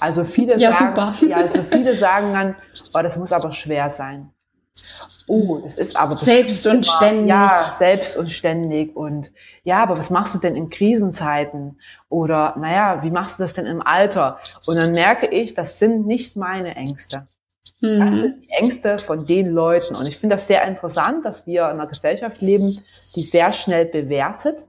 Also 0.00 0.24
viele 0.24 0.58
ja, 0.58 0.72
sagen, 0.72 0.94
super. 0.94 1.14
ja, 1.26 1.36
also 1.36 1.62
viele 1.62 1.96
sagen 1.96 2.32
dann, 2.32 2.56
oh, 2.94 3.02
das 3.02 3.16
muss 3.16 3.32
aber 3.32 3.52
schwer 3.52 3.90
sein. 3.90 4.30
Oh, 5.26 5.58
das 5.62 5.76
ist 5.76 5.96
aber 5.96 6.16
selbst 6.16 6.66
und 6.66 6.72
immer, 6.72 6.82
ständig. 6.84 7.28
Ja, 7.28 7.76
selbst 7.78 8.16
und 8.16 8.32
ständig 8.32 8.96
und 8.96 9.30
ja, 9.62 9.82
aber 9.82 9.96
was 9.96 10.10
machst 10.10 10.34
du 10.34 10.38
denn 10.38 10.56
in 10.56 10.70
Krisenzeiten? 10.70 11.78
Oder 12.08 12.56
naja, 12.58 13.02
wie 13.02 13.10
machst 13.10 13.38
du 13.38 13.44
das 13.44 13.54
denn 13.54 13.66
im 13.66 13.80
Alter? 13.80 14.40
Und 14.66 14.76
dann 14.76 14.92
merke 14.92 15.26
ich, 15.26 15.54
das 15.54 15.78
sind 15.78 16.06
nicht 16.06 16.36
meine 16.36 16.74
Ängste. 16.74 17.26
Mhm. 17.80 17.98
Das 17.98 18.20
sind 18.20 18.42
die 18.42 18.50
Ängste 18.50 18.98
von 18.98 19.26
den 19.26 19.50
Leuten. 19.50 19.94
Und 19.94 20.08
ich 20.08 20.18
finde 20.18 20.36
das 20.36 20.48
sehr 20.48 20.64
interessant, 20.66 21.24
dass 21.24 21.46
wir 21.46 21.66
in 21.66 21.78
einer 21.78 21.86
Gesellschaft 21.86 22.40
leben, 22.40 22.80
die 23.14 23.22
sehr 23.22 23.52
schnell 23.52 23.84
bewertet. 23.84 24.66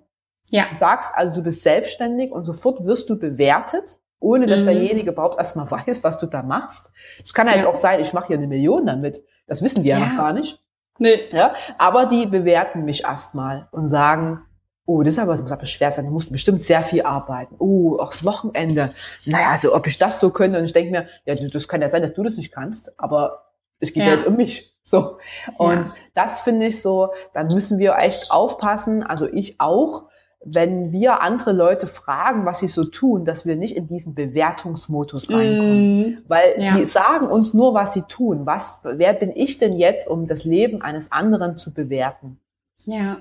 Ja. 0.49 0.67
Du 0.69 0.77
sagst 0.77 1.11
also, 1.15 1.35
du 1.35 1.43
bist 1.43 1.63
selbstständig 1.63 2.31
und 2.31 2.45
sofort 2.45 2.85
wirst 2.85 3.09
du 3.09 3.17
bewertet 3.17 3.97
ohne 4.21 4.45
dass 4.45 4.61
mhm. 4.61 4.65
derjenige 4.65 5.11
überhaupt 5.11 5.37
erstmal 5.37 5.69
weiß, 5.71 6.03
was 6.03 6.17
du 6.17 6.27
da 6.27 6.43
machst. 6.43 6.91
Es 7.21 7.33
kann 7.33 7.47
ja 7.47 7.55
jetzt 7.55 7.65
auch 7.65 7.75
sein, 7.75 7.99
ich 7.99 8.13
mache 8.13 8.27
hier 8.27 8.37
eine 8.37 8.47
Million 8.47 8.85
damit. 8.85 9.21
Das 9.47 9.61
wissen 9.61 9.83
die 9.83 9.89
ja, 9.89 9.99
ja 9.99 10.05
noch 10.05 10.17
gar 10.17 10.31
nicht. 10.31 10.63
Nee. 10.97 11.19
Ja, 11.31 11.55
aber 11.77 12.05
die 12.05 12.27
bewerten 12.27 12.85
mich 12.85 13.03
erstmal 13.03 13.67
und 13.71 13.89
sagen, 13.89 14.41
oh, 14.85 15.03
das, 15.03 15.15
ist 15.15 15.19
aber, 15.19 15.31
das 15.31 15.41
muss 15.41 15.51
aber 15.51 15.65
schwer 15.65 15.91
sein, 15.91 16.05
du 16.05 16.11
musst 16.11 16.31
bestimmt 16.31 16.63
sehr 16.63 16.83
viel 16.83 17.01
arbeiten. 17.01 17.55
Oh, 17.59 17.97
auch 17.97 18.11
das 18.11 18.23
Wochenende. 18.23 18.93
Naja, 19.25 19.49
also 19.49 19.75
ob 19.75 19.87
ich 19.87 19.97
das 19.97 20.19
so 20.19 20.29
könnte. 20.29 20.59
Und 20.59 20.65
ich 20.65 20.73
denke 20.73 20.91
mir, 20.91 21.07
ja, 21.25 21.35
das 21.35 21.67
kann 21.67 21.81
ja 21.81 21.89
sein, 21.89 22.01
dass 22.03 22.13
du 22.13 22.23
das 22.23 22.37
nicht 22.37 22.51
kannst, 22.51 22.99
aber 22.99 23.51
es 23.79 23.93
geht 23.93 24.03
ja, 24.03 24.09
ja 24.09 24.13
jetzt 24.13 24.27
um 24.27 24.35
mich. 24.35 24.77
So. 24.83 25.17
Und 25.57 25.87
ja. 25.87 25.95
das 26.13 26.41
finde 26.41 26.67
ich 26.67 26.81
so, 26.81 27.09
da 27.33 27.43
müssen 27.43 27.79
wir 27.79 27.97
echt 27.97 28.31
aufpassen, 28.31 29.03
also 29.03 29.27
ich 29.27 29.59
auch, 29.59 30.09
wenn 30.43 30.91
wir 30.91 31.21
andere 31.21 31.53
Leute 31.53 31.85
fragen, 31.85 32.45
was 32.45 32.61
sie 32.61 32.67
so 32.67 32.83
tun, 32.83 33.25
dass 33.25 33.45
wir 33.45 33.55
nicht 33.55 33.75
in 33.75 33.87
diesen 33.87 34.15
Bewertungsmodus 34.15 35.29
reinkommen. 35.29 36.01
Mm, 36.01 36.17
Weil 36.27 36.55
ja. 36.57 36.75
die 36.75 36.85
sagen 36.85 37.27
uns 37.27 37.53
nur, 37.53 37.75
was 37.75 37.93
sie 37.93 38.01
tun. 38.03 38.45
Was, 38.45 38.79
wer 38.83 39.13
bin 39.13 39.31
ich 39.35 39.59
denn 39.59 39.77
jetzt, 39.77 40.07
um 40.07 40.27
das 40.27 40.43
Leben 40.43 40.81
eines 40.81 41.11
anderen 41.11 41.57
zu 41.57 41.71
bewerten? 41.71 42.39
Ja. 42.85 43.17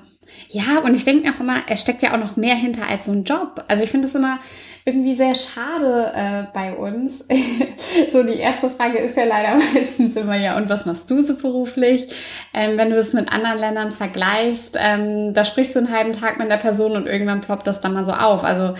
Ja, 0.48 0.78
und 0.83 0.94
ich 0.94 1.04
denke 1.04 1.26
mir 1.26 1.35
auch 1.35 1.40
immer, 1.40 1.62
es 1.68 1.80
steckt 1.83 2.02
ja 2.02 2.14
auch 2.14 2.18
noch 2.18 2.37
mehr 2.37 2.54
hinter 2.54 2.87
als 2.87 3.06
so 3.06 3.12
ein 3.12 3.24
Job. 3.24 3.64
Also 3.68 3.85
ich 3.85 3.90
finde 3.90 4.09
es 4.09 4.14
immer 4.14 4.38
irgendwie 4.85 5.14
sehr 5.14 5.35
schade 5.35 6.12
äh, 6.14 6.43
bei 6.53 6.75
uns. 6.75 7.25
so, 8.12 8.23
die 8.23 8.38
erste 8.38 8.71
Frage 8.71 8.99
ist 8.99 9.16
ja 9.16 9.25
leider 9.25 9.57
meistens 9.75 10.16
immer, 10.16 10.37
ja, 10.37 10.57
und 10.57 10.69
was 10.69 10.87
machst 10.87 11.11
du 11.11 11.23
so 11.23 11.35
beruflich? 11.37 12.09
Ähm, 12.55 12.79
wenn 12.79 12.90
du 12.90 12.97
es 12.97 13.12
mit 13.12 13.31
anderen 13.31 13.59
Ländern 13.59 13.90
vergleichst, 13.90 14.79
ähm, 14.81 15.35
da 15.35 15.45
sprichst 15.45 15.75
du 15.75 15.81
einen 15.81 15.93
halben 15.93 16.12
Tag 16.12 16.38
mit 16.38 16.51
der 16.51 16.57
Person 16.57 16.93
und 16.93 17.07
irgendwann 17.07 17.40
ploppt 17.40 17.66
das 17.66 17.81
dann 17.81 17.95
mal 17.95 18.05
so 18.05 18.12
auf. 18.12 18.45
Also 18.45 18.75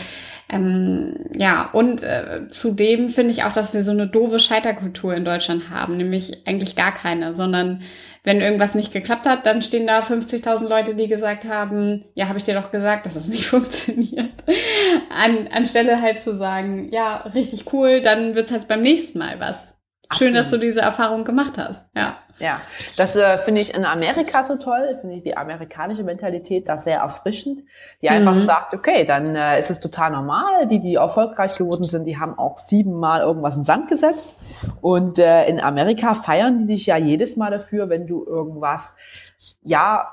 ähm, 0.53 1.15
ja, 1.37 1.71
und 1.73 2.03
äh, 2.03 2.49
zudem 2.51 3.09
finde 3.09 3.31
ich 3.31 3.45
auch, 3.45 3.53
dass 3.53 3.73
wir 3.73 3.83
so 3.83 3.93
eine 3.93 4.09
doofe 4.09 4.39
Scheiterkultur 4.39 5.15
in 5.15 5.25
Deutschland 5.25 5.71
haben, 5.71 5.97
nämlich 5.97 6.47
eigentlich 6.47 6.75
gar 6.75 6.93
keine, 6.93 7.35
sondern 7.35 7.83
wenn 8.22 8.40
irgendwas 8.40 8.74
nicht 8.74 8.92
geklappt 8.92 9.24
hat, 9.24 9.46
dann 9.46 9.62
stehen 9.62 9.87
da 9.87 10.00
50.000 10.00 10.68
Leute, 10.68 10.94
die 10.94 11.06
gesagt 11.06 11.46
haben, 11.46 12.04
ja, 12.14 12.28
habe 12.28 12.38
ich 12.38 12.44
dir 12.44 12.54
doch 12.54 12.70
gesagt, 12.70 13.06
dass 13.06 13.16
es 13.16 13.28
nicht 13.28 13.44
funktioniert. 13.46 14.44
An, 15.11 15.48
anstelle 15.48 16.00
halt 16.00 16.22
zu 16.22 16.37
sagen, 16.37 16.90
ja, 16.92 17.24
richtig 17.35 17.72
cool, 17.72 18.00
dann 18.00 18.35
wird's 18.35 18.50
halt 18.50 18.68
beim 18.68 18.83
nächsten 18.83 19.18
Mal 19.18 19.40
was. 19.40 19.74
Schön, 20.12 20.35
dass 20.35 20.50
du 20.50 20.59
diese 20.59 20.80
Erfahrung 20.80 21.24
gemacht 21.24 21.56
hast. 21.56 21.85
Ja. 21.94 22.18
Ja, 22.40 22.62
das 22.96 23.14
äh, 23.16 23.37
finde 23.37 23.61
ich 23.61 23.74
in 23.74 23.85
Amerika 23.85 24.42
so 24.42 24.57
toll, 24.57 24.96
finde 25.00 25.16
ich 25.16 25.22
die 25.22 25.37
amerikanische 25.37 26.03
Mentalität 26.03 26.68
da 26.68 26.79
sehr 26.79 27.00
erfrischend, 27.00 27.61
die 28.00 28.09
mhm. 28.09 28.16
einfach 28.16 28.37
sagt, 28.38 28.72
okay, 28.72 29.05
dann 29.05 29.37
äh, 29.37 29.61
ist 29.61 29.70
es 29.70 29.79
total 29.79 30.11
normal, 30.11 30.66
die, 30.66 30.81
die 30.81 30.94
erfolgreich 30.94 31.59
geworden 31.59 31.85
sind, 31.85 32.07
die 32.07 32.18
haben 32.18 32.38
auch 32.38 32.57
siebenmal 32.57 33.20
irgendwas 33.20 33.57
in 33.57 33.62
Sand 33.62 33.88
gesetzt. 33.88 34.37
Und 34.81 35.18
äh, 35.18 35.46
in 35.48 35.61
Amerika 35.61 36.14
feiern 36.14 36.59
die 36.59 36.66
dich 36.66 36.87
ja 36.87 36.96
jedes 36.96 37.37
Mal 37.37 37.50
dafür, 37.50 37.90
wenn 37.90 38.07
du 38.07 38.24
irgendwas, 38.24 38.94
ja, 39.62 40.09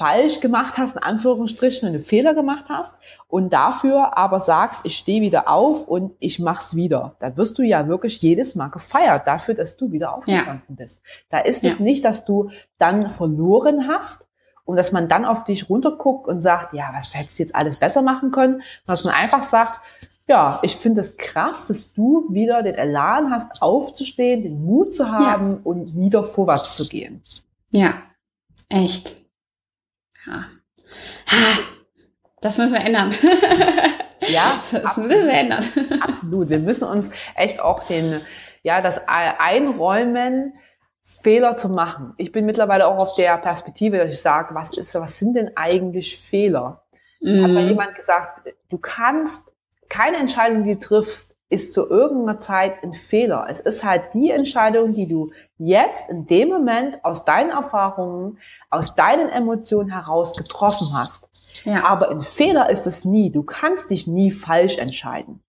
falsch 0.00 0.40
gemacht 0.40 0.78
hast, 0.78 0.96
in 0.96 1.02
Anführungsstrichen, 1.02 1.86
wenn 1.86 1.92
du 1.92 2.00
Fehler 2.00 2.32
gemacht 2.32 2.64
hast 2.70 2.94
und 3.28 3.52
dafür 3.52 4.16
aber 4.16 4.40
sagst, 4.40 4.86
ich 4.86 4.96
stehe 4.96 5.20
wieder 5.20 5.46
auf 5.46 5.86
und 5.86 6.14
ich 6.20 6.38
mach's 6.38 6.74
wieder. 6.74 7.16
Da 7.18 7.36
wirst 7.36 7.58
du 7.58 7.62
ja 7.62 7.86
wirklich 7.86 8.22
jedes 8.22 8.54
Mal 8.54 8.68
gefeiert 8.68 9.26
dafür, 9.26 9.52
dass 9.52 9.76
du 9.76 9.92
wieder 9.92 10.14
aufgestanden 10.14 10.62
ja. 10.70 10.74
bist. 10.74 11.02
Da 11.28 11.40
ist 11.40 11.62
ja. 11.62 11.72
es 11.72 11.80
nicht, 11.80 12.02
dass 12.06 12.24
du 12.24 12.50
dann 12.78 13.10
verloren 13.10 13.88
hast 13.88 14.26
und 14.64 14.76
dass 14.76 14.90
man 14.90 15.06
dann 15.06 15.26
auf 15.26 15.44
dich 15.44 15.68
runterguckt 15.68 16.26
und 16.26 16.40
sagt, 16.40 16.72
ja, 16.72 16.90
was 16.94 17.14
hättest 17.14 17.38
du 17.38 17.42
jetzt 17.42 17.54
alles 17.54 17.76
besser 17.76 18.00
machen 18.00 18.30
können, 18.30 18.62
sondern 18.86 18.86
dass 18.86 19.04
man 19.04 19.14
einfach 19.14 19.42
sagt, 19.42 19.82
ja, 20.28 20.60
ich 20.62 20.76
finde 20.76 21.02
es 21.02 21.14
das 21.14 21.16
krass, 21.18 21.66
dass 21.66 21.92
du 21.92 22.26
wieder 22.30 22.62
den 22.62 22.76
Elan 22.76 23.30
hast, 23.30 23.60
aufzustehen, 23.60 24.44
den 24.44 24.64
Mut 24.64 24.94
zu 24.94 25.10
haben 25.10 25.50
ja. 25.50 25.58
und 25.62 25.94
wieder 25.94 26.24
vorwärts 26.24 26.76
zu 26.76 26.88
gehen. 26.88 27.22
Ja, 27.70 27.94
echt. 28.70 29.19
Ja. 30.26 30.44
Das 32.40 32.58
müssen 32.58 32.72
wir 32.72 32.80
ändern. 32.80 33.14
Ja, 34.28 34.52
das 34.70 34.84
absolut. 34.84 35.10
müssen 35.10 35.26
wir 35.26 35.34
ändern. 35.34 35.64
Absolut. 36.00 36.48
Wir 36.50 36.58
müssen 36.58 36.84
uns 36.84 37.10
echt 37.36 37.60
auch 37.60 37.84
den, 37.84 38.20
ja, 38.62 38.80
das 38.80 39.00
einräumen, 39.06 40.54
Fehler 41.02 41.56
zu 41.56 41.68
machen. 41.68 42.14
Ich 42.16 42.32
bin 42.32 42.46
mittlerweile 42.46 42.86
auch 42.86 42.98
auf 42.98 43.16
der 43.16 43.36
Perspektive, 43.38 43.98
dass 43.98 44.12
ich 44.12 44.20
sage, 44.20 44.54
was 44.54 44.76
ist, 44.76 44.94
was 44.94 45.18
sind 45.18 45.34
denn 45.34 45.56
eigentlich 45.56 46.18
Fehler? 46.18 46.84
Mm. 47.20 47.42
Hat 47.42 47.50
mal 47.50 47.62
mhm. 47.62 47.68
jemand 47.68 47.94
gesagt, 47.94 48.42
du 48.68 48.78
kannst 48.78 49.52
keine 49.88 50.18
Entscheidung, 50.18 50.64
die 50.64 50.74
du 50.74 50.80
triffst, 50.80 51.36
ist 51.50 51.74
zu 51.74 51.90
irgendeiner 51.90 52.40
Zeit 52.40 52.82
ein 52.82 52.94
Fehler. 52.94 53.46
Es 53.50 53.60
ist 53.60 53.84
halt 53.84 54.14
die 54.14 54.30
Entscheidung, 54.30 54.94
die 54.94 55.08
du 55.08 55.32
jetzt 55.58 56.08
in 56.08 56.26
dem 56.26 56.48
Moment 56.48 57.04
aus 57.04 57.24
deinen 57.24 57.50
Erfahrungen, 57.50 58.38
aus 58.70 58.94
deinen 58.94 59.28
Emotionen 59.28 59.90
heraus 59.90 60.36
getroffen 60.36 60.88
hast. 60.94 61.28
Ja. 61.64 61.84
Aber 61.84 62.10
ein 62.10 62.22
Fehler 62.22 62.70
ist 62.70 62.86
es 62.86 63.04
nie. 63.04 63.32
Du 63.32 63.42
kannst 63.42 63.90
dich 63.90 64.06
nie 64.06 64.30
falsch 64.30 64.78
entscheiden. 64.78 65.42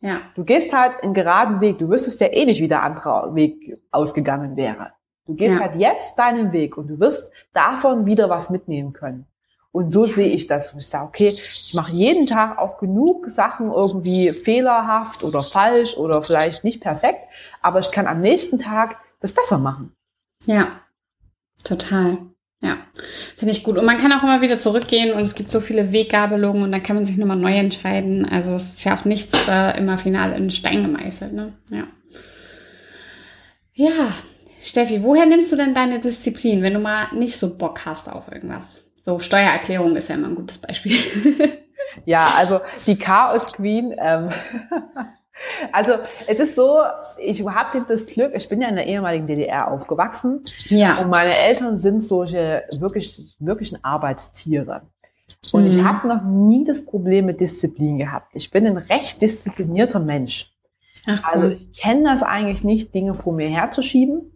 Ja. 0.00 0.20
Du 0.34 0.44
gehst 0.44 0.74
halt 0.74 1.02
einen 1.02 1.14
geraden 1.14 1.60
Weg. 1.60 1.78
Du 1.78 1.88
wüsstest 1.88 2.20
ja 2.20 2.28
eh 2.28 2.44
nicht, 2.44 2.60
wie 2.60 2.68
der 2.68 2.82
andere 2.82 3.34
Weg 3.34 3.78
ausgegangen 3.90 4.56
wäre. 4.56 4.92
Du 5.26 5.34
gehst 5.34 5.54
ja. 5.54 5.60
halt 5.60 5.76
jetzt 5.76 6.18
deinen 6.18 6.52
Weg 6.52 6.76
und 6.76 6.88
du 6.88 7.00
wirst 7.00 7.30
davon 7.54 8.04
wieder 8.04 8.28
was 8.28 8.50
mitnehmen 8.50 8.92
können. 8.92 9.26
Und 9.72 9.92
so 9.92 10.06
sehe 10.06 10.28
ich 10.28 10.48
das. 10.48 10.74
Ich 10.76 10.88
sage, 10.88 11.06
okay, 11.06 11.28
ich 11.28 11.74
mache 11.74 11.92
jeden 11.92 12.26
Tag 12.26 12.58
auch 12.58 12.78
genug 12.78 13.30
Sachen 13.30 13.70
irgendwie 13.70 14.30
fehlerhaft 14.30 15.22
oder 15.22 15.42
falsch 15.42 15.96
oder 15.96 16.22
vielleicht 16.24 16.64
nicht 16.64 16.80
perfekt, 16.80 17.20
aber 17.62 17.78
ich 17.78 17.92
kann 17.92 18.06
am 18.06 18.20
nächsten 18.20 18.58
Tag 18.58 18.98
das 19.20 19.32
besser 19.32 19.58
machen. 19.58 19.92
Ja, 20.46 20.80
total. 21.62 22.18
Ja, 22.62 22.76
finde 23.36 23.52
ich 23.52 23.62
gut. 23.62 23.78
Und 23.78 23.86
man 23.86 23.96
kann 23.96 24.12
auch 24.12 24.22
immer 24.22 24.42
wieder 24.42 24.58
zurückgehen 24.58 25.14
und 25.14 25.22
es 25.22 25.34
gibt 25.34 25.50
so 25.50 25.60
viele 25.60 25.92
Weggabelungen 25.92 26.62
und 26.62 26.72
dann 26.72 26.82
kann 26.82 26.96
man 26.96 27.06
sich 27.06 27.16
nochmal 27.16 27.38
neu 27.38 27.54
entscheiden. 27.54 28.26
Also 28.26 28.54
es 28.54 28.74
ist 28.74 28.84
ja 28.84 28.98
auch 28.98 29.06
nichts 29.06 29.48
äh, 29.48 29.78
immer 29.78 29.96
final 29.96 30.32
in 30.32 30.50
Stein 30.50 30.82
gemeißelt. 30.82 31.32
Ne? 31.32 31.54
Ja. 31.70 31.86
ja, 33.72 34.12
Steffi, 34.60 35.02
woher 35.02 35.24
nimmst 35.24 35.50
du 35.52 35.56
denn 35.56 35.74
deine 35.74 36.00
Disziplin, 36.00 36.60
wenn 36.60 36.74
du 36.74 36.80
mal 36.80 37.06
nicht 37.14 37.38
so 37.38 37.56
Bock 37.56 37.86
hast 37.86 38.10
auf 38.10 38.30
irgendwas? 38.30 38.66
So 39.02 39.18
Steuererklärung 39.18 39.96
ist 39.96 40.08
ja 40.08 40.14
immer 40.14 40.28
ein 40.28 40.34
gutes 40.34 40.58
Beispiel. 40.58 40.96
ja, 42.04 42.26
also 42.36 42.60
die 42.86 42.98
Chaos 42.98 43.52
Queen. 43.52 43.94
Ähm, 43.98 44.30
also 45.72 45.94
es 46.26 46.38
ist 46.38 46.54
so, 46.54 46.80
ich 47.18 47.44
habe 47.46 47.84
das 47.88 48.06
Glück, 48.06 48.32
ich 48.34 48.48
bin 48.48 48.60
ja 48.60 48.68
in 48.68 48.76
der 48.76 48.86
ehemaligen 48.86 49.26
DDR 49.26 49.70
aufgewachsen. 49.70 50.44
Ja. 50.68 50.98
Und 50.98 51.08
meine 51.08 51.36
Eltern 51.36 51.78
sind 51.78 52.02
solche 52.02 52.64
wirklich, 52.78 53.36
wirklichen 53.38 53.82
Arbeitstiere. 53.82 54.82
Und 55.52 55.64
mhm. 55.64 55.70
ich 55.70 55.82
habe 55.82 56.08
noch 56.08 56.22
nie 56.24 56.64
das 56.64 56.84
Problem 56.84 57.26
mit 57.26 57.40
Disziplin 57.40 57.98
gehabt. 57.98 58.32
Ich 58.34 58.50
bin 58.50 58.66
ein 58.66 58.76
recht 58.76 59.22
disziplinierter 59.22 60.00
Mensch. 60.00 60.52
Ach, 61.06 61.24
also 61.24 61.48
ich 61.48 61.72
kenne 61.72 62.04
das 62.04 62.22
eigentlich 62.22 62.62
nicht, 62.62 62.94
Dinge 62.94 63.14
vor 63.14 63.32
mir 63.32 63.48
herzuschieben 63.48 64.30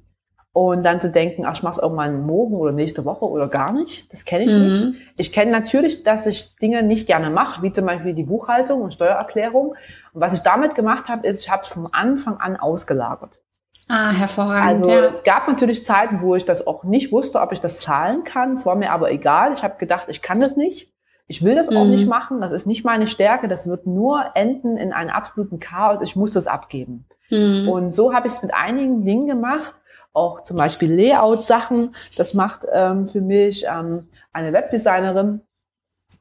und 0.55 0.85
dann 0.85 1.01
zu 1.01 1.11
denken, 1.11 1.45
ach, 1.45 1.57
ich 1.57 1.65
mache 1.65 1.73
es 1.73 1.83
irgendwann 1.83 2.25
morgen 2.25 2.55
oder 2.55 2.71
nächste 2.71 3.05
Woche 3.05 3.25
oder 3.25 3.49
gar 3.49 3.73
nicht. 3.73 4.13
Das 4.13 4.25
kenne 4.25 4.45
ich 4.45 4.53
mhm. 4.53 4.69
nicht. 4.69 5.01
Ich 5.17 5.33
kenne 5.33 5.51
natürlich, 5.51 6.05
dass 6.05 6.27
ich 6.27 6.55
Dinge 6.55 6.85
nicht 6.85 7.09
gerne 7.09 7.29
mache, 7.29 7.61
wie 7.63 7.73
zum 7.73 7.87
Beispiel 7.87 8.15
die 8.15 8.23
Buchhaltung 8.23 8.81
und 8.81 8.95
Steuererklärung. 8.95 9.75
Und 10.13 10.21
was 10.21 10.33
ich 10.33 10.43
damit 10.43 10.77
gemacht 10.77 11.09
habe, 11.09 11.27
ist, 11.27 11.41
ich 11.41 11.51
habe 11.51 11.65
es 11.65 11.69
von 11.69 11.89
Anfang 11.93 12.37
an 12.37 12.57
ausgelagert. 12.57 13.43
Ah, 13.89 14.13
hervorragend. 14.13 14.69
Also 14.69 14.91
ja. 14.91 15.07
es 15.07 15.25
gab 15.25 15.49
natürlich 15.49 15.85
Zeiten, 15.85 16.23
wo 16.23 16.37
ich 16.37 16.45
das 16.45 16.65
auch 16.65 16.85
nicht 16.85 17.11
wusste, 17.11 17.41
ob 17.41 17.51
ich 17.51 17.61
das 17.61 17.81
zahlen 17.81 18.23
kann. 18.23 18.53
Es 18.53 18.65
war 18.65 18.77
mir 18.77 18.93
aber 18.93 19.11
egal. 19.11 19.55
Ich 19.55 19.65
habe 19.65 19.75
gedacht, 19.79 20.07
ich 20.09 20.23
kann 20.23 20.39
das 20.39 20.57
nicht. 20.57 20.89
Ich 21.27 21.43
will 21.43 21.57
das 21.57 21.69
mhm. 21.69 21.79
auch 21.79 21.87
nicht 21.87 22.07
machen. 22.07 22.41
Das 22.41 22.53
ist 22.53 22.65
nicht 22.65 22.85
meine 22.85 23.09
Stärke. 23.09 23.49
Das 23.49 23.67
wird 23.67 23.89
nur 23.89 24.25
enden 24.35 24.77
in 24.77 24.93
einem 24.93 25.11
absoluten 25.11 25.59
Chaos. 25.59 26.01
Ich 26.01 26.15
muss 26.15 26.33
das 26.33 26.47
abgeben. 26.47 27.07
Mhm. 27.29 27.69
Und 27.69 27.93
so 27.93 28.15
habe 28.15 28.29
ich 28.29 28.35
es 28.35 28.43
mit 28.43 28.55
einigen 28.55 29.05
Dingen 29.05 29.27
gemacht 29.27 29.81
auch 30.15 30.45
zum 30.45 30.57
Beispiel 30.57 30.91
Layout-Sachen. 30.93 31.95
Das 32.17 32.33
macht 32.33 32.67
ähm, 32.73 33.07
für 33.07 33.21
mich 33.21 33.67
ähm, 33.71 34.09
eine 34.33 34.53
Webdesignerin. 34.53 35.43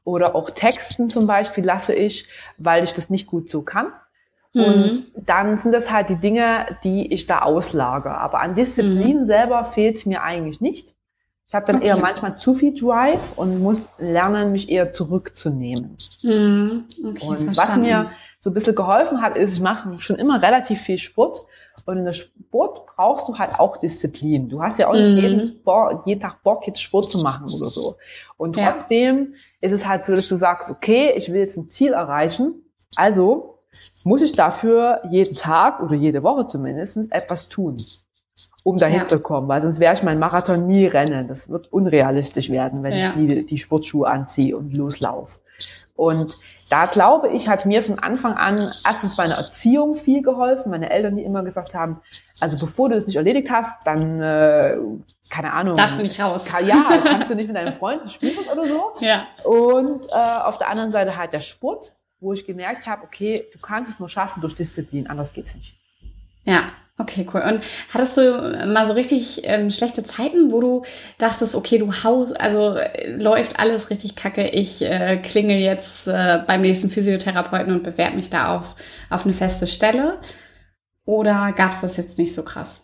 Oder 0.04 0.34
auch 0.34 0.50
Texten 0.50 1.08
zum 1.08 1.26
Beispiel 1.26 1.64
lasse 1.64 1.94
ich, 1.94 2.28
weil 2.58 2.84
ich 2.84 2.92
das 2.92 3.08
nicht 3.08 3.26
gut 3.26 3.48
so 3.48 3.62
kann. 3.62 3.92
Mhm. 4.52 4.62
Und 4.64 5.06
dann 5.16 5.58
sind 5.58 5.72
das 5.72 5.90
halt 5.90 6.10
die 6.10 6.16
Dinge, 6.16 6.66
die 6.84 7.12
ich 7.12 7.26
da 7.26 7.38
auslage. 7.40 8.10
Aber 8.10 8.40
an 8.40 8.54
Disziplin 8.54 9.22
mhm. 9.22 9.26
selber 9.26 9.64
fehlt 9.64 9.96
es 9.96 10.06
mir 10.06 10.22
eigentlich 10.22 10.60
nicht. 10.60 10.94
Ich 11.46 11.54
habe 11.54 11.66
dann 11.66 11.76
okay. 11.76 11.88
eher 11.88 11.96
manchmal 11.96 12.36
zu 12.36 12.54
viel 12.54 12.74
Drive 12.74 13.32
und 13.36 13.60
muss 13.60 13.86
lernen, 13.98 14.52
mich 14.52 14.70
eher 14.70 14.92
zurückzunehmen. 14.92 15.96
Mhm. 16.22 16.84
Okay, 16.98 17.26
und 17.26 17.36
verstanden. 17.36 17.56
was 17.56 17.76
mir 17.76 18.10
so 18.40 18.50
ein 18.50 18.54
bisschen 18.54 18.74
geholfen 18.74 19.22
hat, 19.22 19.36
ist, 19.36 19.54
ich 19.54 19.60
mache 19.60 20.00
schon 20.00 20.16
immer 20.16 20.42
relativ 20.42 20.80
viel 20.80 20.98
Sport. 20.98 21.46
Und 21.86 21.98
in 21.98 22.04
der 22.04 22.12
Sport 22.12 22.86
brauchst 22.86 23.28
du 23.28 23.36
halt 23.36 23.58
auch 23.58 23.76
Disziplin. 23.76 24.48
Du 24.48 24.62
hast 24.62 24.78
ja 24.78 24.88
auch 24.88 24.94
nicht 24.94 25.16
mhm. 25.16 25.20
jeden, 25.20 25.60
jeden, 26.06 26.20
Tag 26.20 26.42
Bock, 26.42 26.66
jetzt 26.66 26.80
Sport 26.80 27.10
zu 27.10 27.18
machen 27.18 27.52
oder 27.52 27.70
so. 27.70 27.96
Und 28.36 28.54
trotzdem 28.54 29.34
ja. 29.60 29.68
ist 29.68 29.72
es 29.72 29.86
halt 29.86 30.06
so, 30.06 30.14
dass 30.14 30.28
du 30.28 30.36
sagst, 30.36 30.70
okay, 30.70 31.12
ich 31.16 31.32
will 31.32 31.40
jetzt 31.40 31.56
ein 31.56 31.68
Ziel 31.68 31.92
erreichen. 31.92 32.62
Also 32.96 33.58
muss 34.04 34.22
ich 34.22 34.32
dafür 34.32 35.02
jeden 35.10 35.34
Tag 35.34 35.82
oder 35.82 35.94
jede 35.94 36.22
Woche 36.22 36.46
zumindest 36.46 36.98
etwas 37.10 37.48
tun, 37.48 37.76
um 38.62 38.76
dahin 38.76 39.00
ja. 39.00 39.08
zu 39.08 39.20
kommen. 39.20 39.48
Weil 39.48 39.62
sonst 39.62 39.80
werde 39.80 39.98
ich 39.98 40.04
meinen 40.04 40.20
Marathon 40.20 40.66
nie 40.66 40.86
rennen. 40.86 41.28
Das 41.28 41.48
wird 41.48 41.72
unrealistisch 41.72 42.50
werden, 42.50 42.82
wenn 42.82 42.96
ja. 42.96 43.10
ich 43.10 43.16
nie 43.16 43.42
die 43.42 43.58
Sportschuhe 43.58 44.08
anziehe 44.08 44.56
und 44.56 44.76
loslaufe. 44.76 45.40
Und 45.96 46.38
da 46.70 46.86
glaube 46.86 47.28
ich, 47.28 47.48
hat 47.48 47.66
mir 47.66 47.82
von 47.82 47.98
Anfang 47.98 48.34
an 48.34 48.58
erstens 48.86 49.16
meine 49.16 49.34
Erziehung 49.34 49.96
viel 49.96 50.22
geholfen. 50.22 50.70
Meine 50.70 50.90
Eltern, 50.90 51.16
die 51.16 51.22
immer 51.22 51.42
gesagt 51.42 51.74
haben, 51.74 52.00
also 52.40 52.58
bevor 52.64 52.88
du 52.88 52.96
das 52.96 53.06
nicht 53.06 53.16
erledigt 53.16 53.50
hast, 53.50 53.86
dann, 53.86 54.20
äh, 54.20 54.76
keine 55.28 55.52
Ahnung. 55.52 55.76
Darfst 55.76 55.98
du 55.98 56.02
nicht 56.02 56.20
raus. 56.20 56.44
Kann, 56.44 56.66
ja, 56.66 56.84
kannst 57.04 57.30
du 57.30 57.34
nicht 57.34 57.48
mit 57.48 57.56
deinen 57.56 57.72
Freunden 57.72 58.08
spielen 58.08 58.38
oder 58.50 58.64
so. 58.64 58.92
Ja. 59.00 59.26
Und 59.44 60.06
äh, 60.12 60.14
auf 60.14 60.58
der 60.58 60.68
anderen 60.68 60.90
Seite 60.90 61.16
halt 61.16 61.32
der 61.32 61.40
Sport, 61.40 61.94
wo 62.20 62.32
ich 62.32 62.46
gemerkt 62.46 62.86
habe, 62.86 63.02
okay, 63.02 63.46
du 63.52 63.58
kannst 63.58 63.92
es 63.92 63.98
nur 63.98 64.08
schaffen 64.08 64.40
durch 64.40 64.54
Disziplin, 64.54 65.06
anders 65.06 65.32
geht's 65.32 65.54
nicht. 65.54 65.74
Ja, 66.44 66.72
Okay, 66.96 67.26
cool. 67.34 67.40
Und 67.40 67.60
hattest 67.92 68.16
du 68.16 68.66
mal 68.72 68.86
so 68.86 68.92
richtig 68.92 69.42
ähm, 69.44 69.72
schlechte 69.72 70.04
Zeiten, 70.04 70.52
wo 70.52 70.60
du 70.60 70.82
dachtest, 71.18 71.56
okay, 71.56 71.78
du 71.78 71.92
haust, 71.92 72.40
also 72.40 72.76
äh, 72.76 73.10
läuft 73.16 73.58
alles 73.58 73.90
richtig 73.90 74.14
kacke, 74.14 74.48
ich 74.48 74.80
äh, 74.80 75.16
klinge 75.16 75.58
jetzt 75.58 76.06
äh, 76.06 76.40
beim 76.46 76.60
nächsten 76.60 76.90
Physiotherapeuten 76.90 77.74
und 77.74 77.82
bewerbe 77.82 78.14
mich 78.14 78.30
da 78.30 78.56
auf, 78.56 78.76
auf 79.10 79.24
eine 79.24 79.34
feste 79.34 79.66
Stelle? 79.66 80.20
Oder 81.04 81.52
gab 81.52 81.72
es 81.72 81.80
das 81.80 81.96
jetzt 81.96 82.16
nicht 82.16 82.32
so 82.32 82.44
krass? 82.44 82.82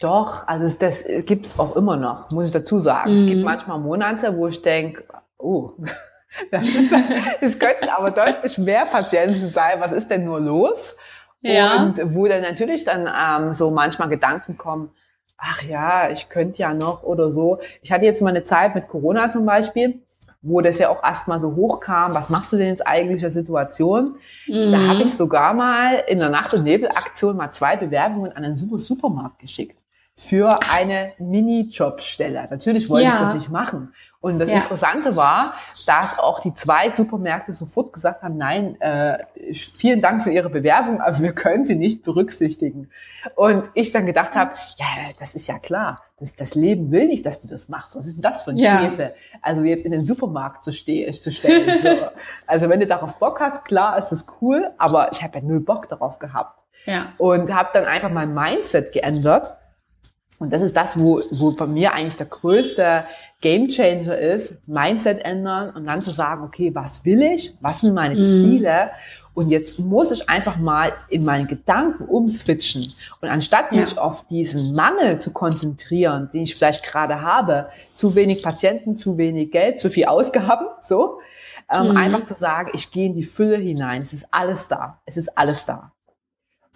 Doch, 0.00 0.46
also 0.46 0.76
das 0.78 1.06
gibt's 1.24 1.58
auch 1.58 1.76
immer 1.76 1.96
noch, 1.96 2.30
muss 2.30 2.46
ich 2.46 2.52
dazu 2.52 2.78
sagen. 2.78 3.12
Mhm. 3.12 3.16
Es 3.16 3.24
gibt 3.24 3.38
mhm. 3.38 3.44
manchmal 3.44 3.78
Monate, 3.78 4.36
wo 4.36 4.48
ich 4.48 4.60
denke, 4.60 5.04
oh, 5.38 5.72
das, 6.50 6.68
ist, 6.68 6.92
das 7.40 7.58
könnten 7.58 7.88
aber 7.88 8.10
deutlich 8.10 8.58
mehr 8.58 8.84
Patienten 8.84 9.50
sein. 9.50 9.80
Was 9.80 9.92
ist 9.92 10.08
denn 10.10 10.24
nur 10.24 10.40
los? 10.40 10.94
Ja. 11.54 11.82
Und 11.82 12.14
wo 12.14 12.26
dann 12.26 12.42
natürlich 12.42 12.84
dann 12.84 13.08
ähm, 13.08 13.52
so 13.52 13.70
manchmal 13.70 14.08
Gedanken 14.08 14.56
kommen, 14.56 14.90
ach 15.38 15.62
ja, 15.62 16.10
ich 16.10 16.28
könnte 16.28 16.58
ja 16.58 16.74
noch 16.74 17.02
oder 17.02 17.30
so. 17.30 17.58
Ich 17.82 17.92
hatte 17.92 18.04
jetzt 18.04 18.22
mal 18.22 18.30
eine 18.30 18.44
Zeit 18.44 18.74
mit 18.74 18.88
Corona 18.88 19.30
zum 19.30 19.46
Beispiel, 19.46 20.00
wo 20.42 20.60
das 20.60 20.78
ja 20.78 20.88
auch 20.88 21.02
erstmal 21.02 21.40
so 21.40 21.54
hochkam, 21.54 22.14
was 22.14 22.30
machst 22.30 22.52
du 22.52 22.56
denn 22.56 22.68
jetzt 22.68 22.86
eigentlich 22.86 23.16
in 23.16 23.28
der 23.28 23.32
Situation? 23.32 24.16
Mhm. 24.46 24.72
Da 24.72 24.78
habe 24.88 25.02
ich 25.02 25.14
sogar 25.14 25.54
mal 25.54 26.04
in 26.06 26.18
der 26.18 26.30
Nacht- 26.30 26.54
und 26.54 26.64
Nebelaktion 26.64 27.36
mal 27.36 27.50
zwei 27.50 27.76
Bewerbungen 27.76 28.32
an 28.32 28.44
einen 28.44 28.56
super 28.56 28.78
Supermarkt 28.78 29.38
geschickt 29.40 29.78
für 30.16 30.58
eine 30.70 31.12
Mini-Jobstelle. 31.18 32.46
Natürlich 32.50 32.88
wollte 32.88 33.08
ja. 33.08 33.12
ich 33.12 33.20
das 33.20 33.34
nicht 33.34 33.50
machen. 33.50 33.92
Und 34.20 34.38
das 34.38 34.48
ja. 34.48 34.56
Interessante 34.56 35.14
war, 35.14 35.54
dass 35.86 36.18
auch 36.18 36.40
die 36.40 36.54
zwei 36.54 36.90
Supermärkte 36.90 37.52
sofort 37.52 37.92
gesagt 37.92 38.22
haben, 38.22 38.36
nein, 38.36 38.80
äh, 38.80 39.18
vielen 39.52 40.00
Dank 40.00 40.22
für 40.22 40.30
Ihre 40.30 40.50
Bewerbung, 40.50 41.00
aber 41.00 41.18
wir 41.20 41.32
können 41.32 41.64
sie 41.64 41.74
nicht 41.74 42.02
berücksichtigen. 42.02 42.90
Und 43.34 43.64
ich 43.74 43.92
dann 43.92 44.06
gedacht 44.06 44.34
habe, 44.34 44.52
ja, 44.76 44.86
das 45.20 45.34
ist 45.34 45.46
ja 45.46 45.58
klar. 45.58 46.02
Das, 46.18 46.34
das 46.34 46.54
Leben 46.54 46.90
will 46.90 47.08
nicht, 47.08 47.26
dass 47.26 47.40
du 47.40 47.48
das 47.48 47.68
machst. 47.68 47.94
Was 47.94 48.06
ist 48.06 48.16
denn 48.16 48.22
das 48.22 48.42
für 48.42 48.50
ein 48.50 48.56
ja. 48.56 48.88
Käse? 48.88 49.14
Also 49.42 49.62
jetzt 49.64 49.84
in 49.84 49.92
den 49.92 50.02
Supermarkt 50.02 50.64
zu, 50.64 50.72
ste 50.72 51.10
zu 51.12 51.30
stellen. 51.30 51.78
So. 51.78 51.88
also 52.46 52.68
wenn 52.68 52.80
du 52.80 52.86
darauf 52.86 53.18
Bock 53.18 53.40
hast, 53.40 53.64
klar 53.64 53.98
ist 53.98 54.10
das 54.10 54.24
cool, 54.40 54.70
aber 54.78 55.12
ich 55.12 55.22
habe 55.22 55.38
ja 55.38 55.44
null 55.44 55.60
Bock 55.60 55.88
darauf 55.88 56.18
gehabt. 56.18 56.64
Ja. 56.86 57.12
Und 57.18 57.52
habe 57.52 57.70
dann 57.74 57.84
einfach 57.84 58.10
mein 58.10 58.32
Mindset 58.32 58.92
geändert 58.92 59.56
und 60.38 60.52
das 60.52 60.62
ist 60.62 60.76
das, 60.76 60.98
wo, 60.98 61.20
wo 61.32 61.52
bei 61.52 61.66
mir 61.66 61.94
eigentlich 61.94 62.16
der 62.16 62.26
größte 62.26 63.04
Gamechanger 63.40 64.16
ist, 64.18 64.68
Mindset 64.68 65.24
ändern 65.24 65.70
und 65.74 65.86
dann 65.86 66.00
zu 66.00 66.10
sagen, 66.10 66.42
okay, 66.44 66.74
was 66.74 67.04
will 67.04 67.22
ich? 67.22 67.54
Was 67.60 67.80
sind 67.80 67.94
meine 67.94 68.14
mhm. 68.14 68.28
Ziele? 68.28 68.90
Und 69.32 69.50
jetzt 69.50 69.78
muss 69.78 70.12
ich 70.12 70.30
einfach 70.30 70.56
mal 70.56 70.94
in 71.08 71.24
meinen 71.24 71.46
Gedanken 71.46 72.04
umswitchen. 72.04 72.94
Und 73.20 73.28
anstatt 73.28 73.70
ja. 73.70 73.82
mich 73.82 73.98
auf 73.98 74.26
diesen 74.26 74.74
Mangel 74.74 75.18
zu 75.18 75.30
konzentrieren, 75.30 76.30
den 76.32 76.42
ich 76.42 76.54
vielleicht 76.54 76.84
gerade 76.84 77.20
habe, 77.20 77.68
zu 77.94 78.14
wenig 78.14 78.42
Patienten, 78.42 78.96
zu 78.96 79.18
wenig 79.18 79.50
Geld, 79.50 79.80
zu 79.80 79.90
viel 79.90 80.06
Ausgaben, 80.06 80.66
so, 80.80 81.20
ähm, 81.74 81.90
mhm. 81.90 81.96
einfach 81.96 82.24
zu 82.24 82.34
sagen, 82.34 82.70
ich 82.74 82.90
gehe 82.90 83.06
in 83.06 83.14
die 83.14 83.24
Fülle 83.24 83.56
hinein. 83.56 84.02
Es 84.02 84.12
ist 84.12 84.26
alles 84.30 84.68
da. 84.68 85.00
Es 85.04 85.16
ist 85.16 85.36
alles 85.36 85.66
da. 85.66 85.92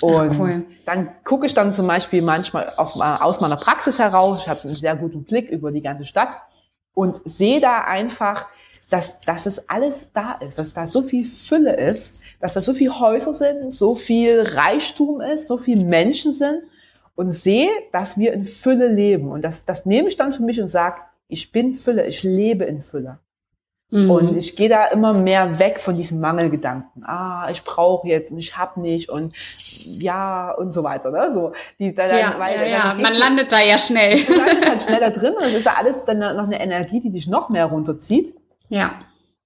Und 0.02 0.38
cool. 0.38 0.66
dann 0.86 1.10
gucke 1.24 1.46
ich 1.46 1.54
dann 1.54 1.72
zum 1.72 1.86
Beispiel 1.86 2.22
manchmal 2.22 2.72
auf, 2.76 2.96
äh, 2.96 3.00
aus 3.00 3.40
meiner 3.40 3.56
Praxis 3.56 3.98
heraus, 3.98 4.42
ich 4.42 4.48
habe 4.48 4.64
einen 4.64 4.74
sehr 4.74 4.96
guten 4.96 5.24
Blick 5.24 5.50
über 5.50 5.70
die 5.70 5.82
ganze 5.82 6.04
Stadt 6.04 6.40
und 6.94 7.20
sehe 7.24 7.60
da 7.60 7.80
einfach, 7.80 8.46
dass, 8.90 9.20
dass 9.20 9.46
es 9.46 9.68
alles 9.68 10.10
da 10.12 10.32
ist, 10.32 10.58
dass 10.58 10.74
da 10.74 10.86
so 10.86 11.02
viel 11.02 11.24
Fülle 11.24 11.76
ist, 11.76 12.20
dass 12.40 12.54
da 12.54 12.60
so 12.60 12.74
viele 12.74 12.98
Häuser 12.98 13.34
sind, 13.34 13.72
so 13.72 13.94
viel 13.94 14.40
Reichtum 14.40 15.20
ist, 15.20 15.48
so 15.48 15.58
viele 15.58 15.84
Menschen 15.84 16.32
sind 16.32 16.62
und 17.14 17.32
sehe, 17.32 17.70
dass 17.92 18.18
wir 18.18 18.32
in 18.32 18.44
Fülle 18.44 18.88
leben. 18.88 19.30
Und 19.30 19.42
das, 19.42 19.64
das 19.64 19.86
nehme 19.86 20.08
ich 20.08 20.16
dann 20.16 20.32
für 20.32 20.42
mich 20.42 20.60
und 20.60 20.68
sage, 20.68 21.02
ich 21.28 21.52
bin 21.52 21.74
Fülle, 21.76 22.06
ich 22.06 22.22
lebe 22.22 22.64
in 22.64 22.82
Fülle. 22.82 23.18
Mhm. 23.90 24.10
Und 24.10 24.36
ich 24.36 24.54
gehe 24.54 24.68
da 24.68 24.86
immer 24.86 25.14
mehr 25.14 25.58
weg 25.58 25.80
von 25.80 25.96
diesem 25.96 26.20
Mangelgedanken. 26.20 27.04
Ah, 27.04 27.48
ich 27.50 27.64
brauche 27.64 28.06
jetzt 28.06 28.30
und 28.30 28.38
ich 28.38 28.56
hab 28.56 28.76
nicht 28.76 29.08
und 29.08 29.34
ja 29.84 30.52
und 30.52 30.72
so 30.72 30.84
weiter. 30.84 31.10
Ne? 31.10 31.30
So, 31.34 31.52
die, 31.78 31.92
da, 31.92 32.06
ja, 32.06 32.34
weil, 32.38 32.60
ja, 32.60 32.66
ja. 32.66 32.94
man 32.94 33.14
landet 33.14 33.50
da 33.50 33.60
ja 33.60 33.78
schnell. 33.78 34.24
Du 34.24 34.34
landest 34.34 34.68
halt 34.68 34.82
schneller 34.82 35.10
drin 35.10 35.34
und 35.36 35.44
es 35.44 35.54
ist 35.54 35.66
ja 35.66 35.74
alles 35.76 36.04
dann 36.04 36.18
noch 36.18 36.44
eine 36.44 36.60
Energie, 36.60 37.00
die 37.00 37.10
dich 37.10 37.26
noch 37.26 37.48
mehr 37.48 37.66
runterzieht. 37.66 38.34
Ja. 38.68 38.94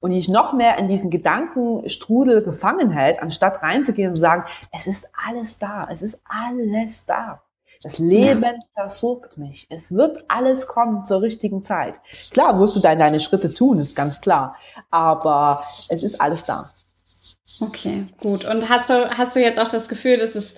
Und 0.00 0.10
die 0.10 0.18
dich 0.18 0.28
noch 0.28 0.52
mehr 0.52 0.76
in 0.76 0.88
diesen 0.88 1.10
Gedankenstrudel 1.10 2.42
gefangen 2.42 2.90
hält, 2.90 3.22
anstatt 3.22 3.62
reinzugehen 3.62 4.10
und 4.10 4.16
zu 4.16 4.20
sagen, 4.20 4.44
es 4.70 4.86
ist 4.86 5.08
alles 5.26 5.58
da, 5.58 5.88
es 5.90 6.02
ist 6.02 6.20
alles 6.28 7.06
da. 7.06 7.40
Das 7.84 7.98
Leben 7.98 8.42
ja. 8.42 8.52
versorgt 8.74 9.36
mich. 9.36 9.66
Es 9.68 9.92
wird 9.92 10.24
alles 10.28 10.66
kommen 10.66 11.04
zur 11.04 11.20
richtigen 11.20 11.62
Zeit. 11.62 11.96
Klar 12.30 12.54
musst 12.54 12.76
du 12.76 12.80
dann 12.80 12.98
deine 12.98 13.20
Schritte 13.20 13.52
tun, 13.52 13.76
ist 13.76 13.94
ganz 13.94 14.22
klar. 14.22 14.56
Aber 14.90 15.62
es 15.90 16.02
ist 16.02 16.18
alles 16.18 16.44
da. 16.44 16.70
Okay, 17.60 18.06
gut. 18.18 18.46
Und 18.46 18.70
hast 18.70 18.88
du, 18.88 19.10
hast 19.10 19.36
du 19.36 19.40
jetzt 19.40 19.60
auch 19.60 19.68
das 19.68 19.90
Gefühl, 19.90 20.16
dass 20.16 20.34
es 20.34 20.54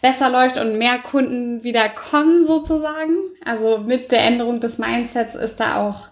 besser 0.00 0.30
läuft 0.30 0.56
und 0.56 0.78
mehr 0.78 1.00
Kunden 1.00 1.64
wieder 1.64 1.88
kommen 1.88 2.46
sozusagen? 2.46 3.16
Also 3.44 3.78
mit 3.78 4.12
der 4.12 4.22
Änderung 4.22 4.60
des 4.60 4.78
Mindsets 4.78 5.34
ist 5.34 5.58
da 5.58 5.82
auch 5.82 6.08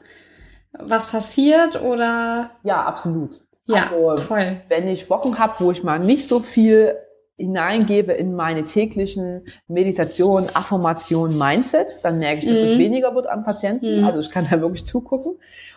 was 0.73 1.07
passiert 1.07 1.81
oder? 1.81 2.51
Ja, 2.65 2.85
absolut. 2.85 3.41
Ja, 3.67 3.91
also, 3.93 4.17
toll. 4.27 4.63
Wenn 4.69 4.89
ich 4.89 5.09
Wochen 5.11 5.39
habe, 5.39 5.55
wo 5.59 5.71
ich 5.71 5.85
mal 5.85 6.01
nicht 6.01 6.29
so 6.29 6.41
viel 6.41 6.97
hineingebe 7.37 8.13
in 8.13 8.35
meine 8.35 8.65
täglichen 8.65 9.43
Meditation, 9.69 10.47
Affirmation, 10.55 11.37
Mindset, 11.37 11.99
dann 12.03 12.19
merke 12.19 12.41
ich, 12.41 12.47
dass 12.47 12.59
mhm. 12.59 12.73
es 12.73 12.79
weniger 12.79 13.15
wird 13.15 13.29
am 13.29 13.45
Patienten. 13.45 14.01
Mhm. 14.01 14.05
Also 14.05 14.21
ich 14.21 14.31
kann 14.31 14.47
da 14.51 14.61
wirklich 14.61 14.87
zugucken. 14.87 15.35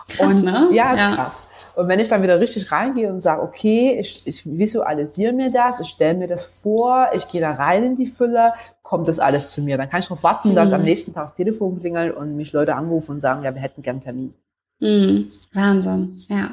Krass, 0.08 0.28
und 0.28 0.46
ne? 0.46 0.70
ja, 0.72 0.94
ist 0.94 1.00
ja. 1.00 1.16
krass. 1.16 1.34
Und 1.76 1.88
wenn 1.88 2.00
ich 2.00 2.10
dann 2.10 2.24
wieder 2.24 2.40
richtig 2.40 2.72
reingehe 2.72 3.10
und 3.10 3.22
sage, 3.22 3.42
okay, 3.42 3.98
ich, 4.00 4.28
ich 4.28 4.46
visualisiere 4.46 5.32
mir 5.32 5.52
das, 5.52 5.80
ich 5.80 5.88
stelle 5.88 6.18
mir 6.18 6.28
das 6.28 6.44
vor, 6.44 7.10
ich 7.14 7.28
gehe 7.28 7.40
da 7.40 7.52
rein 7.52 7.84
in 7.84 7.96
die 7.96 8.08
Fülle, 8.08 8.54
kommt 8.82 9.08
das 9.08 9.20
alles 9.20 9.52
zu 9.52 9.62
mir. 9.62 9.78
Dann 9.78 9.90
kann 9.90 10.02
ich 10.02 10.08
darauf 10.08 10.24
warten, 10.24 10.50
mhm. 10.50 10.56
dass 10.56 10.74
am 10.74 10.82
nächsten 10.82 11.14
Tag 11.14 11.28
das 11.28 11.36
Telefon 11.36 11.80
klingelt 11.80 12.16
und 12.16 12.36
mich 12.36 12.52
Leute 12.52 12.76
anrufen 12.76 13.12
und 13.12 13.22
sagen, 13.22 13.44
ja, 13.44 13.54
wir 13.54 13.62
hätten 13.62 13.82
gern 13.82 13.96
einen 13.96 14.02
Termin. 14.02 14.36
Mhm. 14.80 15.32
Wahnsinn, 15.54 16.22
ja. 16.28 16.52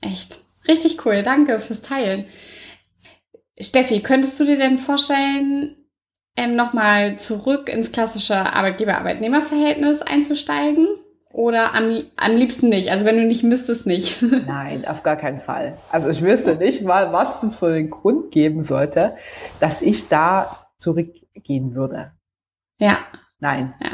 Echt. 0.00 0.40
Richtig 0.68 1.04
cool. 1.04 1.22
Danke 1.22 1.58
fürs 1.58 1.82
Teilen. 1.82 2.26
Steffi, 3.58 4.00
könntest 4.00 4.38
du 4.40 4.44
dir 4.44 4.58
denn 4.58 4.78
vorstellen, 4.78 5.76
ähm, 6.36 6.56
nochmal 6.56 7.18
zurück 7.18 7.68
ins 7.68 7.92
klassische 7.92 8.36
Arbeitgeber-Arbeitnehmer-Verhältnis 8.36 10.02
einzusteigen? 10.02 10.88
Oder 11.30 11.74
am, 11.74 12.04
am 12.16 12.36
liebsten 12.36 12.68
nicht? 12.68 12.90
Also 12.90 13.04
wenn 13.04 13.16
du 13.16 13.24
nicht 13.24 13.42
müsstest, 13.42 13.86
nicht. 13.86 14.22
Nein, 14.46 14.84
auf 14.86 15.02
gar 15.02 15.16
keinen 15.16 15.38
Fall. 15.38 15.78
Also 15.90 16.08
ich 16.08 16.22
wüsste 16.22 16.54
nicht 16.56 16.82
mal, 16.82 17.12
was 17.12 17.42
es 17.42 17.56
für 17.56 17.72
den 17.72 17.90
Grund 17.90 18.30
geben 18.30 18.62
sollte, 18.62 19.16
dass 19.58 19.82
ich 19.82 20.08
da 20.08 20.68
zurückgehen 20.78 21.74
würde. 21.74 22.12
Ja. 22.78 22.98
Nein. 23.40 23.74
Ja. 23.82 23.90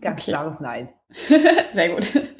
Ganz 0.00 0.20
okay. 0.20 0.30
klares 0.30 0.60
Nein. 0.60 0.88
Sehr 1.72 1.88
gut. 1.90 2.10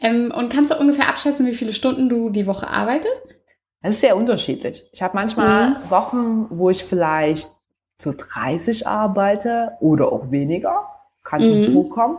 Ähm, 0.00 0.32
und 0.36 0.52
kannst 0.52 0.70
du 0.70 0.78
ungefähr 0.78 1.08
abschätzen, 1.08 1.46
wie 1.46 1.54
viele 1.54 1.72
Stunden 1.72 2.08
du 2.08 2.30
die 2.30 2.46
Woche 2.46 2.68
arbeitest? 2.68 3.20
Es 3.82 3.96
ist 3.96 4.00
sehr 4.00 4.16
unterschiedlich. 4.16 4.88
Ich 4.92 5.02
habe 5.02 5.14
manchmal 5.14 5.70
mhm. 5.70 5.90
Wochen, 5.90 6.46
wo 6.50 6.70
ich 6.70 6.84
vielleicht 6.84 7.50
zu 7.98 8.12
30 8.12 8.86
arbeite 8.86 9.72
oder 9.80 10.12
auch 10.12 10.30
weniger. 10.30 10.86
Kann 11.24 11.40
schon 11.40 11.60
mhm. 11.60 11.72
vorkommen. 11.72 12.18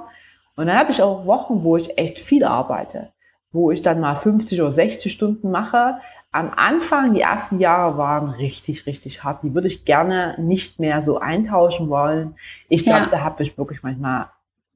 Und 0.56 0.68
dann 0.68 0.78
habe 0.78 0.92
ich 0.92 1.02
auch 1.02 1.26
Wochen, 1.26 1.64
wo 1.64 1.78
ich 1.78 1.98
echt 1.98 2.20
viel 2.20 2.44
arbeite, 2.44 3.12
wo 3.52 3.72
ich 3.72 3.82
dann 3.82 4.00
mal 4.00 4.16
50 4.16 4.62
oder 4.62 4.72
60 4.72 5.12
Stunden 5.12 5.52
mache. 5.52 5.98
Am 6.32 6.52
Anfang, 6.56 7.14
die 7.14 7.22
ersten 7.22 7.60
Jahre 7.60 7.98
waren 7.98 8.30
richtig, 8.30 8.86
richtig 8.86 9.24
hart. 9.24 9.44
Die 9.44 9.54
würde 9.54 9.68
ich 9.68 9.86
gerne 9.86 10.36
nicht 10.38 10.80
mehr 10.80 11.02
so 11.02 11.20
eintauschen 11.20 11.90
wollen. 11.90 12.36
Ich 12.70 12.84
glaube, 12.84 13.06
ja. 13.06 13.10
da 13.10 13.22
habe 13.22 13.42
ich 13.42 13.58
wirklich 13.58 13.84
manchmal 13.84 14.30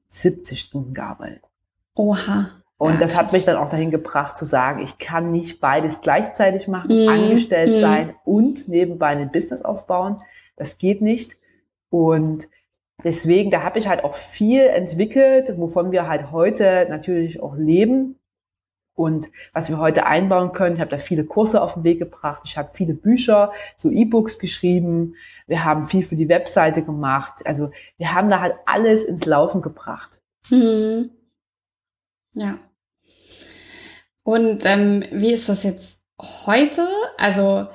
70 0.08 0.60
Stunden 0.60 0.94
gearbeitet. 0.94 1.44
Oha. 1.94 2.50
Und 2.80 3.00
das 3.00 3.16
hat 3.16 3.32
mich 3.32 3.44
dann 3.44 3.56
auch 3.56 3.68
dahin 3.68 3.90
gebracht 3.90 4.36
zu 4.36 4.44
sagen, 4.44 4.80
ich 4.80 4.98
kann 4.98 5.32
nicht 5.32 5.60
beides 5.60 6.00
gleichzeitig 6.00 6.68
machen, 6.68 7.06
mm, 7.06 7.08
angestellt 7.08 7.76
mm. 7.76 7.80
sein 7.80 8.14
und 8.24 8.68
nebenbei 8.68 9.08
ein 9.08 9.32
Business 9.32 9.62
aufbauen. 9.62 10.18
Das 10.56 10.78
geht 10.78 11.02
nicht. 11.02 11.36
Und 11.90 12.48
deswegen, 13.02 13.50
da 13.50 13.64
habe 13.64 13.80
ich 13.80 13.88
halt 13.88 14.04
auch 14.04 14.14
viel 14.14 14.62
entwickelt, 14.62 15.54
wovon 15.58 15.90
wir 15.90 16.06
halt 16.06 16.30
heute 16.30 16.86
natürlich 16.88 17.42
auch 17.42 17.56
leben. 17.56 18.16
Und 18.94 19.28
was 19.52 19.70
wir 19.70 19.78
heute 19.78 20.06
einbauen 20.06 20.52
können, 20.52 20.76
ich 20.76 20.80
habe 20.80 20.90
da 20.90 20.98
viele 20.98 21.24
Kurse 21.24 21.62
auf 21.62 21.74
den 21.74 21.84
Weg 21.84 21.98
gebracht, 21.98 22.42
ich 22.44 22.56
habe 22.56 22.70
viele 22.74 22.94
Bücher, 22.94 23.52
so 23.76 23.90
E-Books 23.90 24.38
geschrieben, 24.38 25.14
wir 25.46 25.64
haben 25.64 25.88
viel 25.88 26.04
für 26.04 26.16
die 26.16 26.28
Webseite 26.28 26.82
gemacht. 26.82 27.44
Also 27.44 27.70
wir 27.96 28.14
haben 28.14 28.30
da 28.30 28.40
halt 28.40 28.54
alles 28.66 29.02
ins 29.02 29.24
Laufen 29.24 29.62
gebracht. 29.62 30.20
Mhm. 30.50 31.10
Ja. 32.34 32.58
Und 34.28 34.66
ähm, 34.66 35.04
wie 35.10 35.32
ist 35.32 35.48
das 35.48 35.62
jetzt 35.62 35.96
heute? 36.20 36.86
Also 37.16 37.66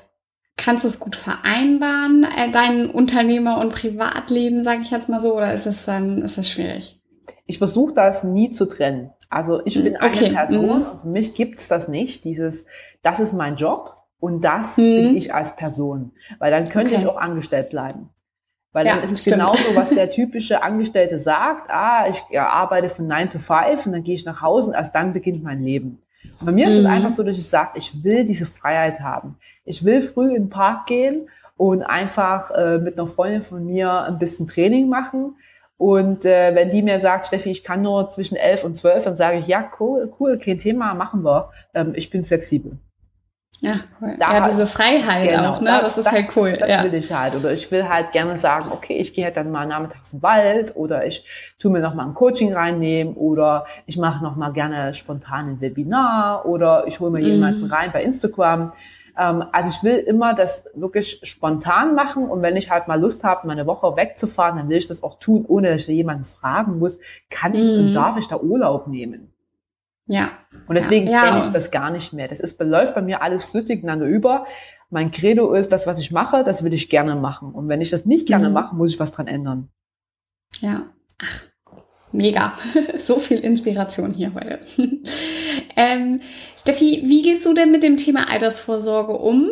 kannst 0.55 0.83
du 0.83 0.87
es 0.87 0.99
gut 0.99 1.15
vereinbaren, 1.15 2.25
äh, 2.25 2.51
dein 2.51 2.91
Unternehmer- 2.91 3.59
und 3.59 3.71
Privatleben, 3.71 4.63
sage 4.63 4.83
ich 4.83 4.91
jetzt 4.91 5.09
mal 5.09 5.19
so, 5.19 5.35
oder 5.35 5.51
ist 5.51 5.65
es, 5.65 5.87
ähm, 5.87 6.19
ist 6.19 6.37
das 6.37 6.47
schwierig? 6.47 7.01
Ich 7.47 7.57
versuche 7.57 7.95
das 7.95 8.23
nie 8.23 8.51
zu 8.51 8.67
trennen. 8.67 9.09
Also 9.31 9.65
ich 9.65 9.81
bin 9.81 9.95
okay. 9.95 10.27
eine 10.27 10.35
Person 10.35 10.65
mhm. 10.65 10.85
und 10.91 11.01
für 11.01 11.07
mich 11.07 11.33
gibt's 11.33 11.69
das 11.69 11.87
nicht, 11.87 12.23
dieses, 12.23 12.67
das 13.01 13.19
ist 13.19 13.33
mein 13.33 13.55
Job 13.55 13.91
und 14.19 14.43
das 14.43 14.77
mhm. 14.77 14.83
bin 14.83 15.17
ich 15.17 15.33
als 15.33 15.55
Person. 15.55 16.11
Weil 16.37 16.51
dann 16.51 16.69
könnte 16.69 16.93
okay. 16.93 17.01
ich 17.01 17.09
auch 17.09 17.17
angestellt 17.17 17.71
bleiben. 17.71 18.11
Weil 18.73 18.85
ja, 18.85 18.93
dann 18.93 19.03
ist 19.03 19.11
es 19.11 19.21
stimmt. 19.21 19.37
genauso, 19.37 19.75
was 19.75 19.89
der 19.89 20.11
typische 20.11 20.61
Angestellte 20.61 21.17
sagt, 21.17 21.71
ah, 21.71 22.07
ich 22.07 22.39
arbeite 22.39 22.89
von 22.89 23.07
9 23.07 23.31
to 23.31 23.39
5 23.39 23.87
und 23.87 23.93
dann 23.93 24.03
gehe 24.03 24.13
ich 24.13 24.25
nach 24.25 24.43
Hause 24.43 24.67
und 24.67 24.75
erst 24.75 24.93
dann 24.93 25.13
beginnt 25.13 25.41
mein 25.41 25.63
Leben. 25.63 26.02
Und 26.39 26.45
bei 26.45 26.51
mir 26.51 26.65
mhm. 26.65 26.71
ist 26.71 26.77
es 26.77 26.83
mhm. 26.83 26.91
einfach 26.91 27.09
so, 27.11 27.23
dass 27.23 27.37
ich 27.37 27.47
sage, 27.47 27.71
ich 27.75 28.03
will 28.03 28.25
diese 28.25 28.45
Freiheit 28.45 28.99
haben. 28.99 29.37
Ich 29.65 29.83
will 29.83 30.01
früh 30.01 30.29
in 30.29 30.43
den 30.43 30.49
Park 30.49 30.87
gehen 30.87 31.29
und 31.57 31.83
einfach 31.83 32.51
äh, 32.51 32.77
mit 32.79 32.97
einer 32.97 33.07
Freundin 33.07 33.41
von 33.41 33.65
mir 33.65 34.03
ein 34.03 34.19
bisschen 34.19 34.47
Training 34.47 34.89
machen. 34.89 35.35
Und 35.77 36.25
äh, 36.25 36.55
wenn 36.55 36.69
die 36.69 36.81
mir 36.81 36.99
sagt, 36.99 37.27
Steffi, 37.27 37.49
ich 37.49 37.63
kann 37.63 37.81
nur 37.81 38.09
zwischen 38.09 38.35
elf 38.35 38.63
und 38.63 38.77
zwölf, 38.77 39.03
dann 39.03 39.15
sage 39.15 39.39
ich, 39.39 39.47
ja, 39.47 39.69
cool, 39.79 40.11
cool, 40.19 40.37
kein 40.37 40.57
Thema, 40.57 40.93
machen 40.93 41.23
wir. 41.23 41.49
Ähm, 41.73 41.93
ich 41.95 42.09
bin 42.09 42.23
flexibel. 42.23 42.77
Ja, 43.63 43.79
cool. 44.01 44.17
Da, 44.19 44.33
ja, 44.33 44.49
diese 44.49 44.67
Freiheit 44.67 45.29
genau, 45.29 45.51
auch, 45.51 45.61
ne? 45.61 45.79
Das, 45.81 45.95
das 45.95 46.05
ist 46.05 46.11
halt 46.11 46.25
cool. 46.35 46.57
Das 46.59 46.69
ja. 46.69 46.83
will 46.83 46.93
ich 46.95 47.13
halt. 47.13 47.33
Oder 47.33 47.53
ich 47.53 47.71
will 47.71 47.87
halt 47.87 48.11
gerne 48.11 48.37
sagen, 48.37 48.73
okay, 48.73 48.97
ich 48.97 49.13
gehe 49.13 49.23
halt 49.23 49.37
dann 49.37 49.51
mal 49.51 49.65
nachmittags 49.65 50.11
in 50.11 50.19
den 50.19 50.23
Wald 50.23 50.75
oder 50.75 51.05
ich 51.05 51.25
tu 51.59 51.69
mir 51.69 51.79
noch 51.79 51.93
mal 51.93 52.05
ein 52.05 52.13
Coaching 52.13 52.53
reinnehmen 52.53 53.13
oder 53.13 53.65
ich 53.85 53.95
mache 53.95 54.21
noch 54.21 54.35
mal 54.35 54.51
gerne 54.51 54.93
spontan 54.93 55.47
ein 55.47 55.61
Webinar 55.61 56.45
oder 56.45 56.83
ich 56.87 56.99
hole 56.99 57.11
mir 57.11 57.19
mhm. 57.19 57.25
jemanden 57.25 57.71
rein 57.71 57.91
bei 57.93 58.03
Instagram. 58.03 58.73
Ähm, 59.17 59.45
also 59.53 59.69
ich 59.69 59.81
will 59.81 59.95
immer 59.95 60.33
das 60.33 60.65
wirklich 60.75 61.21
spontan 61.23 61.95
machen 61.95 62.27
und 62.27 62.41
wenn 62.41 62.57
ich 62.57 62.69
halt 62.69 62.89
mal 62.89 62.99
Lust 62.99 63.23
habe, 63.23 63.47
meine 63.47 63.65
Woche 63.65 63.95
wegzufahren, 63.95 64.57
dann 64.57 64.67
will 64.67 64.77
ich 64.77 64.87
das 64.87 65.03
auch 65.03 65.19
tun, 65.19 65.45
ohne 65.47 65.71
dass 65.71 65.83
ich 65.83 65.95
jemanden 65.95 66.25
fragen 66.25 66.79
muss, 66.79 66.99
kann 67.29 67.53
ich 67.53 67.71
mhm. 67.71 67.77
und 67.77 67.93
darf 67.93 68.17
ich 68.17 68.27
da 68.27 68.35
Urlaub 68.35 68.89
nehmen? 68.89 69.32
Ja. 70.05 70.31
Und 70.67 70.75
deswegen 70.75 71.07
ja. 71.07 71.25
kenne 71.25 71.43
ich 71.43 71.49
das 71.49 71.71
gar 71.71 71.89
nicht 71.89 72.13
mehr. 72.13 72.27
Das 72.27 72.39
ist, 72.39 72.59
läuft 72.61 72.95
bei 72.95 73.01
mir 73.01 73.21
alles 73.21 73.45
flüssig 73.45 73.83
ineinander 73.83 74.05
über. 74.05 74.45
Mein 74.89 75.11
Credo 75.11 75.53
ist, 75.53 75.71
das, 75.71 75.87
was 75.87 75.99
ich 75.99 76.11
mache, 76.11 76.43
das 76.43 76.63
will 76.63 76.73
ich 76.73 76.89
gerne 76.89 77.15
machen. 77.15 77.51
Und 77.53 77.67
wenn 77.67 77.81
ich 77.81 77.89
das 77.89 78.05
nicht 78.05 78.27
gerne 78.27 78.49
mhm. 78.49 78.53
mache, 78.53 78.75
muss 78.75 78.93
ich 78.93 78.99
was 78.99 79.11
dran 79.11 79.27
ändern. 79.27 79.69
Ja. 80.59 80.87
Ach, 81.19 81.43
mega. 82.11 82.53
so 82.99 83.19
viel 83.19 83.39
Inspiration 83.39 84.13
hier 84.13 84.33
heute. 84.33 84.59
ähm, 85.75 86.19
Steffi, 86.59 87.03
wie 87.05 87.23
gehst 87.23 87.45
du 87.45 87.53
denn 87.53 87.71
mit 87.71 87.83
dem 87.83 87.97
Thema 87.97 88.29
Altersvorsorge 88.29 89.13
um? 89.13 89.49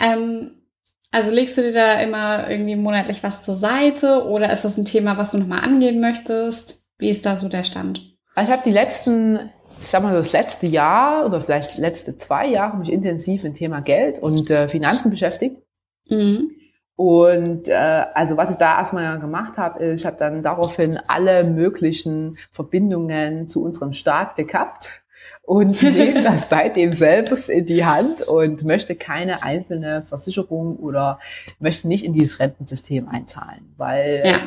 Ähm, 0.00 0.62
also 1.10 1.30
legst 1.30 1.56
du 1.58 1.62
dir 1.62 1.72
da 1.72 2.00
immer 2.00 2.50
irgendwie 2.50 2.74
monatlich 2.74 3.22
was 3.22 3.44
zur 3.44 3.54
Seite 3.54 4.24
oder 4.24 4.50
ist 4.50 4.64
das 4.64 4.76
ein 4.78 4.84
Thema, 4.84 5.16
was 5.16 5.30
du 5.30 5.38
nochmal 5.38 5.60
angehen 5.60 6.00
möchtest? 6.00 6.88
Wie 6.98 7.08
ist 7.08 7.26
da 7.26 7.36
so 7.36 7.48
der 7.48 7.64
Stand? 7.64 8.00
Ich 8.36 8.48
habe 8.48 8.62
die 8.64 8.72
letzten 8.72 9.50
ich 9.84 9.90
sag 9.90 10.02
mal, 10.02 10.14
das 10.14 10.32
letzte 10.32 10.66
Jahr 10.66 11.26
oder 11.26 11.42
vielleicht 11.42 11.76
letzte 11.76 12.16
zwei 12.16 12.46
Jahre 12.46 12.78
mich 12.78 12.90
intensiv 12.90 13.42
mit 13.42 13.56
Thema 13.56 13.80
Geld 13.80 14.18
und 14.18 14.50
äh, 14.50 14.66
Finanzen 14.66 15.10
beschäftigt. 15.10 15.60
Mhm. 16.08 16.52
Und 16.96 17.68
äh, 17.68 18.04
also 18.14 18.38
was 18.38 18.50
ich 18.50 18.56
da 18.56 18.78
erstmal 18.78 19.18
gemacht 19.18 19.58
habe, 19.58 19.80
ist, 19.80 20.00
ich 20.00 20.06
habe 20.06 20.16
dann 20.16 20.42
daraufhin 20.42 20.98
alle 21.06 21.44
möglichen 21.44 22.38
Verbindungen 22.50 23.46
zu 23.46 23.62
unserem 23.62 23.92
Staat 23.92 24.36
gekappt 24.36 25.02
und 25.42 25.82
nehme 25.82 26.22
das 26.22 26.48
seitdem 26.48 26.94
selbst 26.94 27.50
in 27.50 27.66
die 27.66 27.84
Hand 27.84 28.22
und 28.22 28.64
möchte 28.64 28.94
keine 28.94 29.42
einzelne 29.42 30.00
Versicherung 30.00 30.76
oder 30.76 31.18
möchte 31.58 31.88
nicht 31.88 32.06
in 32.06 32.14
dieses 32.14 32.40
Rentensystem 32.40 33.06
einzahlen, 33.08 33.74
weil 33.76 34.22
ja 34.24 34.40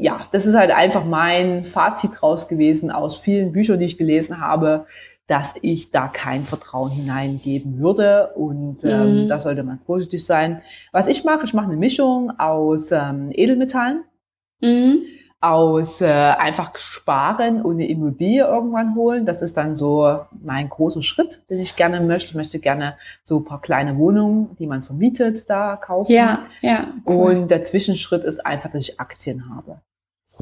ja, 0.00 0.26
das 0.32 0.46
ist 0.46 0.54
halt 0.56 0.70
einfach 0.70 1.04
mein 1.04 1.64
Fazit 1.64 2.22
raus 2.22 2.48
gewesen 2.48 2.90
aus 2.90 3.18
vielen 3.18 3.52
Büchern, 3.52 3.78
die 3.78 3.86
ich 3.86 3.98
gelesen 3.98 4.40
habe, 4.40 4.86
dass 5.26 5.54
ich 5.62 5.90
da 5.92 6.08
kein 6.08 6.44
Vertrauen 6.44 6.90
hineingeben 6.90 7.78
würde 7.78 8.32
und 8.34 8.82
ähm, 8.84 9.24
Mhm. 9.24 9.28
da 9.28 9.38
sollte 9.38 9.62
man 9.62 9.78
vorsichtig 9.78 10.24
sein. 10.24 10.62
Was 10.90 11.06
ich 11.06 11.22
mache, 11.24 11.44
ich 11.44 11.54
mache 11.54 11.66
eine 11.68 11.76
Mischung 11.76 12.32
aus 12.38 12.90
ähm, 12.90 13.28
Edelmetallen, 13.32 14.02
Mhm. 14.60 15.02
aus 15.40 16.00
äh, 16.02 16.06
einfach 16.10 16.76
sparen 16.76 17.62
und 17.62 17.74
eine 17.76 17.88
Immobilie 17.88 18.44
irgendwann 18.44 18.94
holen. 18.94 19.24
Das 19.24 19.40
ist 19.40 19.56
dann 19.56 19.76
so 19.76 20.18
mein 20.42 20.68
großer 20.68 21.02
Schritt, 21.02 21.44
den 21.48 21.60
ich 21.60 21.76
gerne 21.76 22.00
möchte. 22.00 22.30
Ich 22.30 22.34
möchte 22.34 22.58
gerne 22.58 22.96
so 23.24 23.38
ein 23.38 23.44
paar 23.44 23.60
kleine 23.60 23.96
Wohnungen, 23.96 24.54
die 24.58 24.66
man 24.66 24.82
vermietet, 24.82 25.48
da 25.48 25.76
kaufen. 25.76 26.12
Ja, 26.12 26.40
ja. 26.60 26.88
Cool. 27.06 27.36
Und 27.36 27.50
der 27.50 27.62
Zwischenschritt 27.64 28.24
ist 28.24 28.44
einfach, 28.44 28.70
dass 28.70 28.82
ich 28.82 29.00
Aktien 29.00 29.48
habe. 29.54 29.80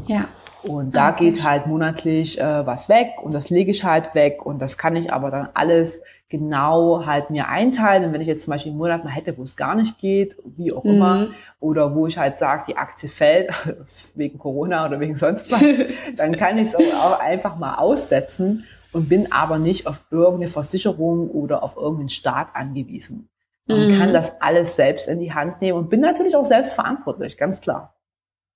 Ja. 0.06 0.24
Und 0.64 0.96
da 0.96 1.12
geht 1.12 1.44
halt 1.44 1.66
monatlich 1.66 2.40
äh, 2.40 2.66
was 2.66 2.88
weg 2.88 3.12
und 3.22 3.32
das 3.32 3.48
lege 3.48 3.70
ich 3.70 3.84
halt 3.84 4.14
weg 4.16 4.44
und 4.44 4.58
das 4.60 4.76
kann 4.76 4.96
ich 4.96 5.12
aber 5.12 5.30
dann 5.30 5.48
alles 5.54 6.02
genau 6.28 7.06
halt 7.06 7.30
mir 7.30 7.48
einteilen. 7.48 8.04
Und 8.04 8.12
wenn 8.12 8.20
ich 8.20 8.26
jetzt 8.26 8.44
zum 8.44 8.50
Beispiel 8.50 8.72
einen 8.72 8.78
Monat 8.78 9.04
mal 9.04 9.10
hätte, 9.10 9.38
wo 9.38 9.44
es 9.44 9.56
gar 9.56 9.76
nicht 9.76 9.98
geht, 9.98 10.36
wie 10.44 10.72
auch 10.72 10.84
immer, 10.84 11.26
Mhm. 11.26 11.34
oder 11.60 11.94
wo 11.94 12.06
ich 12.08 12.18
halt 12.18 12.38
sage, 12.38 12.64
die 12.68 12.76
Aktie 12.76 13.08
fällt, 13.08 13.50
wegen 14.16 14.38
Corona 14.38 14.84
oder 14.84 14.98
wegen 15.00 15.14
sonst 15.14 15.50
was, 15.52 15.62
dann 16.16 16.36
kann 16.36 16.58
ich 16.58 16.68
es 16.68 16.74
auch 16.74 17.20
einfach 17.20 17.56
mal 17.56 17.76
aussetzen 17.76 18.64
und 18.92 19.08
bin 19.08 19.30
aber 19.32 19.58
nicht 19.58 19.86
auf 19.86 20.00
irgendeine 20.10 20.48
Versicherung 20.48 21.30
oder 21.30 21.62
auf 21.62 21.76
irgendeinen 21.76 22.08
Staat 22.10 22.48
angewiesen. 22.54 23.28
Man 23.68 23.86
Mhm. 23.88 23.98
kann 23.98 24.12
das 24.12 24.40
alles 24.42 24.74
selbst 24.76 25.06
in 25.08 25.20
die 25.20 25.32
Hand 25.32 25.60
nehmen 25.62 25.78
und 25.78 25.88
bin 25.88 26.00
natürlich 26.00 26.34
auch 26.34 26.44
selbst 26.44 26.72
verantwortlich, 26.74 27.38
ganz 27.38 27.60
klar. 27.60 27.94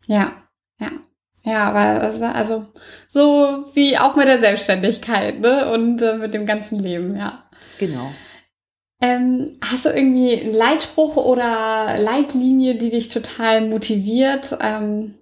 Ja, 0.07 0.33
ja. 0.81 0.89
Ja, 1.45 1.69
aber 1.69 2.01
also, 2.03 2.25
also 2.25 2.67
so 3.09 3.65
wie 3.75 3.99
auch 3.99 4.15
mit 4.15 4.29
der 4.29 4.39
Selbstständigkeit, 4.39 5.41
ne? 5.41 5.73
Und 5.73 6.01
äh, 6.03 6.15
mit 6.15 6.35
dem 6.35 6.47
ganzen 6.47 6.79
Leben, 6.79 7.17
ja. 7.17 7.45
Genau. 7.79 8.13
Ähm, 9.01 9.59
hast 9.61 9.85
du 9.85 9.89
irgendwie 9.89 10.41
einen 10.41 10.55
Leitspruch 10.55 11.17
oder 11.17 11.97
Leitlinie, 11.99 12.77
die 12.77 12.91
dich 12.91 13.09
total 13.09 13.67
motiviert? 13.67 14.57
Ähm, 14.61 15.19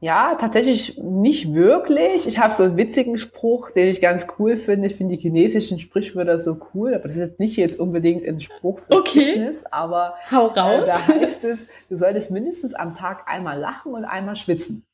Ja, 0.00 0.36
tatsächlich 0.38 0.98
nicht 0.98 1.54
wirklich. 1.54 2.26
Ich 2.26 2.38
habe 2.38 2.52
so 2.52 2.64
einen 2.64 2.76
witzigen 2.76 3.16
Spruch, 3.16 3.70
den 3.70 3.88
ich 3.88 4.02
ganz 4.02 4.26
cool 4.38 4.58
finde. 4.58 4.88
Ich 4.88 4.96
finde 4.96 5.16
die 5.16 5.22
chinesischen 5.22 5.78
Sprichwörter 5.78 6.38
so 6.38 6.58
cool, 6.74 6.94
aber 6.94 7.04
das 7.04 7.14
ist 7.16 7.22
jetzt 7.22 7.40
nicht 7.40 7.56
jetzt 7.56 7.78
unbedingt 7.78 8.26
ein 8.26 8.38
Spruch 8.38 8.78
fürs 8.78 8.98
Okay. 9.00 9.20
Business, 9.20 9.64
aber 9.70 10.14
hau 10.30 10.48
äh, 10.48 10.60
raus. 10.60 10.84
da 10.86 11.06
heißt 11.14 11.44
es, 11.44 11.66
du 11.88 11.96
solltest 11.96 12.30
mindestens 12.30 12.74
am 12.74 12.94
Tag 12.94 13.26
einmal 13.26 13.58
lachen 13.58 13.94
und 13.94 14.04
einmal 14.04 14.36
schwitzen. 14.36 14.84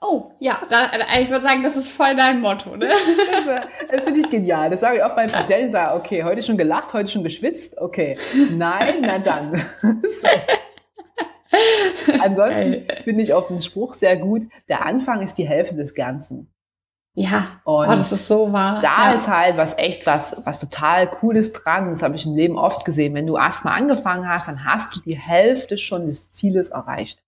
Oh, 0.00 0.30
ja, 0.40 0.60
da, 0.68 0.90
ich 1.20 1.30
würde 1.30 1.46
sagen, 1.46 1.62
das 1.62 1.76
ist 1.76 1.90
voll 1.90 2.14
dein 2.16 2.40
Motto, 2.40 2.76
ne? 2.76 2.88
Das, 3.32 3.46
äh, 3.46 3.60
das 3.90 4.02
finde 4.02 4.20
ich 4.20 4.30
genial. 4.30 4.70
Das 4.70 4.80
sage 4.80 4.96
ich 4.98 5.04
oft 5.04 5.16
meinen 5.16 5.30
Patienten, 5.30 5.70
sage, 5.70 5.94
okay, 5.94 6.24
heute 6.24 6.42
schon 6.42 6.56
gelacht, 6.56 6.92
heute 6.94 7.10
schon 7.10 7.24
geschwitzt, 7.24 7.78
okay. 7.78 8.16
Nein, 8.50 8.96
na 9.00 9.18
dann. 9.18 9.54
so. 9.82 10.28
Ansonsten 12.20 12.86
finde 13.04 13.22
ich 13.22 13.32
auch 13.34 13.48
den 13.48 13.60
Spruch 13.60 13.94
sehr 13.94 14.16
gut. 14.16 14.42
Der 14.68 14.84
Anfang 14.84 15.22
ist 15.22 15.38
die 15.38 15.48
Hälfte 15.48 15.76
des 15.76 15.94
Ganzen. 15.94 16.48
Ja, 17.18 17.46
Und 17.64 17.86
oh, 17.88 17.90
das 17.90 18.12
ist 18.12 18.28
so 18.28 18.52
wahr. 18.52 18.80
da 18.82 19.10
ja. 19.10 19.12
ist 19.12 19.26
halt 19.26 19.56
was 19.56 19.78
echt 19.78 20.04
was, 20.04 20.36
was 20.44 20.60
total 20.60 21.08
Cooles 21.08 21.52
dran. 21.54 21.90
Das 21.90 22.02
habe 22.02 22.14
ich 22.14 22.26
im 22.26 22.36
Leben 22.36 22.58
oft 22.58 22.84
gesehen. 22.84 23.14
Wenn 23.14 23.26
du 23.26 23.38
erstmal 23.38 23.78
angefangen 23.78 24.28
hast, 24.28 24.48
dann 24.48 24.66
hast 24.66 24.94
du 24.94 25.00
die 25.00 25.16
Hälfte 25.16 25.78
schon 25.78 26.06
des 26.06 26.30
Zieles 26.32 26.68
erreicht. 26.68 27.22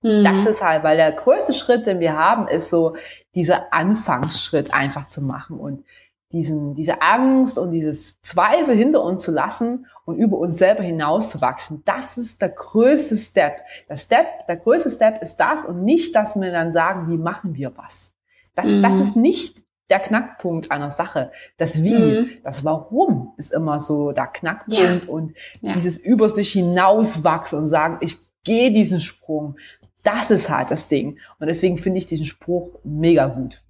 Mhm. 0.00 0.24
Das 0.24 0.46
ist 0.46 0.62
halt, 0.62 0.82
weil 0.82 0.96
der 0.96 1.12
größte 1.12 1.52
Schritt, 1.52 1.86
den 1.86 2.00
wir 2.00 2.16
haben, 2.16 2.48
ist 2.48 2.70
so 2.70 2.96
dieser 3.34 3.74
Anfangsschritt 3.74 4.72
einfach 4.72 5.08
zu 5.10 5.20
machen 5.20 5.58
und 5.58 5.84
diesen, 6.32 6.74
diese 6.74 7.02
Angst 7.02 7.58
und 7.58 7.70
dieses 7.70 8.20
Zweifel 8.22 8.74
hinter 8.74 9.02
uns 9.02 9.22
zu 9.22 9.30
lassen 9.30 9.86
und 10.04 10.16
über 10.18 10.36
uns 10.38 10.56
selber 10.58 10.82
hinauszuwachsen. 10.82 11.82
Das 11.84 12.16
ist 12.18 12.40
der 12.42 12.50
größte 12.50 13.16
Step. 13.16 13.54
Der 13.88 13.96
Step, 13.96 14.46
der 14.46 14.56
größte 14.56 14.90
Step 14.90 15.22
ist 15.22 15.36
das 15.36 15.64
und 15.64 15.84
nicht, 15.84 16.14
dass 16.14 16.36
wir 16.36 16.50
dann 16.52 16.72
sagen, 16.72 17.10
wie 17.10 17.18
machen 17.18 17.54
wir 17.54 17.76
was. 17.76 18.12
Das, 18.54 18.66
Mhm. 18.66 18.82
das 18.82 18.96
ist 18.96 19.16
nicht 19.16 19.64
der 19.90 19.98
Knackpunkt 20.00 20.70
einer 20.70 20.90
Sache. 20.90 21.30
Das 21.58 21.82
Wie, 21.82 21.94
Mhm. 21.94 22.30
das 22.42 22.64
Warum 22.64 23.32
ist 23.36 23.52
immer 23.52 23.80
so 23.80 24.12
der 24.12 24.26
Knackpunkt 24.28 25.08
und 25.08 25.34
Ja. 25.60 25.72
dieses 25.74 25.98
über 25.98 26.28
sich 26.30 26.52
hinauswachsen 26.52 27.58
und 27.58 27.66
sagen, 27.68 27.98
ich 28.00 28.16
gehe 28.44 28.70
diesen 28.72 29.00
Sprung. 29.00 29.56
Das 30.02 30.30
ist 30.30 30.50
halt 30.50 30.70
das 30.70 30.88
Ding. 30.88 31.18
Und 31.38 31.46
deswegen 31.46 31.78
finde 31.78 31.98
ich 31.98 32.06
diesen 32.06 32.26
Spruch 32.26 32.78
mega 32.84 33.26
gut. 33.26 33.62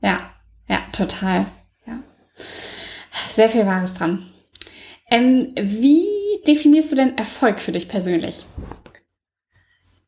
Ja, 0.00 0.30
ja, 0.68 0.78
total. 0.92 1.46
Ja. 1.86 1.98
Sehr 3.34 3.48
viel 3.48 3.66
Wahres 3.66 3.94
dran. 3.94 4.26
Ähm, 5.10 5.54
wie 5.60 6.06
definierst 6.46 6.92
du 6.92 6.96
denn 6.96 7.16
Erfolg 7.16 7.60
für 7.60 7.72
dich 7.72 7.88
persönlich? 7.88 8.44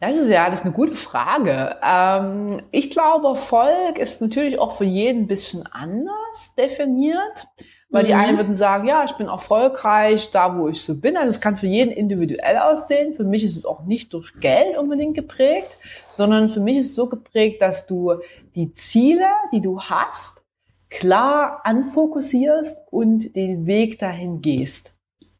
Das 0.01 0.16
ist 0.16 0.28
ja, 0.28 0.49
das 0.49 0.61
ist 0.61 0.64
eine 0.64 0.74
gute 0.74 0.96
Frage. 0.96 1.76
Ähm, 1.84 2.62
ich 2.70 2.90
glaube, 2.90 3.28
Erfolg 3.28 3.99
ist 3.99 4.20
natürlich 4.20 4.59
auch 4.59 4.76
für 4.76 4.84
jeden 4.84 5.22
ein 5.22 5.26
bisschen 5.26 5.66
anders 5.66 6.55
definiert. 6.57 7.49
Weil 7.90 8.05
die 8.05 8.12
Mhm. 8.12 8.20
einen 8.20 8.36
würden 8.36 8.57
sagen, 8.59 8.86
ja, 8.86 9.05
ich 9.07 9.12
bin 9.12 9.28
erfolgreich 9.28 10.30
da, 10.30 10.59
wo 10.59 10.68
ich 10.68 10.82
so 10.82 10.94
bin. 11.01 11.16
Also 11.16 11.30
es 11.30 11.40
kann 11.40 11.57
für 11.57 11.66
jeden 11.66 11.90
individuell 11.90 12.59
aussehen. 12.59 13.14
Für 13.14 13.24
mich 13.24 13.42
ist 13.44 13.57
es 13.57 13.64
auch 13.64 13.84
nicht 13.84 14.12
durch 14.12 14.38
Geld 14.40 14.76
unbedingt 14.76 15.14
geprägt, 15.14 15.78
sondern 16.11 16.51
für 16.51 16.61
mich 16.61 16.76
ist 16.76 16.90
es 16.90 16.94
so 16.94 17.07
geprägt, 17.09 17.62
dass 17.62 17.86
du 17.86 18.12
die 18.55 18.74
Ziele, 18.74 19.26
die 19.55 19.62
du 19.62 19.80
hast, 19.80 20.42
klar 20.91 21.61
anfokussierst 21.64 22.76
und 22.91 23.34
den 23.36 23.66
Weg 23.66 23.99
dahin 23.99 24.41
gehst. 24.41 24.93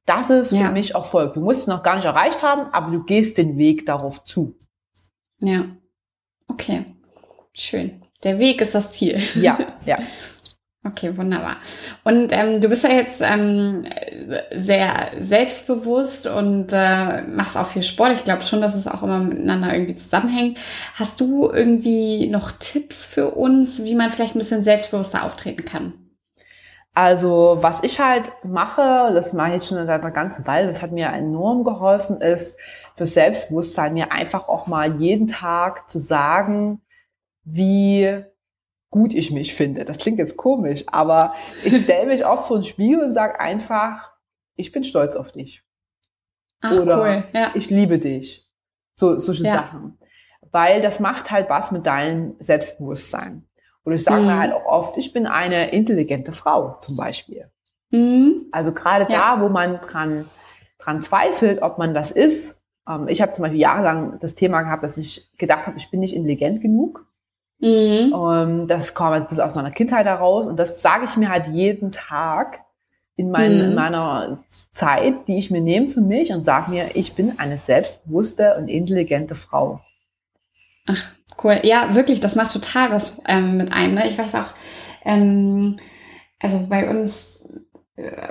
Das 0.07 0.31
ist 0.31 0.53
Ja. 0.53 0.67
für 0.69 0.73
mich 0.73 0.95
Erfolg. 0.95 1.35
Du 1.35 1.41
musst 1.41 1.61
es 1.61 1.67
noch 1.67 1.83
gar 1.83 1.97
nicht 1.97 2.05
erreicht 2.07 2.43
haben, 2.43 2.73
aber 2.73 2.91
du 2.93 3.05
gehst 3.05 3.37
den 3.39 3.59
Weg 3.59 3.85
darauf 3.87 4.25
zu. 4.25 4.57
Ja. 5.41 5.67
Okay. 6.49 6.85
Schön. 7.53 8.03
Der 8.23 8.39
Weg 8.39 8.61
ist 8.61 8.75
das 8.75 8.93
Ziel. 8.93 9.21
Ja, 9.35 9.59
ja. 9.85 9.99
Okay, 10.89 11.17
wunderbar. 11.17 11.57
Und 12.05 12.33
ähm, 12.33 12.61
du 12.61 12.69
bist 12.69 12.85
ja 12.85 12.91
jetzt 12.91 13.21
ähm, 13.21 13.85
sehr 14.55 15.11
selbstbewusst 15.21 16.27
und 16.27 16.73
äh, 16.73 17.23
machst 17.23 17.57
auch 17.57 17.67
viel 17.67 17.83
Sport. 17.83 18.13
Ich 18.13 18.25
glaube 18.25 18.43
schon, 18.43 18.61
dass 18.61 18.75
es 18.75 18.89
auch 18.89 19.03
immer 19.03 19.19
miteinander 19.19 19.73
irgendwie 19.73 19.97
zusammenhängt. 19.97 20.59
Hast 20.95 21.21
du 21.21 21.51
irgendwie 21.51 22.29
noch 22.29 22.53
Tipps 22.53 23.05
für 23.05 23.33
uns, 23.33 23.85
wie 23.85 23.95
man 23.95 24.09
vielleicht 24.11 24.35
ein 24.35 24.39
bisschen 24.39 24.65
selbstbewusster 24.65 25.25
auftreten 25.25 25.65
kann? 25.65 25.93
Also 26.95 27.59
was 27.61 27.83
ich 27.83 28.01
halt 28.01 28.33
mache, 28.45 29.13
das 29.15 29.33
mache 29.33 29.49
ich 29.49 29.55
jetzt 29.55 29.69
schon 29.69 29.85
seit 29.87 30.01
einer 30.03 30.11
ganzen 30.11 30.47
Weile, 30.47 30.69
das 30.69 30.83
hat 30.83 30.91
mir 30.93 31.09
enorm 31.09 31.65
geholfen, 31.65 32.21
ist 32.21 32.59
für 32.97 33.07
Selbstbewusstsein 33.07 33.95
mir 33.95 34.11
einfach 34.11 34.49
auch 34.49 34.67
mal 34.67 35.01
jeden 35.01 35.29
Tag 35.29 35.91
zu 35.91 35.99
sagen, 36.01 36.81
wie 37.45 38.25
gut 38.91 39.13
ich 39.15 39.31
mich 39.31 39.55
finde. 39.55 39.85
Das 39.85 39.99
klingt 39.99 40.19
jetzt 40.19 40.37
komisch, 40.37 40.85
aber 40.87 41.35
ich 41.65 41.83
stelle 41.85 42.07
mich 42.07 42.25
oft 42.25 42.47
vor 42.49 42.59
den 42.59 42.65
Spiegel 42.65 43.05
und 43.05 43.13
sage 43.13 43.39
einfach, 43.41 44.13
ich 44.57 44.73
bin 44.73 44.85
stolz 44.85 45.15
auf 45.17 45.33
dich. 45.33 45.63
Ach, 46.61 46.73
Oder 46.81 46.99
cool. 47.01 47.25
Ja. 47.33 47.51
Ich 47.55 47.71
liebe 47.71 47.99
dich. 47.99 48.49
So, 48.97 49.19
solche 49.19 49.45
Ja. 49.45 49.55
Sachen. 49.57 49.99
Weil 50.51 50.81
das 50.83 50.99
macht 50.99 51.31
halt 51.31 51.49
was 51.51 51.71
mit 51.71 51.87
deinem 51.87 52.35
Selbstbewusstsein. 52.41 53.45
Und 53.85 53.93
ich 53.93 54.03
sage 54.03 54.23
mir 54.23 54.35
Mhm. 54.35 54.39
halt 54.41 54.53
auch 54.53 54.65
oft, 54.65 54.97
ich 54.97 55.13
bin 55.13 55.27
eine 55.27 55.71
intelligente 55.71 56.33
Frau 56.33 56.79
zum 56.81 56.97
Beispiel. 56.97 57.51
Mhm. 57.91 58.47
Also 58.53 58.73
gerade 58.73 59.11
Ja. 59.13 59.37
da, 59.37 59.43
wo 59.43 59.49
man 59.51 59.81
dran, 59.81 60.29
dran 60.79 61.03
zweifelt, 61.03 61.63
ob 61.63 61.79
man 61.79 61.95
das 61.95 62.11
ist. 62.11 62.61
Ähm, 62.89 63.07
ich 63.09 63.23
habe 63.23 63.33
zum 63.33 63.43
Beispiel 63.45 63.61
jahrelang 63.61 64.19
das 64.21 64.35
Thema 64.35 64.63
gehabt, 64.63 64.83
dass 64.83 64.97
ich 64.97 65.31
gedacht 65.39 65.67
habe, 65.67 65.77
ich 65.77 65.91
bin 65.91 66.01
nicht 66.01 66.15
intelligent 66.15 66.61
genug. 66.61 67.07
Mhm. 67.61 68.15
Ähm, 68.15 68.69
das 68.69 68.95
kam 68.95 69.15
jetzt 69.15 69.29
bis 69.29 69.41
aus 69.41 69.55
meiner 69.55 69.71
Kindheit 69.73 70.07
heraus. 70.07 70.47
Und 70.47 70.57
das 70.59 70.81
sage 70.83 71.05
ich 71.07 71.17
mir 71.17 71.29
halt 71.29 71.49
jeden 71.49 71.91
Tag 71.93 72.61
in, 73.17 73.31
mein, 73.31 73.57
Mhm. 73.57 73.61
in 73.65 73.75
meiner 73.75 74.39
Zeit, 74.71 75.27
die 75.27 75.39
ich 75.39 75.51
mir 75.51 75.61
nehme 75.61 75.89
für 75.89 76.01
mich 76.01 76.31
und 76.33 76.45
sage 76.45 76.71
mir, 76.71 76.95
ich 76.95 77.15
bin 77.15 77.39
eine 77.39 77.59
selbstbewusste 77.59 78.55
und 78.57 78.69
intelligente 78.69 79.35
Frau. 79.35 79.81
Ach, 80.87 81.13
cool. 81.43 81.59
Ja, 81.65 81.95
wirklich, 81.95 82.21
das 82.21 82.35
macht 82.37 82.53
total 82.53 82.93
was 82.93 83.13
ähm, 83.27 83.57
mit 83.57 83.73
einem. 83.73 83.95
Ne? 83.95 84.07
Ich 84.09 84.17
weiß 84.17 84.35
auch, 84.37 84.55
ähm, 85.05 85.79
also 86.41 86.65
bei 86.69 86.89
uns, 86.89 87.27
äh, 87.97 88.29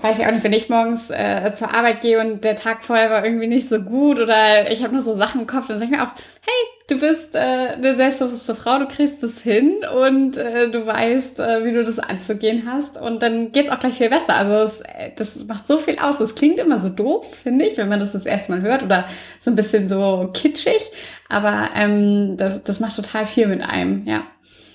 weiß 0.00 0.18
ich 0.18 0.26
auch 0.26 0.32
nicht, 0.32 0.42
wenn 0.42 0.52
ich 0.54 0.70
morgens 0.70 1.10
äh, 1.10 1.52
zur 1.54 1.74
Arbeit 1.74 2.00
gehe 2.00 2.18
und 2.20 2.42
der 2.42 2.56
Tag 2.56 2.82
vorher 2.84 3.10
war 3.10 3.24
irgendwie 3.24 3.46
nicht 3.46 3.68
so 3.68 3.80
gut 3.82 4.18
oder 4.18 4.70
ich 4.72 4.82
habe 4.82 4.94
nur 4.94 5.02
so 5.02 5.14
Sachen 5.14 5.42
im 5.42 5.46
Kopf, 5.46 5.66
dann 5.68 5.78
sage 5.78 5.90
ich 5.92 5.96
mir 5.98 6.02
auch, 6.02 6.12
hey, 6.14 6.77
du 6.88 6.98
bist 6.98 7.34
äh, 7.34 7.38
eine 7.38 7.94
selbstbewusste 7.94 8.54
Frau, 8.54 8.78
du 8.78 8.88
kriegst 8.88 9.22
es 9.22 9.40
hin 9.40 9.76
und 10.02 10.36
äh, 10.36 10.70
du 10.70 10.86
weißt, 10.86 11.38
äh, 11.38 11.64
wie 11.64 11.72
du 11.72 11.84
das 11.84 11.98
anzugehen 11.98 12.64
hast 12.66 12.96
und 12.96 13.22
dann 13.22 13.52
geht's 13.52 13.70
auch 13.70 13.78
gleich 13.78 13.98
viel 13.98 14.08
besser. 14.08 14.34
Also 14.34 14.54
es, 14.54 14.80
äh, 14.80 15.12
das 15.14 15.44
macht 15.44 15.68
so 15.68 15.78
viel 15.78 15.98
aus. 15.98 16.18
Das 16.18 16.34
klingt 16.34 16.58
immer 16.58 16.78
so 16.78 16.88
doof, 16.88 17.26
finde 17.42 17.66
ich, 17.66 17.76
wenn 17.76 17.88
man 17.88 18.00
das 18.00 18.12
das 18.12 18.26
erste 18.26 18.52
Mal 18.52 18.62
hört 18.62 18.82
oder 18.82 19.04
so 19.40 19.50
ein 19.50 19.54
bisschen 19.54 19.88
so 19.88 20.30
kitschig, 20.32 20.90
aber 21.28 21.70
ähm, 21.74 22.36
das, 22.36 22.64
das 22.64 22.80
macht 22.80 22.96
total 22.96 23.26
viel 23.26 23.46
mit 23.46 23.62
einem, 23.62 24.04
ja. 24.06 24.22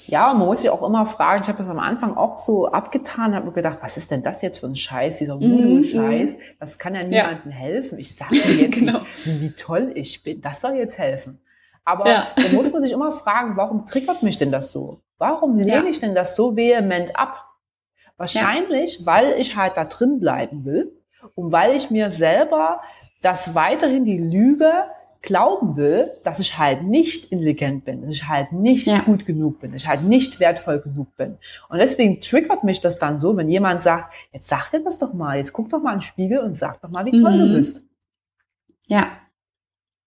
Ja, 0.06 0.34
man 0.34 0.48
muss 0.48 0.62
sich 0.62 0.70
auch 0.70 0.84
immer 0.84 1.06
fragen, 1.06 1.44
ich 1.44 1.48
habe 1.48 1.60
das 1.60 1.70
am 1.70 1.80
Anfang 1.80 2.18
auch 2.18 2.38
so 2.38 2.68
abgetan, 2.68 3.34
habe 3.34 3.48
mir 3.48 3.54
gedacht, 3.54 3.78
was 3.82 3.96
ist 3.96 4.12
denn 4.12 4.22
das 4.22 4.42
jetzt 4.42 4.60
für 4.60 4.68
ein 4.68 4.76
Scheiß, 4.76 5.20
dieser 5.20 5.40
Voodoo-Scheiß, 5.40 6.38
das 6.60 6.78
kann 6.78 6.94
ja 6.94 7.02
niemandem 7.04 7.52
ja. 7.52 7.58
helfen. 7.58 7.98
Ich 7.98 8.14
sage 8.14 8.36
mir 8.36 8.54
jetzt, 8.64 8.76
genau. 8.76 9.00
wie, 9.24 9.40
wie 9.40 9.52
toll 9.52 9.92
ich 9.96 10.22
bin, 10.22 10.42
das 10.42 10.60
soll 10.60 10.74
jetzt 10.74 10.98
helfen. 11.00 11.40
Aber 11.86 12.08
ja. 12.08 12.28
da 12.36 12.50
muss 12.54 12.72
man 12.72 12.82
sich 12.82 12.92
immer 12.92 13.12
fragen, 13.12 13.58
warum 13.58 13.86
triggert 13.86 14.24
mich 14.24 14.38
denn 14.38 14.52
das 14.52 14.72
so? 14.72 15.02
Warum 15.18 15.58
lehne 15.58 15.72
ja. 15.72 15.84
ich 15.84 16.00
denn 16.00 16.16
das 16.16 16.36
so 16.36 16.56
vehement 16.56 17.16
ab? 17.16 17.46
Wahrscheinlich, 18.18 19.00
ja. 19.00 19.06
weil 19.06 19.34
ich 19.38 19.56
halt 19.56 19.74
da 19.76 19.86
drin 19.86 20.20
bleiben 20.20 20.66
will 20.66 20.92
und 21.36 21.52
weil 21.52 21.76
ich 21.76 21.90
mir 21.90 22.12
selber 22.12 22.82
das 23.22 23.56
weiterhin 23.56 24.06
die 24.06 24.18
Lüge 24.18 24.86
glauben 25.24 25.78
will, 25.78 26.12
dass 26.24 26.40
ich 26.40 26.58
halt 26.60 26.84
nicht 26.84 27.32
intelligent 27.32 27.86
bin, 27.86 28.02
dass 28.02 28.12
ich 28.12 28.28
halt 28.28 28.52
nicht 28.52 28.86
ja. 28.86 29.00
gut 29.00 29.26
genug 29.26 29.62
bin, 29.62 29.72
dass 29.72 29.84
ich 29.84 29.88
halt 29.88 30.04
nicht 30.04 30.40
wertvoll 30.40 30.82
genug 30.82 31.16
bin. 31.16 31.38
Und 31.70 31.80
deswegen 31.80 32.20
triggert 32.20 32.66
mich 32.66 32.82
das 32.82 33.00
dann 33.00 33.20
so, 33.22 33.36
wenn 33.36 33.48
jemand 33.48 33.82
sagt, 33.82 34.14
jetzt 34.34 34.50
sag 34.50 34.72
dir 34.72 34.84
das 34.84 35.00
doch 35.00 35.14
mal, 35.14 35.38
jetzt 35.38 35.54
guck 35.54 35.70
doch 35.70 35.82
mal 35.82 35.94
in 35.94 36.00
den 36.00 36.04
Spiegel 36.04 36.40
und 36.40 36.56
sag 36.56 36.82
doch 36.82 36.90
mal, 36.90 37.06
wie 37.06 37.12
toll 37.12 37.36
mhm. 37.36 37.40
du 37.40 37.54
bist. 37.56 37.84
Ja. 38.86 39.12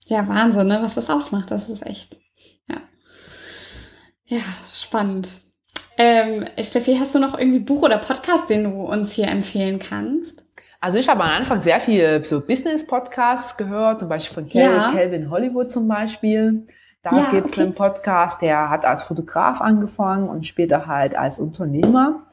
Ja, 0.06 0.26
Wahnsinn, 0.28 0.68
ne, 0.68 0.78
was 0.80 0.94
das 0.94 1.10
ausmacht. 1.10 1.50
Das 1.50 1.68
ist 1.68 1.84
echt, 1.84 2.16
ja. 2.68 2.76
Ja, 4.26 4.40
spannend. 4.68 5.34
Ähm, 5.98 6.44
Steffi, 6.60 6.96
hast 6.96 7.14
du 7.14 7.18
noch 7.18 7.38
irgendwie 7.38 7.58
Buch 7.58 7.82
oder 7.82 7.98
Podcast, 7.98 8.48
den 8.50 8.64
du 8.64 8.82
uns 8.82 9.12
hier 9.12 9.28
empfehlen 9.28 9.78
kannst? 9.78 10.42
Also 10.80 10.98
ich 10.98 11.08
habe 11.08 11.24
am 11.24 11.30
Anfang 11.30 11.62
sehr 11.62 11.80
viel 11.80 12.24
so 12.24 12.40
Business-Podcasts 12.40 13.56
gehört, 13.56 14.00
zum 14.00 14.08
Beispiel 14.08 14.34
von 14.34 14.48
ja. 14.48 14.92
Calvin 14.92 15.30
Hollywood 15.30 15.72
zum 15.72 15.88
Beispiel. 15.88 16.66
Da 17.02 17.16
ja, 17.16 17.30
gibt 17.30 17.46
es 17.48 17.52
okay. 17.52 17.62
einen 17.62 17.74
Podcast, 17.74 18.42
der 18.42 18.68
hat 18.70 18.84
als 18.84 19.04
Fotograf 19.04 19.60
angefangen 19.60 20.28
und 20.28 20.46
später 20.46 20.86
halt 20.86 21.16
als 21.16 21.38
Unternehmer. 21.38 22.26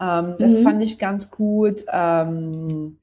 Ähm, 0.00 0.34
das 0.38 0.60
mhm. 0.60 0.64
fand 0.64 0.82
ich 0.82 0.98
ganz 0.98 1.30
gut. 1.30 1.84
Ähm, 1.90 2.98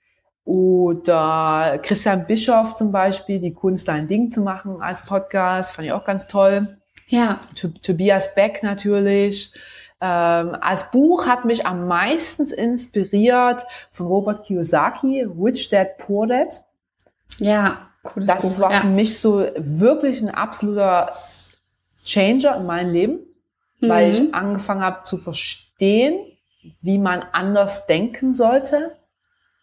oder 0.45 1.79
Christian 1.81 2.27
Bischoff 2.27 2.75
zum 2.75 2.91
Beispiel, 2.91 3.39
die 3.39 3.53
Kunst, 3.53 3.89
ein 3.89 4.07
Ding 4.07 4.29
zu 4.31 4.41
machen 4.41 4.81
als 4.81 5.01
Podcast, 5.01 5.73
fand 5.73 5.87
ich 5.87 5.91
auch 5.91 6.05
ganz 6.05 6.27
toll. 6.27 6.77
Ja. 7.07 7.39
Tobias 7.81 8.33
Beck 8.35 8.61
natürlich. 8.63 9.53
Ähm, 10.01 10.55
als 10.61 10.91
Buch 10.91 11.25
hat 11.25 11.45
mich 11.45 11.65
am 11.65 11.87
meisten 11.87 12.45
inspiriert 12.51 13.65
von 13.91 14.05
Robert 14.05 14.45
Kiyosaki, 14.45 15.23
Rich 15.23 15.69
Dad 15.69 15.97
Poor 15.97 16.27
Dad. 16.27 16.63
Ja, 17.39 17.89
cooles 18.03 18.27
Das 18.27 18.41
Buch. 18.41 18.59
war 18.59 18.71
ja. 18.71 18.81
für 18.81 18.87
mich 18.87 19.19
so 19.19 19.47
wirklich 19.57 20.21
ein 20.21 20.29
absoluter 20.29 21.11
Changer 22.03 22.57
in 22.57 22.65
meinem 22.65 22.93
Leben, 22.93 23.19
mhm. 23.79 23.89
weil 23.89 24.11
ich 24.11 24.33
angefangen 24.33 24.81
habe 24.81 25.03
zu 25.03 25.17
verstehen, 25.17 26.19
wie 26.81 26.99
man 26.99 27.23
anders 27.31 27.87
denken 27.87 28.35
sollte, 28.35 28.95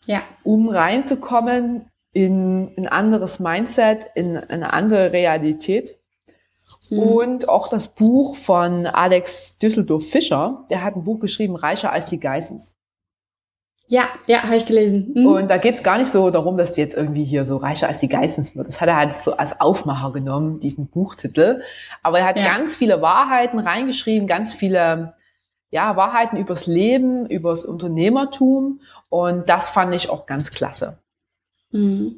ja. 0.07 0.23
um 0.43 0.69
reinzukommen 0.69 1.89
in 2.13 2.73
ein 2.77 2.89
anderes 2.89 3.41
Mindset, 3.41 4.09
in 4.15 4.37
eine 4.37 4.73
andere 4.73 5.13
Realität. 5.13 5.99
Mhm. 6.91 6.99
Und 6.99 7.49
auch 7.49 7.69
das 7.69 7.89
Buch 7.89 8.35
von 8.35 8.87
Alex 8.87 9.59
Düsseldorf 9.59 10.09
Fischer, 10.09 10.67
der 10.71 10.83
hat 10.83 10.97
ein 10.97 11.05
Buch 11.05 11.21
geschrieben, 11.21 11.57
Reicher 11.57 11.93
als 11.93 12.07
die 12.07 12.21
Geissens. 12.21 12.75
Ja, 13.89 14.09
ja, 14.27 14.45
habe 14.45 14.57
ich 14.57 14.65
gelesen. 14.65 15.13
Mhm. 15.15 15.27
Und 15.27 15.49
da 15.49 15.59
geht 15.59 15.75
es 15.75 15.83
gar 15.83 15.99
nicht 15.99 16.11
so 16.11 16.31
darum, 16.31 16.57
dass 16.57 16.73
du 16.73 16.81
jetzt 16.81 16.97
irgendwie 16.97 17.25
hier 17.25 17.45
so 17.45 17.59
reicher 17.59 17.89
als 17.89 17.99
die 17.99 18.09
Geissens 18.09 18.57
wird. 18.57 18.69
Das 18.69 18.81
hat 18.81 18.89
er 18.89 18.97
halt 18.97 19.17
so 19.17 19.37
als 19.37 19.61
Aufmacher 19.61 20.13
genommen, 20.13 20.61
diesen 20.61 20.87
Buchtitel. 20.87 21.63
Aber 22.03 22.21
er 22.21 22.25
hat 22.25 22.39
ja. 22.39 22.45
ganz 22.45 22.75
viele 22.75 23.03
Wahrheiten 23.03 23.59
reingeschrieben, 23.59 24.27
ganz 24.27 24.55
viele 24.55 25.15
ja, 25.73 25.97
Wahrheiten 25.97 26.37
übers 26.37 26.67
Leben, 26.67 27.27
übers 27.27 27.65
Unternehmertum. 27.65 28.81
Und 29.09 29.49
das 29.49 29.71
fand 29.71 29.95
ich 29.95 30.11
auch 30.11 30.27
ganz 30.27 30.51
klasse. 30.51 30.99
Mhm. 31.73 32.17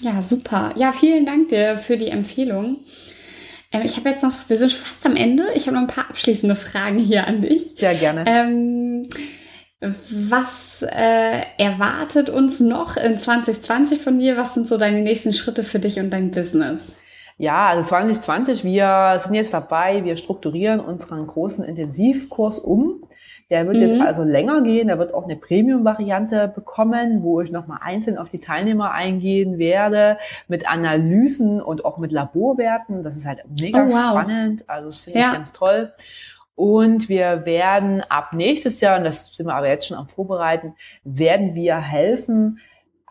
Ja, 0.00 0.22
super. 0.22 0.72
Ja, 0.76 0.92
vielen 0.92 1.26
Dank 1.26 1.48
dir 1.48 1.78
für 1.78 1.96
die 1.96 2.08
Empfehlung. 2.08 2.80
Ähm, 3.72 3.82
ich 3.84 3.96
habe 3.96 4.10
jetzt 4.10 4.22
noch, 4.22 4.34
wir 4.48 4.58
sind 4.58 4.72
fast 4.72 5.04
am 5.06 5.16
Ende. 5.16 5.48
Ich 5.54 5.66
habe 5.66 5.74
noch 5.74 5.82
ein 5.82 5.88
paar 5.88 6.10
abschließende 6.10 6.54
Fragen 6.54 6.98
hier 6.98 7.26
an 7.26 7.40
dich. 7.40 7.74
Sehr 7.76 7.94
gerne. 7.94 8.24
Ähm, 8.26 9.08
was 9.80 10.82
äh, 10.82 11.42
erwartet 11.58 12.28
uns 12.28 12.60
noch 12.60 12.98
in 12.98 13.18
2020 13.18 14.02
von 14.02 14.18
dir? 14.18 14.36
Was 14.36 14.52
sind 14.52 14.68
so 14.68 14.76
deine 14.76 15.00
nächsten 15.00 15.32
Schritte 15.32 15.64
für 15.64 15.78
dich 15.78 15.98
und 15.98 16.10
dein 16.10 16.30
Business? 16.30 16.82
Ja, 17.38 17.66
also 17.66 17.84
2020, 17.84 18.64
wir 18.64 19.20
sind 19.22 19.34
jetzt 19.34 19.52
dabei, 19.52 20.04
wir 20.04 20.16
strukturieren 20.16 20.80
unseren 20.80 21.26
großen 21.26 21.64
Intensivkurs 21.64 22.58
um. 22.58 23.04
Der 23.50 23.66
wird 23.66 23.76
mhm. 23.76 23.82
jetzt 23.82 24.00
also 24.00 24.22
länger 24.22 24.62
gehen. 24.62 24.88
Der 24.88 24.98
wird 24.98 25.12
auch 25.12 25.24
eine 25.24 25.36
Premium-Variante 25.36 26.48
bekommen, 26.54 27.22
wo 27.22 27.42
ich 27.42 27.52
nochmal 27.52 27.80
einzeln 27.82 28.16
auf 28.16 28.30
die 28.30 28.40
Teilnehmer 28.40 28.92
eingehen 28.92 29.58
werde, 29.58 30.16
mit 30.48 30.66
Analysen 30.66 31.60
und 31.60 31.84
auch 31.84 31.98
mit 31.98 32.12
Laborwerten. 32.12 33.04
Das 33.04 33.14
ist 33.14 33.26
halt 33.26 33.40
mega 33.58 33.84
oh, 33.84 33.90
wow. 33.90 34.10
spannend. 34.12 34.68
Also 34.70 34.86
das 34.86 34.98
finde 34.98 35.18
ja. 35.18 35.26
ich 35.26 35.34
ganz 35.34 35.52
toll. 35.52 35.92
Und 36.54 37.08
wir 37.08 37.44
werden 37.44 38.02
ab 38.08 38.32
nächstes 38.32 38.80
Jahr, 38.80 38.98
und 38.98 39.04
das 39.04 39.34
sind 39.34 39.46
wir 39.46 39.54
aber 39.54 39.68
jetzt 39.68 39.86
schon 39.86 39.96
am 39.96 40.08
Vorbereiten, 40.08 40.74
werden 41.04 41.54
wir 41.54 41.76
helfen, 41.76 42.58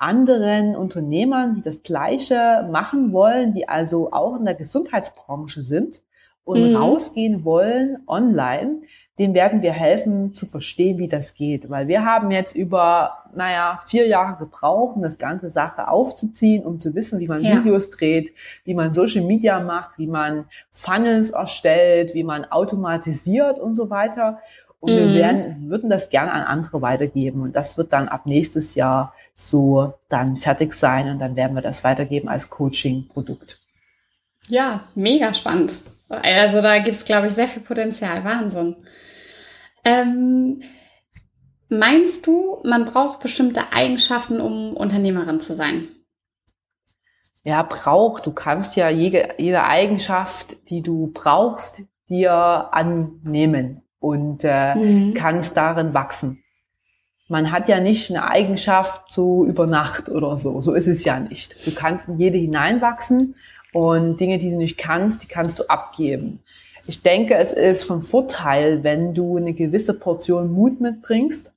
anderen 0.02 0.76
Unternehmern, 0.76 1.54
die 1.54 1.62
das 1.62 1.84
Gleiche 1.84 2.68
machen 2.72 3.14
wollen, 3.14 3.54
die 3.54 3.70
also 3.70 4.12
auch 4.12 4.38
in 4.38 4.46
der 4.46 4.56
Gesundheitsbranche 4.56 5.62
sind 5.64 6.02
und 6.44 6.72
mhm. 6.72 6.76
rausgehen 6.76 7.46
wollen 7.46 8.00
online, 8.08 8.82
dem 9.20 9.36
werden 9.36 9.62
wir 9.62 9.74
helfen 9.74 10.34
zu 10.34 10.48
verstehen, 10.48 10.98
wie 10.98 11.08
das 11.08 11.36
geht. 11.36 11.70
Weil 11.70 11.88
wir 11.88 12.04
haben 12.04 12.32
jetzt 12.32 12.56
über, 12.56 13.26
naja, 13.36 13.80
vier 13.86 14.08
Jahre 14.08 14.38
gebraucht, 14.38 14.96
um 14.96 15.04
das 15.04 15.20
ganze 15.20 15.52
Sache 15.52 15.90
aufzuziehen, 15.90 16.66
um 16.66 16.80
zu 16.80 16.96
wissen, 16.96 17.20
wie 17.20 17.28
man 17.28 17.44
ja. 17.44 17.58
Videos 17.58 17.92
dreht, 17.92 18.34
wie 18.64 18.74
man 18.74 18.96
Social 18.96 19.24
Media 19.24 19.60
macht, 19.60 20.00
wie 20.00 20.08
man 20.08 20.46
Funnels 20.72 21.30
erstellt, 21.32 22.16
wie 22.16 22.24
man 22.24 22.46
automatisiert 22.46 23.60
und 23.60 23.76
so 23.76 23.92
weiter. 23.92 24.40
Und 24.82 24.94
mhm. 24.94 24.98
wir 24.98 25.14
werden, 25.14 25.70
würden 25.70 25.90
das 25.90 26.10
gerne 26.10 26.34
an 26.34 26.42
andere 26.42 26.82
weitergeben. 26.82 27.42
Und 27.42 27.56
das 27.56 27.78
wird 27.78 27.94
dann 27.94 28.10
ab 28.10 28.26
nächstes 28.26 28.76
Jahr 28.76 29.14
so 29.36 29.94
dann 30.10 30.38
fertig 30.38 30.74
sein. 30.74 31.08
Und 31.08 31.20
dann 31.20 31.36
werden 31.36 31.56
wir 31.56 31.62
das 31.62 31.84
weitergeben 31.84 32.28
als 32.28 32.50
Coaching-Produkt. 32.50 33.60
Ja, 34.48 34.82
mega 34.96 35.34
spannend. 35.34 35.76
Also 36.10 36.62
da 36.62 36.80
gibt 36.80 36.98
es, 36.98 37.06
glaube 37.06 37.28
ich, 37.28 37.34
sehr 37.34 37.48
viel 37.48 37.62
Potenzial. 37.62 38.26
Wahnsinn. 38.26 38.76
Ähm, 39.86 40.62
meinst 41.70 42.26
du, 42.26 42.60
man 42.64 42.86
braucht 42.86 43.20
bestimmte 43.20 43.72
Eigenschaften, 43.72 44.42
um 44.42 44.74
Unternehmerin 44.74 45.40
zu 45.40 45.56
sein? 45.56 45.88
Ja, 47.44 47.62
braucht. 47.62 48.26
Du 48.26 48.34
kannst 48.34 48.76
ja 48.76 48.90
jede, 48.90 49.36
jede 49.38 49.64
Eigenschaft, 49.64 50.58
die 50.70 50.82
du 50.82 51.12
brauchst, 51.14 51.84
dir 52.10 52.34
annehmen 52.72 53.84
und 54.02 54.44
äh, 54.44 54.76
mhm. 54.76 55.14
kannst 55.14 55.56
darin 55.56 55.94
wachsen. 55.94 56.44
Man 57.30 57.54
hat 57.54 57.70
ja 57.70 57.80
nicht 57.80 58.10
eine 58.10 58.28
Eigenschaft 58.28 59.14
so 59.14 59.46
über 59.46 59.68
Nacht 59.68 60.10
oder 60.10 60.38
so. 60.38 60.60
So 60.60 60.74
ist 60.74 60.88
es 60.88 61.06
ja 61.06 61.18
nicht. 61.18 61.66
Du 61.66 61.74
kannst 61.74 62.10
in 62.10 62.20
jede 62.20 62.38
hineinwachsen 62.38 63.36
und 63.72 64.20
Dinge, 64.20 64.38
die 64.38 64.50
du 64.50 64.58
nicht 64.58 64.78
kannst, 64.78 65.24
die 65.24 65.28
kannst 65.28 65.60
du 65.60 65.70
abgeben. 65.70 66.42
Ich 66.88 67.04
denke, 67.04 67.38
es 67.38 67.54
ist 67.54 67.84
von 67.84 68.02
Vorteil, 68.02 68.84
wenn 68.84 69.14
du 69.14 69.38
eine 69.38 69.54
gewisse 69.54 69.94
Portion 69.94 70.52
Mut 70.52 70.82
mitbringst. 70.82 71.54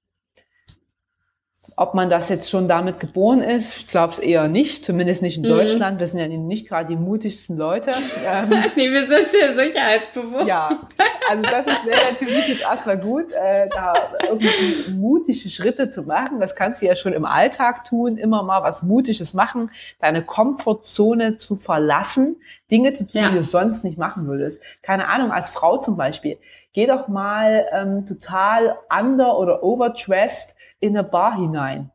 Ob 1.76 1.94
man 1.94 2.08
das 2.08 2.28
jetzt 2.28 2.48
schon 2.48 2.68
damit 2.68 3.00
geboren 3.00 3.40
ist, 3.40 3.76
ich 3.76 3.86
glaube 3.88 4.12
es 4.12 4.20
eher 4.20 4.48
nicht, 4.48 4.84
zumindest 4.84 5.22
nicht 5.22 5.38
in 5.38 5.42
mhm. 5.42 5.48
Deutschland. 5.48 5.98
Wir 5.98 6.06
sind 6.06 6.20
ja 6.20 6.28
nicht 6.28 6.68
gerade 6.68 6.88
die 6.88 6.96
mutigsten 6.96 7.56
Leute. 7.56 7.92
Ähm, 8.26 8.48
nee, 8.74 8.90
wir 8.90 9.06
sind 9.06 9.28
sehr 9.28 9.54
sicherheitsbewusst. 9.54 10.46
Ja, 10.46 10.80
also 11.28 11.42
das 11.42 11.66
wäre 11.66 12.00
natürlich 12.10 12.48
jetzt 12.48 12.62
erstmal 12.62 12.98
gut, 12.98 13.32
äh, 13.32 13.68
da 13.68 13.92
irgendwie 14.28 14.92
mutige 14.92 15.48
Schritte 15.48 15.90
zu 15.90 16.02
machen. 16.02 16.40
Das 16.40 16.54
kannst 16.54 16.80
du 16.80 16.86
ja 16.86 16.96
schon 16.96 17.12
im 17.12 17.26
Alltag 17.26 17.84
tun, 17.84 18.16
immer 18.16 18.42
mal 18.42 18.62
was 18.62 18.82
Mutiges 18.82 19.34
machen, 19.34 19.70
deine 19.98 20.22
Komfortzone 20.24 21.36
zu 21.36 21.56
verlassen, 21.56 22.36
Dinge 22.70 22.94
zu 22.94 23.04
tun, 23.04 23.20
ja. 23.20 23.28
die 23.28 23.36
du 23.36 23.44
sonst 23.44 23.84
nicht 23.84 23.98
machen 23.98 24.26
würdest. 24.26 24.60
Keine 24.82 25.08
Ahnung, 25.08 25.32
als 25.32 25.50
Frau 25.50 25.78
zum 25.78 25.96
Beispiel, 25.96 26.38
geh 26.72 26.86
doch 26.86 27.08
mal 27.08 27.66
ähm, 27.72 28.06
total 28.06 28.78
under- 28.88 29.38
oder 29.38 29.62
overdressed 29.62 30.53
in 30.84 30.96
eine 30.96 31.04
Bar 31.04 31.36
hinein. 31.36 31.90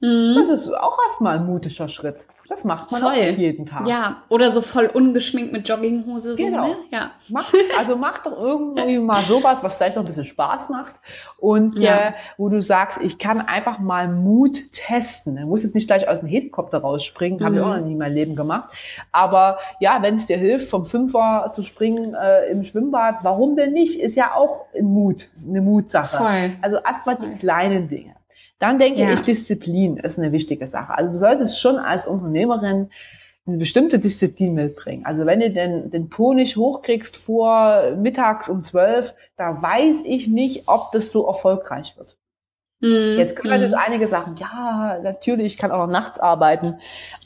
Mhm. 0.00 0.34
Das 0.36 0.48
ist 0.48 0.72
auch 0.72 0.98
erstmal 1.06 1.38
ein 1.38 1.46
mutiger 1.46 1.88
Schritt. 1.88 2.28
Das 2.48 2.64
macht 2.64 2.90
man 2.90 3.02
voll. 3.02 3.12
auch 3.12 3.16
nicht 3.16 3.36
jeden 3.36 3.66
Tag. 3.66 3.86
Ja, 3.86 4.22
oder 4.30 4.50
so 4.50 4.62
voll 4.62 4.86
ungeschminkt 4.86 5.52
mit 5.52 5.68
Jogginghose. 5.68 6.30
So, 6.30 6.36
genau. 6.36 6.68
Ne? 6.68 6.76
Ja. 6.90 7.10
Mach, 7.28 7.52
also 7.78 7.96
mach 7.96 8.22
doch 8.22 8.40
irgendwie 8.40 8.98
mal 9.04 9.22
sowas, 9.22 9.58
was 9.60 9.74
vielleicht 9.74 9.96
noch 9.96 10.02
ein 10.02 10.06
bisschen 10.06 10.24
Spaß 10.24 10.70
macht. 10.70 10.94
Und 11.36 11.76
ja. 11.76 12.08
äh, 12.08 12.12
wo 12.38 12.48
du 12.48 12.62
sagst, 12.62 13.02
ich 13.02 13.18
kann 13.18 13.42
einfach 13.42 13.80
mal 13.80 14.08
Mut 14.08 14.72
testen. 14.72 15.36
Du 15.36 15.46
musst 15.46 15.64
jetzt 15.64 15.74
nicht 15.74 15.88
gleich 15.88 16.08
aus 16.08 16.20
dem 16.20 16.28
Helikopter 16.28 16.78
rausspringen, 16.78 17.38
mhm. 17.38 17.44
habe 17.44 17.56
ich 17.56 17.60
auch 17.60 17.76
noch 17.76 17.84
nie 17.84 17.92
in 17.92 17.98
meinem 17.98 18.14
Leben 18.14 18.34
gemacht. 18.34 18.70
Aber 19.12 19.58
ja, 19.78 19.98
wenn 20.00 20.14
es 20.14 20.24
dir 20.24 20.38
hilft, 20.38 20.68
vom 20.68 20.86
Fünfer 20.86 21.52
zu 21.54 21.62
springen 21.62 22.14
äh, 22.14 22.46
im 22.50 22.64
Schwimmbad, 22.64 23.16
warum 23.24 23.56
denn 23.56 23.74
nicht? 23.74 24.00
Ist 24.00 24.14
ja 24.14 24.34
auch 24.34 24.64
ein 24.74 24.86
Mut, 24.86 25.28
eine 25.46 25.60
Mutsache. 25.60 26.16
Voll. 26.16 26.56
Also 26.62 26.78
erstmal 26.78 27.16
die 27.16 27.38
kleinen 27.38 27.88
Dinge. 27.88 28.17
Dann 28.58 28.78
denke 28.78 29.00
ja. 29.00 29.12
ich, 29.12 29.20
Disziplin 29.20 29.96
ist 29.98 30.18
eine 30.18 30.32
wichtige 30.32 30.66
Sache. 30.66 30.96
Also 30.96 31.12
du 31.12 31.18
solltest 31.18 31.60
schon 31.60 31.76
als 31.76 32.06
Unternehmerin 32.06 32.90
eine 33.46 33.56
bestimmte 33.56 33.98
Disziplin 33.98 34.54
mitbringen. 34.54 35.06
Also 35.06 35.24
wenn 35.24 35.40
du 35.40 35.50
den, 35.50 35.90
den 35.90 36.10
Po 36.10 36.34
nicht 36.34 36.56
hochkriegst 36.56 37.16
vor 37.16 37.96
mittags 37.96 38.48
um 38.48 38.62
zwölf, 38.62 39.14
da 39.36 39.62
weiß 39.62 40.02
ich 40.04 40.28
nicht, 40.28 40.68
ob 40.68 40.92
das 40.92 41.12
so 41.12 41.26
erfolgreich 41.26 41.96
wird. 41.96 42.17
Mhm. 42.80 43.16
Jetzt 43.18 43.34
können 43.34 43.50
natürlich 43.50 43.74
mhm. 43.74 43.82
einige 43.84 44.06
sagen, 44.06 44.34
ja, 44.38 45.00
natürlich, 45.02 45.54
ich 45.54 45.58
kann 45.58 45.72
auch 45.72 45.86
noch 45.86 45.92
nachts 45.92 46.20
arbeiten. 46.20 46.76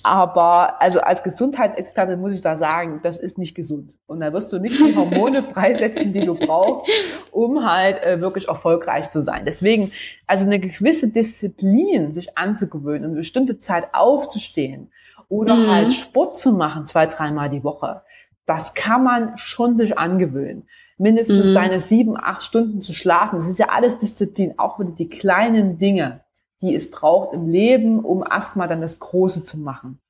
Aber 0.03 0.81
also 0.81 1.01
als 1.01 1.23
Gesundheitsexperte 1.23 2.17
muss 2.17 2.33
ich 2.33 2.41
da 2.41 2.57
sagen, 2.57 3.01
das 3.03 3.19
ist 3.19 3.37
nicht 3.37 3.55
gesund. 3.55 3.99
Und 4.07 4.21
da 4.21 4.33
wirst 4.33 4.53
du 4.53 4.59
nicht 4.59 4.79
die 4.79 4.97
Hormone 4.97 5.43
freisetzen, 5.43 6.13
die 6.13 6.25
du 6.25 6.35
brauchst, 6.35 6.87
um 7.33 7.71
halt 7.71 8.03
äh, 8.05 8.21
wirklich 8.21 8.49
erfolgreich 8.49 9.11
zu 9.11 9.23
sein. 9.23 9.45
Deswegen, 9.45 9.93
also 10.27 10.45
eine 10.45 10.59
gewisse 10.59 11.09
Disziplin 11.09 12.15
sich 12.15 12.39
anzugewöhnen, 12.39 13.05
eine 13.05 13.15
bestimmte 13.15 13.59
Zeit 13.59 13.89
aufzustehen 13.93 14.91
oder 15.29 15.55
mhm. 15.55 15.71
halt 15.71 15.93
Sport 15.93 16.39
zu 16.39 16.53
machen, 16.53 16.87
zwei, 16.87 17.07
dreimal 17.07 17.51
die 17.51 17.65
Woche, 17.65 18.03
das 18.47 18.75
kann 18.75 19.05
man 19.05 19.37
schon 19.37 19.77
sich 19.77 19.99
angewöhnen 19.99 20.67
mindestens 21.03 21.47
mhm. 21.47 21.53
seine 21.53 21.81
sieben, 21.81 22.17
acht 22.17 22.43
Stunden 22.43 22.81
zu 22.81 22.93
schlafen. 22.93 23.37
Das 23.37 23.49
ist 23.49 23.59
ja 23.59 23.69
alles 23.71 23.99
Disziplin, 23.99 24.55
auch 24.59 24.79
wieder 24.79 24.93
die 24.93 25.09
kleinen 25.09 25.77
Dinge, 25.77 26.21
die 26.63 26.75
es 26.75 26.91
braucht 26.91 27.35
im 27.35 27.49
Leben, 27.49 28.05
um 28.05 28.23
erstmal 28.23 28.69
dann 28.69 28.81
das 28.81 28.99
Große 29.01 29.45
zu 29.45 29.59
machen. 29.59 30.01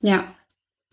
Ja. 0.00 0.24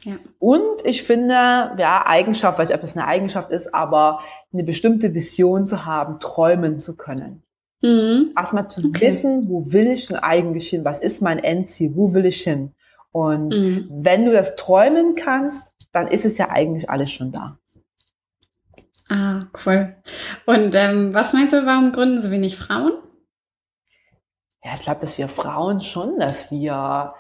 Ja. 0.04 0.16
Und 0.38 0.86
ich 0.86 1.04
finde, 1.04 1.34
ja, 1.34 2.06
Eigenschaft, 2.06 2.58
weiß 2.58 2.70
ich, 2.70 2.76
ob 2.76 2.82
das 2.82 2.96
eine 2.96 3.06
Eigenschaft 3.06 3.52
ist, 3.52 3.74
aber 3.74 4.22
eine 4.54 4.64
bestimmte 4.64 5.14
Vision 5.14 5.68
zu 5.68 5.86
haben, 5.86 6.20
träumen 6.22 6.80
zu 6.80 6.96
können. 6.96 7.44
Mhm. 7.82 8.34
Erstmal 8.38 8.70
zu 8.70 8.88
okay. 8.88 9.08
wissen, 9.08 9.50
wo 9.50 9.74
will 9.74 9.88
ich 9.88 10.08
denn 10.08 10.18
eigentlich 10.18 10.70
hin? 10.70 10.86
Was 10.86 11.00
ist 11.00 11.22
mein 11.22 11.40
Endziel? 11.40 11.96
Wo 11.96 12.14
will 12.14 12.26
ich 12.26 12.42
hin? 12.44 12.74
Und 13.12 13.50
mhm. 13.50 13.90
wenn 13.92 14.26
du 14.26 14.32
das 14.32 14.56
träumen 14.56 15.16
kannst, 15.16 15.74
dann 15.92 16.08
ist 16.08 16.24
es 16.24 16.38
ja 16.38 16.50
eigentlich 16.50 16.90
alles 16.90 17.12
schon 17.12 17.32
da. 17.32 17.59
Ah, 19.10 19.48
cool. 19.66 19.96
Und 20.46 20.76
ähm, 20.76 21.14
was 21.14 21.34
meinst 21.34 21.54
du, 21.54 21.66
warum 21.66 21.92
gründen 21.92 22.22
so 22.22 22.30
wenig 22.30 22.56
Frauen? 22.58 22.94
Ja, 24.64 24.74
ich 24.76 24.82
glaube, 24.82 25.02
dass 25.02 25.18
wir 25.18 25.28
Frauen 25.28 25.82
schon, 25.82 26.20
dass 26.20 26.52
wir 26.52 27.14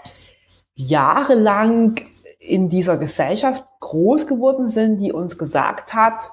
jahrelang 0.76 2.00
in 2.40 2.70
dieser 2.70 2.98
Gesellschaft 2.98 3.64
groß 3.80 4.28
geworden 4.28 4.68
sind, 4.68 4.98
die 4.98 5.12
uns 5.12 5.38
gesagt 5.38 5.94
hat, 5.94 6.30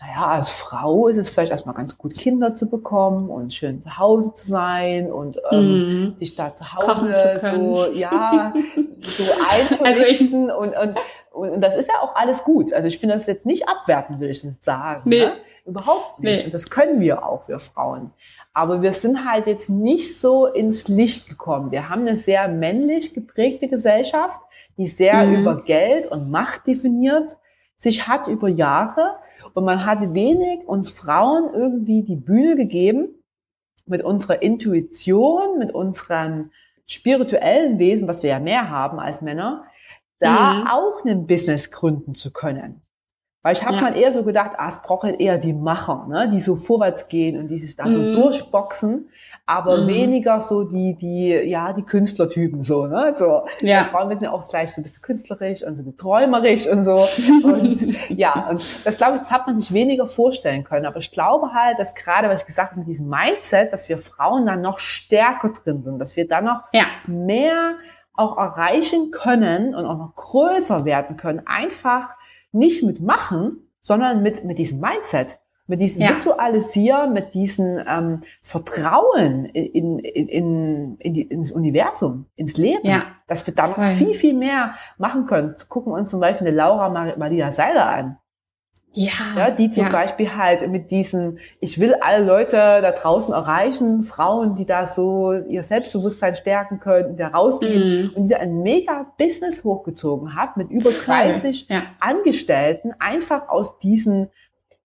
naja, 0.00 0.26
als 0.26 0.50
Frau 0.50 1.08
ist 1.08 1.16
es 1.16 1.30
vielleicht 1.30 1.52
erstmal 1.52 1.74
ganz 1.74 1.96
gut, 1.96 2.14
Kinder 2.14 2.54
zu 2.54 2.68
bekommen 2.68 3.30
und 3.30 3.54
schön 3.54 3.80
zu 3.80 3.96
Hause 3.96 4.34
zu 4.34 4.48
sein 4.48 5.10
und 5.10 5.38
ähm, 5.50 6.10
mm. 6.10 6.16
sich 6.18 6.34
da 6.34 6.54
zu 6.54 6.70
Hause 6.74 7.12
zu 7.40 7.56
so, 7.56 7.86
ja, 7.92 8.52
so 9.00 9.24
einzurichten 9.48 10.50
also 10.50 10.62
und, 10.62 10.76
und 10.76 10.98
und 11.36 11.60
das 11.60 11.76
ist 11.76 11.88
ja 11.88 12.00
auch 12.00 12.14
alles 12.16 12.44
gut. 12.44 12.72
Also 12.72 12.88
ich 12.88 12.98
finde 12.98 13.14
das 13.14 13.26
jetzt 13.26 13.46
nicht 13.46 13.68
abwerten, 13.68 14.20
will 14.20 14.30
ich 14.30 14.42
jetzt 14.42 14.64
sagen. 14.64 15.02
Nee. 15.04 15.26
Ne? 15.26 15.32
Überhaupt 15.64 16.20
nicht. 16.20 16.38
Nee. 16.38 16.44
Und 16.46 16.54
das 16.54 16.70
können 16.70 17.00
wir 17.00 17.24
auch, 17.26 17.48
wir 17.48 17.58
Frauen. 17.58 18.12
Aber 18.54 18.80
wir 18.80 18.92
sind 18.92 19.30
halt 19.30 19.46
jetzt 19.46 19.68
nicht 19.68 20.18
so 20.18 20.46
ins 20.46 20.88
Licht 20.88 21.28
gekommen. 21.28 21.70
Wir 21.70 21.88
haben 21.88 22.02
eine 22.02 22.16
sehr 22.16 22.48
männlich 22.48 23.12
geprägte 23.12 23.68
Gesellschaft, 23.68 24.40
die 24.78 24.88
sehr 24.88 25.24
mhm. 25.24 25.40
über 25.40 25.62
Geld 25.62 26.06
und 26.06 26.30
Macht 26.30 26.66
definiert 26.66 27.36
sich 27.78 28.08
hat 28.08 28.26
über 28.26 28.48
Jahre. 28.48 29.16
Und 29.54 29.64
man 29.64 29.84
hat 29.84 30.14
wenig 30.14 30.66
uns 30.66 30.90
Frauen 30.90 31.52
irgendwie 31.52 32.02
die 32.02 32.16
Bühne 32.16 32.56
gegeben 32.56 33.08
mit 33.86 34.02
unserer 34.02 34.42
Intuition, 34.42 35.58
mit 35.58 35.72
unserem 35.72 36.50
spirituellen 36.86 37.78
Wesen, 37.78 38.08
was 38.08 38.22
wir 38.22 38.30
ja 38.30 38.38
mehr 38.38 38.70
haben 38.70 38.98
als 38.98 39.20
Männer, 39.20 39.64
da 40.18 40.54
mhm. 40.54 40.66
auch 40.68 41.04
ein 41.04 41.26
Business 41.26 41.70
gründen 41.70 42.14
zu 42.14 42.32
können. 42.32 42.82
Weil 43.46 43.54
ich 43.54 43.64
habe 43.64 43.76
ja. 43.76 43.82
mal 43.82 43.96
eher 43.96 44.12
so 44.12 44.24
gedacht, 44.24 44.52
ah, 44.56 44.66
es 44.66 44.82
braucht 44.82 45.04
halt 45.04 45.20
eher 45.20 45.38
die 45.38 45.52
Macher, 45.52 46.06
ne, 46.08 46.28
die 46.32 46.40
so 46.40 46.56
vorwärts 46.56 47.06
gehen 47.06 47.38
und 47.38 47.46
die 47.46 47.60
sich 47.60 47.76
da 47.76 47.84
mhm. 47.84 48.14
so 48.14 48.22
durchboxen, 48.22 49.08
aber 49.46 49.82
mhm. 49.82 49.86
weniger 49.86 50.40
so 50.40 50.64
die, 50.64 50.96
die, 50.96 51.28
ja, 51.48 51.72
die 51.72 51.84
Künstlertypen 51.84 52.64
so, 52.64 52.88
ne? 52.88 53.14
So, 53.16 53.46
ja. 53.60 53.84
Die 53.84 53.90
Frauen 53.90 54.08
sind 54.08 54.22
ja 54.22 54.32
auch 54.32 54.48
gleich 54.48 54.72
so 54.72 54.80
ein 54.80 54.82
bisschen 54.82 55.00
künstlerisch 55.00 55.62
und 55.62 55.76
so 55.76 55.92
träumerisch 55.92 56.66
und 56.66 56.84
so. 56.84 57.06
Und 57.44 57.86
ja, 58.08 58.48
und 58.50 58.84
das 58.84 58.96
glaube 58.96 59.14
ich, 59.14 59.20
das 59.20 59.30
hat 59.30 59.46
man 59.46 59.60
sich 59.60 59.72
weniger 59.72 60.08
vorstellen 60.08 60.64
können. 60.64 60.84
Aber 60.84 60.98
ich 60.98 61.12
glaube 61.12 61.52
halt, 61.52 61.78
dass 61.78 61.94
gerade, 61.94 62.28
was 62.28 62.40
ich 62.40 62.46
gesagt 62.48 62.72
habe, 62.72 62.80
mit 62.80 62.88
diesem 62.88 63.08
Mindset, 63.08 63.72
dass 63.72 63.88
wir 63.88 63.98
Frauen 63.98 64.44
da 64.46 64.56
noch 64.56 64.80
stärker 64.80 65.52
drin 65.52 65.82
sind, 65.82 66.00
dass 66.00 66.16
wir 66.16 66.26
da 66.26 66.40
noch 66.40 66.62
ja. 66.72 66.86
mehr 67.06 67.76
auch 68.16 68.36
erreichen 68.36 69.10
können 69.10 69.74
und 69.74 69.84
auch 69.84 69.98
noch 69.98 70.14
größer 70.14 70.84
werden 70.84 71.16
können, 71.16 71.42
einfach 71.46 72.14
nicht 72.52 72.82
mit 72.82 73.00
Machen, 73.00 73.68
sondern 73.80 74.22
mit, 74.22 74.44
mit 74.44 74.58
diesem 74.58 74.80
Mindset, 74.80 75.38
mit 75.66 75.80
diesem 75.80 76.02
ja. 76.02 76.10
Visualisieren, 76.10 77.12
mit 77.12 77.34
diesem 77.34 77.80
ähm, 77.88 78.20
Vertrauen 78.42 79.46
in, 79.46 79.98
in, 79.98 80.26
in, 80.26 80.96
in 80.98 81.14
die, 81.14 81.22
ins 81.22 81.52
Universum, 81.52 82.26
ins 82.36 82.56
Leben, 82.56 82.86
ja. 82.86 83.04
dass 83.26 83.46
wir 83.46 83.54
da 83.54 83.68
noch 83.68 83.82
viel, 83.96 84.14
viel 84.14 84.34
mehr 84.34 84.74
machen 84.98 85.26
können. 85.26 85.54
Gucken 85.68 85.92
uns 85.92 86.10
zum 86.10 86.20
Beispiel 86.20 86.46
eine 86.46 86.56
Laura 86.56 86.88
Maria 86.88 87.52
Seiler 87.52 87.88
an. 87.88 88.18
Ja, 88.98 89.10
ja, 89.36 89.50
die 89.50 89.70
zum 89.70 89.84
ja. 89.84 89.92
Beispiel 89.92 90.34
halt 90.34 90.66
mit 90.70 90.90
diesen, 90.90 91.38
ich 91.60 91.78
will 91.78 91.92
alle 92.00 92.24
Leute 92.24 92.56
da 92.56 92.92
draußen 92.92 93.34
erreichen, 93.34 94.02
Frauen, 94.02 94.56
die 94.56 94.64
da 94.64 94.86
so 94.86 95.34
ihr 95.34 95.62
Selbstbewusstsein 95.62 96.34
stärken 96.34 96.80
können, 96.80 97.10
die 97.10 97.16
da 97.16 97.28
rausgehen 97.28 98.06
mm. 98.06 98.16
und 98.16 98.30
die 98.30 98.34
ein 98.34 98.62
mega 98.62 99.04
Business 99.18 99.64
hochgezogen 99.64 100.34
hat 100.34 100.56
mit 100.56 100.70
über 100.70 100.90
30 100.90 101.68
ja. 101.68 101.82
Angestellten, 102.00 102.94
einfach 102.98 103.50
aus 103.50 103.78
diesen, 103.80 104.30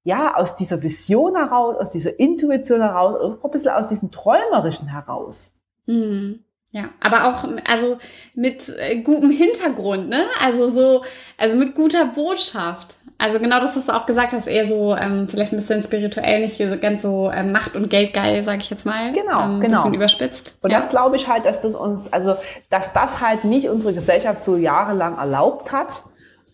ja, 0.03 0.35
aus 0.35 0.57
dieser 0.57 0.83
Vision 0.83 1.37
heraus, 1.37 1.77
aus 1.77 1.89
dieser 1.89 2.19
Intuition 2.19 2.81
heraus, 2.81 3.15
auch 3.39 3.45
ein 3.45 3.51
bisschen 3.51 3.71
aus 3.71 3.87
diesem 3.87 4.11
Träumerischen 4.11 4.89
heraus. 4.89 5.53
Mm. 5.85 6.33
Ja, 6.73 6.89
aber 7.01 7.27
auch 7.27 7.49
also 7.69 7.97
mit 8.33 8.69
äh, 8.77 9.01
gutem 9.01 9.29
Hintergrund, 9.29 10.07
ne? 10.07 10.25
Also 10.41 10.69
so, 10.69 11.03
also 11.37 11.57
mit 11.57 11.75
guter 11.75 12.05
Botschaft. 12.05 12.97
Also 13.21 13.39
genau 13.39 13.59
das, 13.59 13.75
was 13.75 13.85
du 13.85 13.95
auch 13.95 14.07
gesagt 14.07 14.33
hast, 14.33 14.47
eher 14.47 14.67
so 14.67 14.95
ähm, 14.95 15.27
vielleicht 15.29 15.53
ein 15.53 15.57
bisschen 15.57 15.83
spirituell, 15.83 16.39
nicht 16.39 16.59
ganz 16.81 17.03
so 17.03 17.29
ähm, 17.29 17.51
Macht- 17.51 17.75
und 17.75 17.87
Geldgeil, 17.87 18.43
sage 18.43 18.61
ich 18.61 18.69
jetzt 18.71 18.83
mal. 18.83 19.13
Genau, 19.13 19.43
ähm, 19.43 19.59
genau. 19.59 19.77
Bisschen 19.77 19.93
überspitzt. 19.93 20.57
Und 20.63 20.71
ja. 20.71 20.79
das 20.79 20.89
glaube 20.89 21.17
ich 21.17 21.27
halt, 21.27 21.45
dass 21.45 21.61
das 21.61 21.75
uns, 21.75 22.11
also 22.11 22.33
dass 22.71 22.93
das 22.93 23.21
halt 23.21 23.43
nicht 23.43 23.69
unsere 23.69 23.93
Gesellschaft 23.93 24.43
so 24.43 24.57
jahrelang 24.57 25.19
erlaubt 25.19 25.71
hat, 25.71 26.01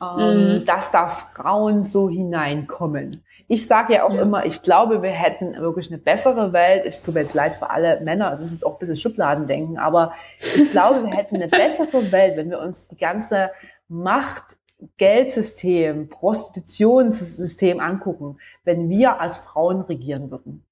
ähm, 0.01 0.57
mhm. 0.57 0.65
dass 0.65 0.91
da 0.91 1.07
Frauen 1.07 1.85
so 1.85 2.09
hineinkommen. 2.09 3.23
Ich 3.47 3.65
sage 3.65 3.93
ja 3.93 4.03
auch 4.03 4.13
ja. 4.13 4.23
immer, 4.23 4.45
ich 4.45 4.61
glaube, 4.61 5.01
wir 5.01 5.11
hätten 5.11 5.55
wirklich 5.61 5.89
eine 5.89 5.99
bessere 5.99 6.51
Welt. 6.51 6.83
Ich 6.85 7.01
tue 7.01 7.13
mir 7.13 7.21
jetzt 7.21 7.33
leid 7.33 7.55
für 7.55 7.69
alle 7.69 8.01
Männer, 8.01 8.33
es 8.33 8.41
ist 8.41 8.51
jetzt 8.51 8.65
auch 8.65 8.73
ein 8.73 8.79
bisschen 8.79 8.97
Schubladendenken, 8.97 9.77
aber 9.77 10.11
ich 10.53 10.69
glaube, 10.69 11.01
wir 11.05 11.15
hätten 11.15 11.35
eine 11.35 11.47
bessere 11.47 12.11
Welt, 12.11 12.35
wenn 12.35 12.49
wir 12.49 12.59
uns 12.59 12.89
die 12.89 12.97
ganze 12.97 13.51
Macht 13.87 14.56
Geldsystem, 14.97 16.09
Prostitutionssystem 16.09 17.79
angucken, 17.79 18.37
wenn 18.63 18.89
wir 18.89 19.19
als 19.19 19.39
Frauen 19.39 19.81
regieren 19.81 20.29
würden. 20.29 20.63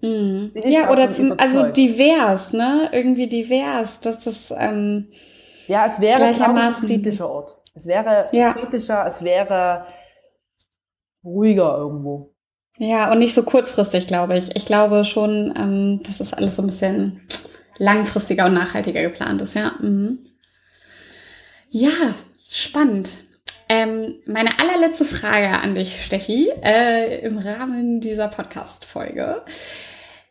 Mhm. 0.00 0.52
Ja, 0.64 0.90
oder 0.90 1.10
zum, 1.10 1.32
also 1.38 1.70
divers, 1.70 2.52
ne? 2.52 2.90
Irgendwie 2.92 3.28
divers, 3.28 4.00
dass 4.00 4.24
das 4.24 4.52
ähm, 4.56 5.08
ja, 5.66 5.86
es 5.86 6.00
wäre 6.00 6.32
glaube 6.32 6.58
ich, 6.58 6.64
ein 6.64 6.72
friedlicher 6.74 7.28
Ort. 7.28 7.56
Es 7.74 7.86
wäre 7.86 8.28
ja. 8.32 8.52
friedlicher, 8.52 9.04
es 9.06 9.22
wäre 9.22 9.86
ruhiger 11.24 11.76
irgendwo. 11.76 12.34
Ja, 12.76 13.10
und 13.12 13.18
nicht 13.18 13.34
so 13.34 13.44
kurzfristig, 13.44 14.06
glaube 14.06 14.36
ich. 14.36 14.54
Ich 14.56 14.66
glaube 14.66 15.04
schon, 15.04 15.54
ähm, 15.56 16.00
dass 16.04 16.18
das 16.18 16.34
alles 16.34 16.56
so 16.56 16.62
ein 16.62 16.66
bisschen 16.66 17.22
langfristiger 17.78 18.46
und 18.46 18.54
nachhaltiger 18.54 19.02
geplant 19.02 19.40
ist, 19.40 19.54
ja. 19.54 19.72
Mhm. 19.80 20.18
Ja, 21.70 22.14
spannend. 22.50 23.23
Ähm, 23.68 24.16
meine 24.26 24.50
allerletzte 24.60 25.04
Frage 25.04 25.48
an 25.48 25.74
dich, 25.74 26.04
Steffi, 26.04 26.50
äh, 26.62 27.20
im 27.20 27.38
Rahmen 27.38 28.00
dieser 28.00 28.28
Podcast-Folge. 28.28 29.42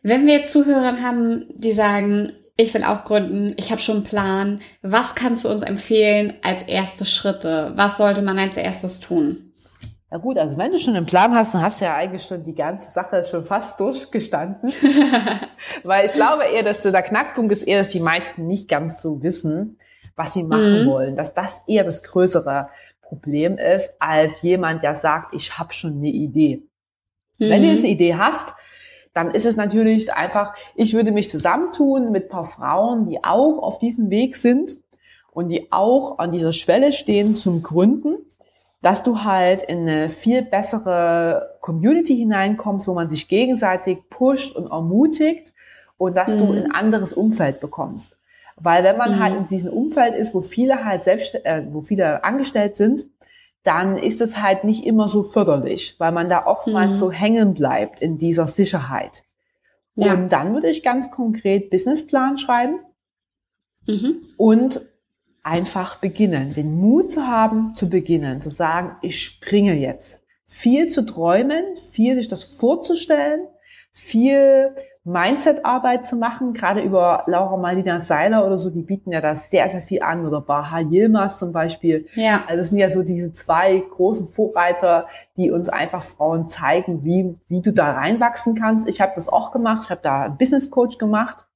Wenn 0.02 0.26
wir 0.26 0.46
Zuhörer 0.46 1.00
haben, 1.00 1.46
die 1.54 1.72
sagen, 1.72 2.32
ich 2.56 2.72
will 2.72 2.84
auch 2.84 3.04
gründen, 3.04 3.54
ich 3.58 3.70
habe 3.70 3.80
schon 3.80 3.96
einen 3.96 4.04
Plan. 4.04 4.60
Was 4.82 5.14
kannst 5.14 5.44
du 5.44 5.48
uns 5.48 5.64
empfehlen 5.64 6.34
als 6.42 6.62
erste 6.62 7.04
Schritte? 7.04 7.72
Was 7.74 7.96
sollte 7.96 8.22
man 8.22 8.38
als 8.38 8.56
erstes 8.56 9.00
tun? 9.00 9.52
Ja 10.14 10.18
gut, 10.18 10.38
also 10.38 10.56
wenn 10.56 10.70
du 10.70 10.78
schon 10.78 10.94
einen 10.94 11.06
Plan 11.06 11.34
hast, 11.34 11.54
dann 11.54 11.62
hast 11.62 11.80
du 11.80 11.86
ja 11.86 11.96
eigentlich 11.96 12.22
schon 12.22 12.44
die 12.44 12.54
ganze 12.54 12.88
Sache 12.92 13.24
schon 13.24 13.44
fast 13.44 13.80
durchgestanden. 13.80 14.72
Weil 15.82 16.06
ich 16.06 16.12
glaube 16.12 16.44
eher, 16.44 16.62
dass 16.62 16.82
der 16.82 17.02
Knackpunkt 17.02 17.50
ist 17.50 17.64
eher, 17.64 17.80
dass 17.80 17.90
die 17.90 17.98
meisten 17.98 18.46
nicht 18.46 18.68
ganz 18.68 19.02
so 19.02 19.24
wissen, 19.24 19.78
was 20.14 20.34
sie 20.34 20.44
machen 20.44 20.84
mhm. 20.84 20.90
wollen. 20.90 21.16
Dass 21.16 21.34
das 21.34 21.64
eher 21.66 21.82
das 21.82 22.04
größere 22.04 22.68
Problem 23.08 23.58
ist, 23.58 23.94
als 23.98 24.42
jemand, 24.42 24.82
der 24.82 24.94
sagt, 24.94 25.34
ich 25.34 25.58
habe 25.58 25.72
schon 25.72 25.98
eine 25.98 26.08
Idee. 26.08 26.66
Mhm. 27.38 27.50
Wenn 27.50 27.62
du 27.62 27.68
jetzt 27.68 27.80
eine 27.80 27.92
Idee 27.92 28.14
hast, 28.14 28.54
dann 29.12 29.30
ist 29.30 29.46
es 29.46 29.56
natürlich 29.56 30.12
einfach, 30.12 30.54
ich 30.74 30.92
würde 30.94 31.12
mich 31.12 31.30
zusammentun 31.30 32.10
mit 32.10 32.28
paar 32.28 32.44
Frauen, 32.44 33.08
die 33.08 33.22
auch 33.22 33.58
auf 33.58 33.78
diesem 33.78 34.10
Weg 34.10 34.36
sind 34.36 34.76
und 35.30 35.48
die 35.48 35.70
auch 35.70 36.18
an 36.18 36.32
dieser 36.32 36.52
Schwelle 36.52 36.92
stehen 36.92 37.34
zum 37.34 37.62
Gründen, 37.62 38.16
dass 38.82 39.02
du 39.02 39.22
halt 39.22 39.62
in 39.62 39.88
eine 39.88 40.10
viel 40.10 40.42
bessere 40.42 41.56
Community 41.60 42.16
hineinkommst, 42.16 42.86
wo 42.86 42.94
man 42.94 43.08
sich 43.08 43.28
gegenseitig 43.28 43.98
pusht 44.10 44.54
und 44.54 44.70
ermutigt 44.70 45.52
und 45.96 46.16
dass 46.16 46.34
mhm. 46.34 46.38
du 46.38 46.52
ein 46.52 46.72
anderes 46.72 47.12
Umfeld 47.12 47.60
bekommst. 47.60 48.18
Weil 48.56 48.84
wenn 48.84 48.96
man 48.96 49.18
halt 49.18 49.32
mhm. 49.32 49.36
halt 49.36 49.36
in 49.40 49.46
diesem 49.48 49.72
Umfeld 49.72 50.14
ist, 50.14 50.34
wo 50.34 50.40
viele 50.40 50.84
halt 50.84 51.02
selbst, 51.02 51.34
äh, 51.44 51.66
wo 51.70 51.82
viele 51.82 52.24
angestellt 52.24 52.76
sind, 52.76 53.06
dann 53.64 53.96
ist 53.96 54.20
es 54.20 54.40
halt 54.40 54.64
nicht 54.64 54.84
immer 54.86 55.08
so 55.08 55.22
förderlich, 55.22 55.96
weil 55.98 56.12
man 56.12 56.28
da 56.28 56.46
oftmals 56.46 56.92
mhm. 56.92 56.96
so 56.96 57.10
hängen 57.10 57.54
bleibt 57.54 58.00
in 58.00 58.18
dieser 58.18 58.46
Sicherheit. 58.46 59.24
Ja. 59.96 60.14
Und 60.14 60.30
dann 60.30 60.54
würde 60.54 60.68
ich 60.68 60.82
ganz 60.82 61.10
konkret 61.10 61.70
Businessplan 61.70 62.36
schreiben 62.36 62.80
mhm. 63.86 64.22
und 64.36 64.80
einfach 65.42 66.00
beginnen, 66.00 66.50
den 66.50 66.76
Mut 66.76 67.12
zu 67.12 67.26
haben, 67.26 67.74
zu 67.74 67.88
beginnen, 67.88 68.42
zu 68.42 68.50
sagen, 68.50 68.96
ich 69.02 69.22
springe 69.22 69.74
jetzt. 69.74 70.20
Viel 70.46 70.88
zu 70.88 71.04
träumen, 71.04 71.76
viel 71.76 72.16
sich 72.16 72.28
das 72.28 72.44
vorzustellen, 72.44 73.46
viel 73.92 74.74
Mindset-Arbeit 75.04 76.06
zu 76.06 76.16
machen, 76.16 76.54
gerade 76.54 76.80
über 76.80 77.24
Laura 77.26 77.58
Malina 77.58 78.00
Seiler 78.00 78.46
oder 78.46 78.56
so, 78.56 78.70
die 78.70 78.82
bieten 78.82 79.12
ja 79.12 79.20
da 79.20 79.34
sehr, 79.34 79.68
sehr 79.68 79.82
viel 79.82 80.02
an, 80.02 80.26
oder 80.26 80.40
Baha 80.40 80.80
Yilmaz 80.80 81.38
zum 81.38 81.52
Beispiel. 81.52 82.06
Ja. 82.14 82.44
Also 82.46 82.62
es 82.62 82.70
sind 82.70 82.78
ja 82.78 82.88
so 82.88 83.02
diese 83.02 83.32
zwei 83.32 83.78
großen 83.78 84.28
Vorreiter, 84.28 85.06
die 85.36 85.50
uns 85.50 85.68
einfach 85.68 86.02
Frauen 86.02 86.48
zeigen, 86.48 87.04
wie, 87.04 87.34
wie 87.48 87.60
du 87.60 87.72
da 87.72 87.92
reinwachsen 87.92 88.54
kannst. 88.54 88.88
Ich 88.88 89.02
habe 89.02 89.12
das 89.14 89.28
auch 89.28 89.52
gemacht, 89.52 89.82
ich 89.84 89.90
habe 89.90 90.00
da 90.02 90.22
einen 90.22 90.38
Business 90.38 90.70
Coach 90.70 90.96
gemacht 90.96 91.46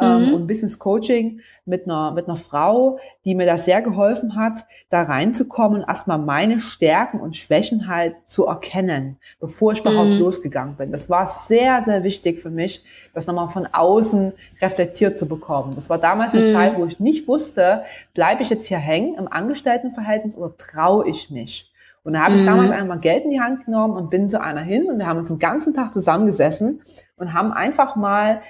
ähm, 0.00 0.28
mhm. 0.28 0.34
und 0.34 0.46
Business 0.46 0.78
Coaching 0.78 1.40
mit 1.64 1.84
einer, 1.84 2.12
mit 2.12 2.26
einer 2.26 2.36
Frau, 2.36 2.98
die 3.24 3.34
mir 3.34 3.46
das 3.46 3.64
sehr 3.64 3.82
geholfen 3.82 4.36
hat, 4.36 4.66
da 4.90 5.02
reinzukommen, 5.02 5.84
erstmal 5.86 6.18
meine 6.18 6.58
Stärken 6.58 7.20
und 7.20 7.36
Schwächen 7.36 7.88
halt 7.88 8.16
zu 8.26 8.46
erkennen, 8.46 9.16
bevor 9.40 9.72
ich 9.72 9.80
überhaupt 9.80 10.10
mhm. 10.10 10.18
losgegangen 10.18 10.76
bin. 10.76 10.92
Das 10.92 11.08
war 11.08 11.26
sehr, 11.26 11.82
sehr 11.84 12.02
wichtig 12.02 12.40
für 12.40 12.50
mich, 12.50 12.84
das 13.14 13.26
nochmal 13.26 13.48
von 13.48 13.66
außen 13.70 14.32
reflektiert 14.60 15.18
zu 15.18 15.26
bekommen. 15.26 15.74
Das 15.74 15.88
war 15.90 15.98
damals 15.98 16.34
eine 16.34 16.48
mhm. 16.48 16.52
Zeit, 16.52 16.78
wo 16.78 16.84
ich 16.84 16.98
nicht 17.00 17.28
wusste, 17.28 17.84
bleibe 18.14 18.42
ich 18.42 18.50
jetzt 18.50 18.66
hier 18.66 18.78
hängen 18.78 19.14
im 19.14 19.28
Angestelltenverhältnis 19.30 20.36
oder 20.36 20.56
traue 20.56 21.08
ich 21.08 21.30
mich? 21.30 21.70
Und 22.04 22.12
da 22.12 22.20
habe 22.20 22.34
ich 22.34 22.42
mhm. 22.42 22.46
damals 22.46 22.70
einmal 22.70 22.98
Geld 22.98 23.24
in 23.24 23.30
die 23.30 23.40
Hand 23.40 23.64
genommen 23.64 23.96
und 23.96 24.10
bin 24.10 24.28
zu 24.28 24.40
einer 24.40 24.60
hin 24.60 24.86
und 24.86 24.98
wir 24.98 25.06
haben 25.06 25.18
uns 25.18 25.28
den 25.28 25.38
ganzen 25.38 25.72
Tag 25.72 25.94
zusammengesessen 25.94 26.82
und 27.16 27.32
haben 27.32 27.50
einfach 27.50 27.96
mal 27.96 28.42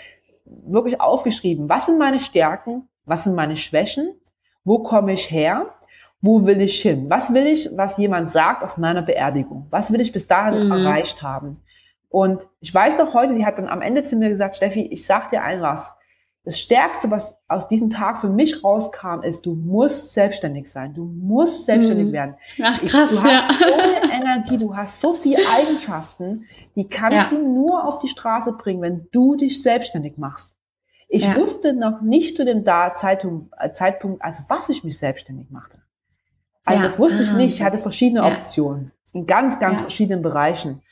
wirklich 0.45 1.01
aufgeschrieben, 1.01 1.68
was 1.68 1.86
sind 1.86 1.99
meine 1.99 2.18
Stärken, 2.18 2.88
was 3.05 3.24
sind 3.24 3.34
meine 3.34 3.57
Schwächen, 3.57 4.14
wo 4.64 4.82
komme 4.82 5.12
ich 5.12 5.30
her, 5.30 5.74
wo 6.20 6.47
will 6.47 6.61
ich 6.61 6.80
hin, 6.80 7.11
was 7.11 7.34
will 7.34 7.47
ich, 7.47 7.70
was 7.76 7.99
jemand 7.99 8.30
sagt 8.30 8.62
auf 8.62 8.78
meiner 8.78 9.03
Beerdigung, 9.03 9.66
was 9.70 9.92
will 9.92 10.01
ich 10.01 10.12
bis 10.12 10.26
dahin 10.26 10.66
mhm. 10.66 10.72
erreicht 10.72 11.22
haben. 11.22 11.59
Und 12.09 12.47
ich 12.61 12.72
weiß 12.72 12.97
doch 12.97 13.12
heute, 13.12 13.34
sie 13.34 13.45
hat 13.45 13.59
dann 13.59 13.68
am 13.68 13.82
Ende 13.82 14.05
zu 14.05 14.16
mir 14.16 14.28
gesagt, 14.28 14.57
Steffi, 14.57 14.86
ich 14.86 15.05
sag 15.05 15.30
dir 15.30 15.42
ein 15.42 15.61
was. 15.61 15.95
Das 16.45 16.61
Stärkste, 16.61 17.11
was 17.11 17.36
aus 17.49 17.68
diesem 17.68 17.88
Tag 17.88 18.20
für 18.20 18.28
mich 18.28 18.62
rauskam, 18.62 19.22
ist, 19.22 19.47
du 19.47 19.55
musst 19.55 20.12
selbstständig 20.12 20.70
sein. 20.70 20.92
Du 20.92 21.05
musst 21.05 21.64
selbstständig 21.64 22.09
mhm. 22.09 22.12
werden. 22.12 22.34
Ach, 22.62 22.80
krass, 22.82 23.11
ich, 23.11 23.18
du 23.18 23.26
ja. 23.26 23.32
hast 23.32 23.59
so 23.59 23.64
viel 23.64 24.11
Energie, 24.11 24.59
du 24.59 24.76
hast 24.76 25.01
so 25.01 25.14
viele 25.14 25.38
Eigenschaften, 25.49 26.45
die 26.76 26.86
kannst 26.86 27.22
ja. 27.22 27.28
du 27.30 27.38
nur 27.38 27.86
auf 27.86 27.99
die 27.99 28.09
Straße 28.09 28.53
bringen, 28.53 28.82
wenn 28.82 29.09
du 29.11 29.36
dich 29.36 29.62
selbstständig 29.62 30.18
machst. 30.18 30.57
Ich 31.09 31.26
ja. 31.26 31.36
wusste 31.36 31.72
noch 31.72 32.03
nicht 32.03 32.36
zu 32.36 32.45
dem 32.45 32.62
da 32.62 32.95
Zeitung, 32.95 33.49
äh, 33.59 33.72
Zeitpunkt, 33.72 34.22
also 34.22 34.42
was 34.49 34.68
ich 34.68 34.84
mich 34.84 34.99
selbstständig 34.99 35.51
machte. 35.51 35.78
Also 36.64 36.82
das 36.82 36.99
wusste 36.99 37.22
ich 37.22 37.32
nicht. 37.32 37.55
Ich 37.55 37.62
hatte 37.62 37.78
verschiedene 37.78 38.24
Optionen 38.24 38.92
in 39.12 39.26
ganz, 39.26 39.59
ganz 39.59 39.80
verschiedenen 39.80 40.22
Bereichen. 40.22 40.82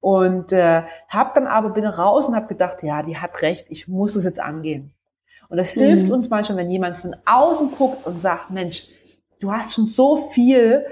Und 0.00 0.52
äh, 0.52 0.82
habe 1.08 1.30
dann 1.34 1.46
aber 1.46 1.70
bin 1.70 1.84
raus 1.84 2.26
und 2.26 2.34
habe 2.34 2.48
gedacht, 2.48 2.82
ja, 2.82 3.02
die 3.02 3.18
hat 3.18 3.42
recht, 3.42 3.66
ich 3.68 3.88
muss 3.88 4.16
es 4.16 4.24
jetzt 4.24 4.40
angehen. 4.40 4.94
Und 5.52 5.58
das 5.58 5.72
hilft 5.72 6.06
mhm. 6.06 6.14
uns 6.14 6.30
manchmal, 6.30 6.56
wenn 6.56 6.70
jemand 6.70 6.96
von 6.96 7.14
außen 7.26 7.72
guckt 7.72 8.06
und 8.06 8.22
sagt, 8.22 8.50
Mensch, 8.50 8.88
du 9.38 9.52
hast 9.52 9.74
schon 9.74 9.84
so 9.84 10.16
viel, 10.16 10.86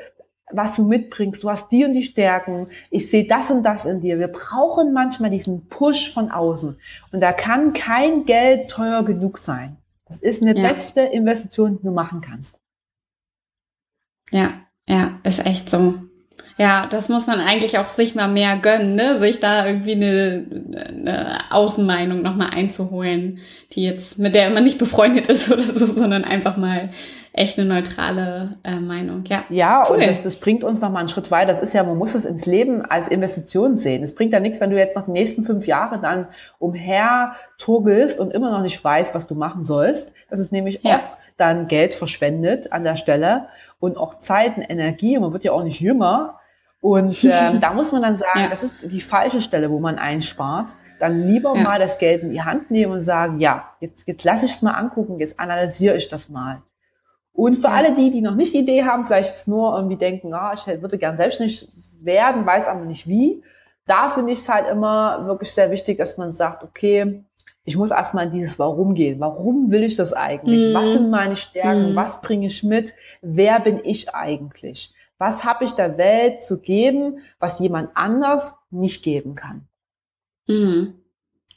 was 0.53 0.75
du 0.75 0.85
mitbringst. 0.85 1.43
Du 1.43 1.49
hast 1.49 1.71
die 1.71 1.83
und 1.87 1.95
die 1.95 2.03
Stärken. 2.03 2.67
Ich 2.91 3.11
sehe 3.11 3.27
das 3.27 3.51
und 3.51 3.63
das 3.63 3.87
in 3.87 4.03
dir. 4.03 4.19
Wir 4.19 4.29
brauchen 4.29 4.93
manchmal 4.93 5.31
diesen 5.31 5.67
Push 5.69 6.13
von 6.13 6.31
außen. 6.31 6.79
Und 7.11 7.21
da 7.23 7.33
kann 7.33 7.73
kein 7.73 8.27
Geld 8.27 8.71
teuer 8.71 9.03
genug 9.03 9.39
sein. 9.39 9.79
Das 10.05 10.19
ist 10.19 10.43
eine 10.43 10.55
ja. 10.55 10.71
beste 10.71 11.01
Investition, 11.01 11.79
die 11.79 11.87
du 11.87 11.93
machen 11.93 12.21
kannst. 12.21 12.61
Ja, 14.31 14.67
ja, 14.87 15.21
ist 15.23 15.39
echt 15.47 15.71
so. 15.71 15.95
Ja, 16.59 16.86
das 16.90 17.09
muss 17.09 17.26
man 17.26 17.40
eigentlich 17.40 17.78
auch 17.78 17.90
sich 17.90 18.14
mal 18.14 18.28
mehr 18.28 18.57
gönnen, 18.57 18.94
ne? 18.94 19.18
sich 19.18 19.40
da 19.40 19.66
irgendwie 19.66 19.92
eine, 19.92 20.44
eine 20.88 21.38
Außenmeinung 21.51 22.22
nochmal 22.22 22.51
einzuholen, 22.55 23.38
die 23.72 23.84
jetzt, 23.84 24.18
mit 24.18 24.34
der 24.34 24.51
man 24.51 24.64
nicht 24.64 24.78
befreundet 24.78 25.26
ist 25.28 25.51
oder 25.53 25.62
so, 25.62 25.86
sondern 25.86 26.24
einfach 26.24 26.57
mal 26.57 26.90
echt 27.32 27.59
eine 27.59 27.68
neutrale 27.68 28.57
äh, 28.64 28.80
Meinung. 28.80 29.24
Ja, 29.26 29.44
ja 29.48 29.86
cool. 29.88 29.96
und 29.96 30.07
das, 30.07 30.22
das 30.22 30.36
bringt 30.36 30.64
uns 30.64 30.80
nochmal 30.80 31.01
einen 31.01 31.09
Schritt 31.09 31.30
weiter. 31.30 31.53
Das 31.53 31.61
ist 31.61 31.72
ja, 31.72 31.82
man 31.82 31.96
muss 31.96 32.14
es 32.14 32.24
ins 32.24 32.46
Leben 32.46 32.84
als 32.84 33.09
Investition 33.09 33.76
sehen. 33.76 34.03
Es 34.03 34.14
bringt 34.14 34.32
ja 34.32 34.40
nichts, 34.40 34.61
wenn 34.61 34.70
du 34.70 34.76
jetzt 34.76 34.96
noch 34.96 35.07
die 35.07 35.12
nächsten 35.12 35.44
fünf 35.44 35.66
Jahre 35.66 36.01
dann 36.01 36.26
umher 36.59 37.34
turgelst 37.59 38.18
und 38.18 38.32
immer 38.32 38.51
noch 38.51 38.62
nicht 38.62 38.82
weißt, 38.82 39.14
was 39.14 39.26
du 39.26 39.34
machen 39.34 39.64
sollst. 39.64 40.12
Das 40.28 40.40
ist 40.40 40.51
nämlich 40.51 40.80
ja. 40.82 40.96
auch 40.96 41.16
dann 41.36 41.68
Geld 41.68 41.94
verschwendet 41.94 42.72
an 42.72 42.84
der 42.84 42.96
Stelle 42.96 43.46
und 43.78 43.96
auch 43.96 44.18
Zeit 44.18 44.57
und 44.57 44.62
Energie. 44.64 45.16
Und 45.16 45.22
man 45.22 45.32
wird 45.32 45.44
ja 45.44 45.53
auch 45.53 45.62
nicht 45.62 45.80
jünger 45.80 46.39
und 46.81 47.22
ähm, 47.24 47.61
da 47.61 47.72
muss 47.72 47.93
man 47.93 48.03
dann 48.03 48.18
sagen, 48.18 48.41
ja. 48.41 48.49
das 48.49 48.62
ist 48.62 48.76
die 48.83 49.01
falsche 49.01 49.41
Stelle, 49.41 49.70
wo 49.70 49.81
man 49.81 49.99
einspart. 49.99 50.74
Dann 50.99 51.22
lieber 51.22 51.55
ja. 51.55 51.62
mal 51.62 51.78
das 51.78 51.99
Geld 51.99 52.22
in 52.22 52.31
die 52.31 52.43
Hand 52.43 52.70
nehmen 52.70 52.93
und 52.93 53.01
sagen, 53.01 53.39
ja, 53.39 53.70
jetzt, 53.81 54.07
jetzt 54.07 54.24
lasse 54.24 54.47
ich 54.47 54.53
es 54.53 54.62
mal 54.62 54.72
angucken, 54.72 55.18
jetzt 55.18 55.41
analysiere 55.41 55.97
ich 55.97 56.09
das 56.09 56.28
mal. 56.28 56.62
Und 57.33 57.57
für 57.57 57.68
ja. 57.68 57.74
alle 57.74 57.95
die, 57.95 58.11
die 58.11 58.20
noch 58.20 58.35
nicht 58.35 58.53
die 58.53 58.59
Idee 58.59 58.85
haben, 58.85 59.07
vielleicht 59.07 59.49
nur 59.49 59.74
irgendwie 59.76 59.97
denken, 59.97 60.35
ah, 60.35 60.53
ich 60.55 60.66
würde 60.66 60.99
gern 60.99 61.16
selbstständig 61.16 61.68
werden, 62.01 62.45
weiß 62.45 62.66
aber 62.66 62.85
nicht 62.85 63.07
wie, 63.07 63.43
da 63.87 64.09
finde 64.09 64.33
ich 64.33 64.41
es 64.41 64.49
halt 64.49 64.68
immer 64.68 65.26
wirklich 65.26 65.53
sehr 65.53 65.70
wichtig, 65.70 65.99
dass 65.99 66.18
man 66.18 66.33
sagt, 66.33 66.62
okay, 66.62 67.24
ich 67.64 67.76
muss 67.76 67.91
erstmal 67.91 68.26
in 68.26 68.33
dieses 68.33 68.59
Warum 68.59 68.95
gehen. 68.95 69.20
Warum 69.20 69.70
will 69.70 69.85
ich 69.85 69.97
das 69.97 70.12
eigentlich? 70.12 70.72
Mm. 70.72 70.74
Was 70.74 70.93
sind 70.93 71.11
meine 71.11 71.37
Stärken? 71.37 71.93
Mm. 71.93 71.97
Was 71.97 72.20
bringe 72.20 72.47
ich 72.47 72.62
mit? 72.62 72.95
Wer 73.20 73.61
bin 73.61 73.81
ich 73.83 74.14
eigentlich? 74.14 74.95
Was 75.21 75.45
habe 75.45 75.66
ich 75.66 75.73
der 75.73 75.99
Welt 75.99 76.43
zu 76.43 76.62
geben, 76.62 77.18
was 77.39 77.61
jemand 77.61 77.91
anders 77.95 78.55
nicht 78.71 79.03
geben 79.03 79.35
kann? 79.35 79.68
Mhm. 80.47 80.95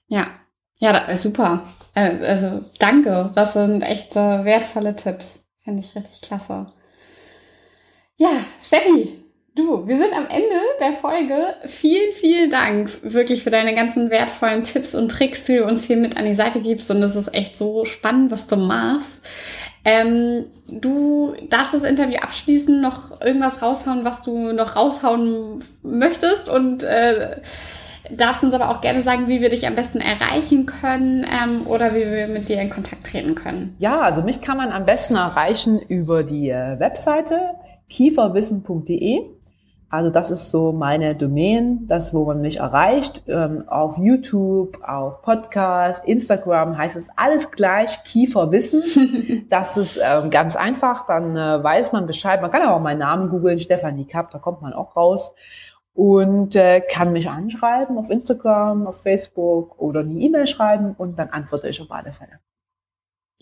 Ja, 0.08 0.28
ja, 0.80 1.16
super. 1.16 1.64
Äh, 1.96 2.26
also 2.26 2.66
danke, 2.78 3.32
das 3.34 3.54
sind 3.54 3.82
echt 3.82 4.18
äh, 4.18 4.44
wertvolle 4.44 4.98
Tipps. 4.98 5.46
Finde 5.64 5.80
ich 5.80 5.96
richtig 5.96 6.22
klasse. 6.22 6.74
Ja, 8.18 8.32
Steffi, 8.62 9.24
du, 9.56 9.88
wir 9.88 9.98
sind 9.98 10.14
am 10.14 10.28
Ende 10.28 10.60
der 10.82 10.92
Folge. 10.94 11.56
Vielen, 11.68 12.12
vielen 12.12 12.52
Dank 12.52 13.00
wirklich 13.02 13.44
für 13.44 13.50
deine 13.50 13.74
ganzen 13.74 14.10
wertvollen 14.10 14.66
Tipps 14.66 14.94
und 14.94 15.10
Tricks, 15.10 15.46
die 15.46 15.56
du 15.56 15.64
uns 15.64 15.86
hier 15.86 15.96
mit 15.96 16.18
an 16.18 16.26
die 16.26 16.36
Seite 16.36 16.60
gibst. 16.60 16.92
Und 16.92 17.02
es 17.02 17.16
ist 17.16 17.34
echt 17.34 17.58
so 17.58 17.86
spannend, 17.86 18.30
was 18.30 18.46
du 18.46 18.58
machst. 18.58 19.22
Ähm, 19.86 20.46
du 20.68 21.34
darfst 21.50 21.74
das 21.74 21.84
Interview 21.84 22.18
abschließen, 22.18 22.82
noch 22.82 23.22
irgendwas 23.22 23.62
raushauen, 23.62 24.06
was 24.06 24.22
du 24.22 24.54
noch 24.54 24.76
raushauen 24.76 25.64
möchtest 25.82 26.50
und 26.50 26.84
äh, 26.84 27.38
darfst 28.10 28.44
uns 28.44 28.54
aber 28.54 28.70
auch 28.70 28.82
gerne 28.82 29.02
sagen, 29.02 29.28
wie 29.28 29.42
wir 29.42 29.50
dich 29.50 29.68
am 29.68 29.76
besten 29.76 30.00
erreichen 30.00 30.66
können 30.66 31.26
ähm, 31.26 31.68
oder 31.68 31.94
wie 31.96 32.06
wir 32.06 32.28
mit 32.28 32.50
dir 32.50 32.62
in 32.62 32.70
Kontakt 32.70 33.08
treten 33.08 33.36
können. 33.36 33.76
Ja, 33.80 34.02
also 34.02 34.22
mich 34.22 34.42
kann 34.42 34.58
man 34.58 34.72
am 34.72 34.86
besten 34.86 35.16
erreichen 35.16 35.80
über 35.88 36.24
die 36.24 36.50
äh, 36.50 36.80
Webseite 36.80 37.42
kieferwissen.de 37.90 39.22
Also 39.94 40.10
das 40.10 40.32
ist 40.32 40.50
so 40.50 40.72
meine 40.72 41.14
Domain, 41.14 41.86
das, 41.88 42.16
wo 42.16 42.26
man 42.26 42.42
mich 42.42 42.58
erreicht. 42.58 43.22
Ähm, 43.28 43.66
auf 43.68 44.00
YouTube, 44.00 44.82
auf 44.84 45.22
Podcast, 45.22 46.04
Instagram 46.06 46.76
heißt 46.76 46.96
es 46.96 47.10
alles 47.16 47.52
gleich, 47.52 48.04
Kieferwissen. 48.04 49.46
das 49.52 49.78
ist 49.78 50.00
ähm, 50.04 50.32
ganz 50.32 50.56
einfach, 50.56 51.06
dann 51.06 51.38
äh, 51.38 51.64
weiß 51.64 51.92
man 51.92 52.08
Bescheid. 52.08 52.42
Man 52.42 52.50
kann 52.50 52.68
auch 52.68 52.80
meinen 52.80 52.98
Namen 52.98 53.30
googeln, 53.30 53.60
Stefanie 53.60 54.08
Kapp, 54.08 54.32
da 54.32 54.40
kommt 54.40 54.64
man 54.64 54.74
auch 54.74 54.96
raus. 54.96 55.36
Und 55.94 56.56
äh, 56.56 56.82
kann 56.82 57.12
mich 57.12 57.30
anschreiben 57.30 58.00
auf 58.00 58.10
Instagram, 58.10 58.88
auf 58.88 59.04
Facebook 59.04 59.80
oder 59.80 60.00
eine 60.00 60.16
E-Mail 60.16 60.48
schreiben 60.48 60.96
und 60.98 61.20
dann 61.20 61.30
antworte 61.30 61.68
ich 61.68 61.80
auf 61.80 61.92
alle 61.92 62.14
Fälle. 62.14 62.40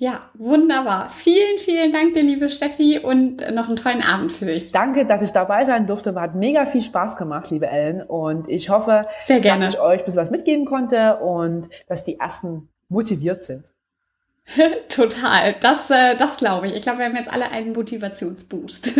Ja, 0.01 0.31
wunderbar. 0.33 1.11
Vielen, 1.11 1.59
vielen 1.59 1.91
Dank 1.91 2.15
dir, 2.15 2.23
liebe 2.23 2.49
Steffi, 2.49 2.97
und 2.97 3.41
noch 3.53 3.67
einen 3.67 3.75
tollen 3.75 4.01
Abend 4.01 4.31
für 4.31 4.45
dich. 4.47 4.71
Danke, 4.71 5.05
dass 5.05 5.21
ich 5.21 5.31
dabei 5.31 5.63
sein 5.63 5.85
durfte. 5.85 6.15
Hat 6.15 6.33
mega 6.33 6.65
viel 6.65 6.81
Spaß 6.81 7.17
gemacht, 7.17 7.51
liebe 7.51 7.67
Ellen. 7.67 8.01
Und 8.01 8.49
ich 8.49 8.71
hoffe, 8.71 9.05
Sehr 9.27 9.41
gerne. 9.41 9.65
dass 9.65 9.75
ich 9.75 9.79
euch 9.79 9.99
ein 9.99 10.05
bisschen 10.05 10.21
was 10.23 10.31
mitgeben 10.31 10.65
konnte 10.65 11.17
und 11.17 11.69
dass 11.87 12.03
die 12.03 12.19
ersten 12.19 12.67
motiviert 12.89 13.43
sind. 13.43 13.65
Total. 14.89 15.53
Das, 15.59 15.91
äh, 15.91 16.17
das 16.17 16.37
glaube 16.37 16.65
ich. 16.65 16.73
Ich 16.73 16.81
glaube, 16.81 16.97
wir 16.97 17.05
haben 17.05 17.15
jetzt 17.15 17.31
alle 17.31 17.51
einen 17.51 17.71
Motivationsboost. 17.71 18.93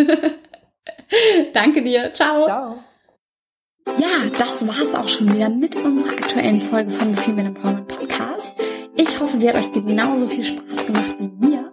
Danke 1.54 1.82
dir. 1.82 2.14
Ciao. 2.14 2.46
Ciao. 2.46 2.84
Ja, 3.98 4.08
das 4.38 4.68
war's 4.68 4.94
auch 4.94 5.08
schon 5.08 5.34
wieder 5.34 5.50
mit 5.50 5.76
unserer 5.78 6.12
aktuellen 6.12 6.62
Folge 6.62 6.92
von 6.92 7.16
The 7.16 7.24
Female 7.24 7.48
Empowerment 7.48 7.91
hoffe, 9.22 9.40
sie 9.40 9.48
hat 9.48 9.56
euch 9.56 9.72
genauso 9.72 10.28
viel 10.28 10.44
Spaß 10.44 10.86
gemacht 10.86 11.16
wie 11.20 11.48
mir 11.48 11.72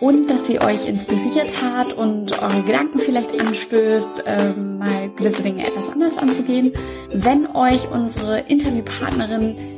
und 0.00 0.30
dass 0.30 0.46
sie 0.46 0.60
euch 0.60 0.86
inspiriert 0.88 1.62
hat 1.62 1.92
und 1.92 2.40
eure 2.42 2.62
Gedanken 2.62 2.98
vielleicht 2.98 3.38
anstößt, 3.38 4.24
ähm, 4.26 4.78
mal 4.78 5.10
gewisse 5.16 5.42
Dinge 5.42 5.66
etwas 5.66 5.88
anders 5.90 6.16
anzugehen. 6.16 6.72
Wenn 7.12 7.46
euch 7.54 7.90
unsere 7.90 8.40
Interviewpartnerin 8.40 9.77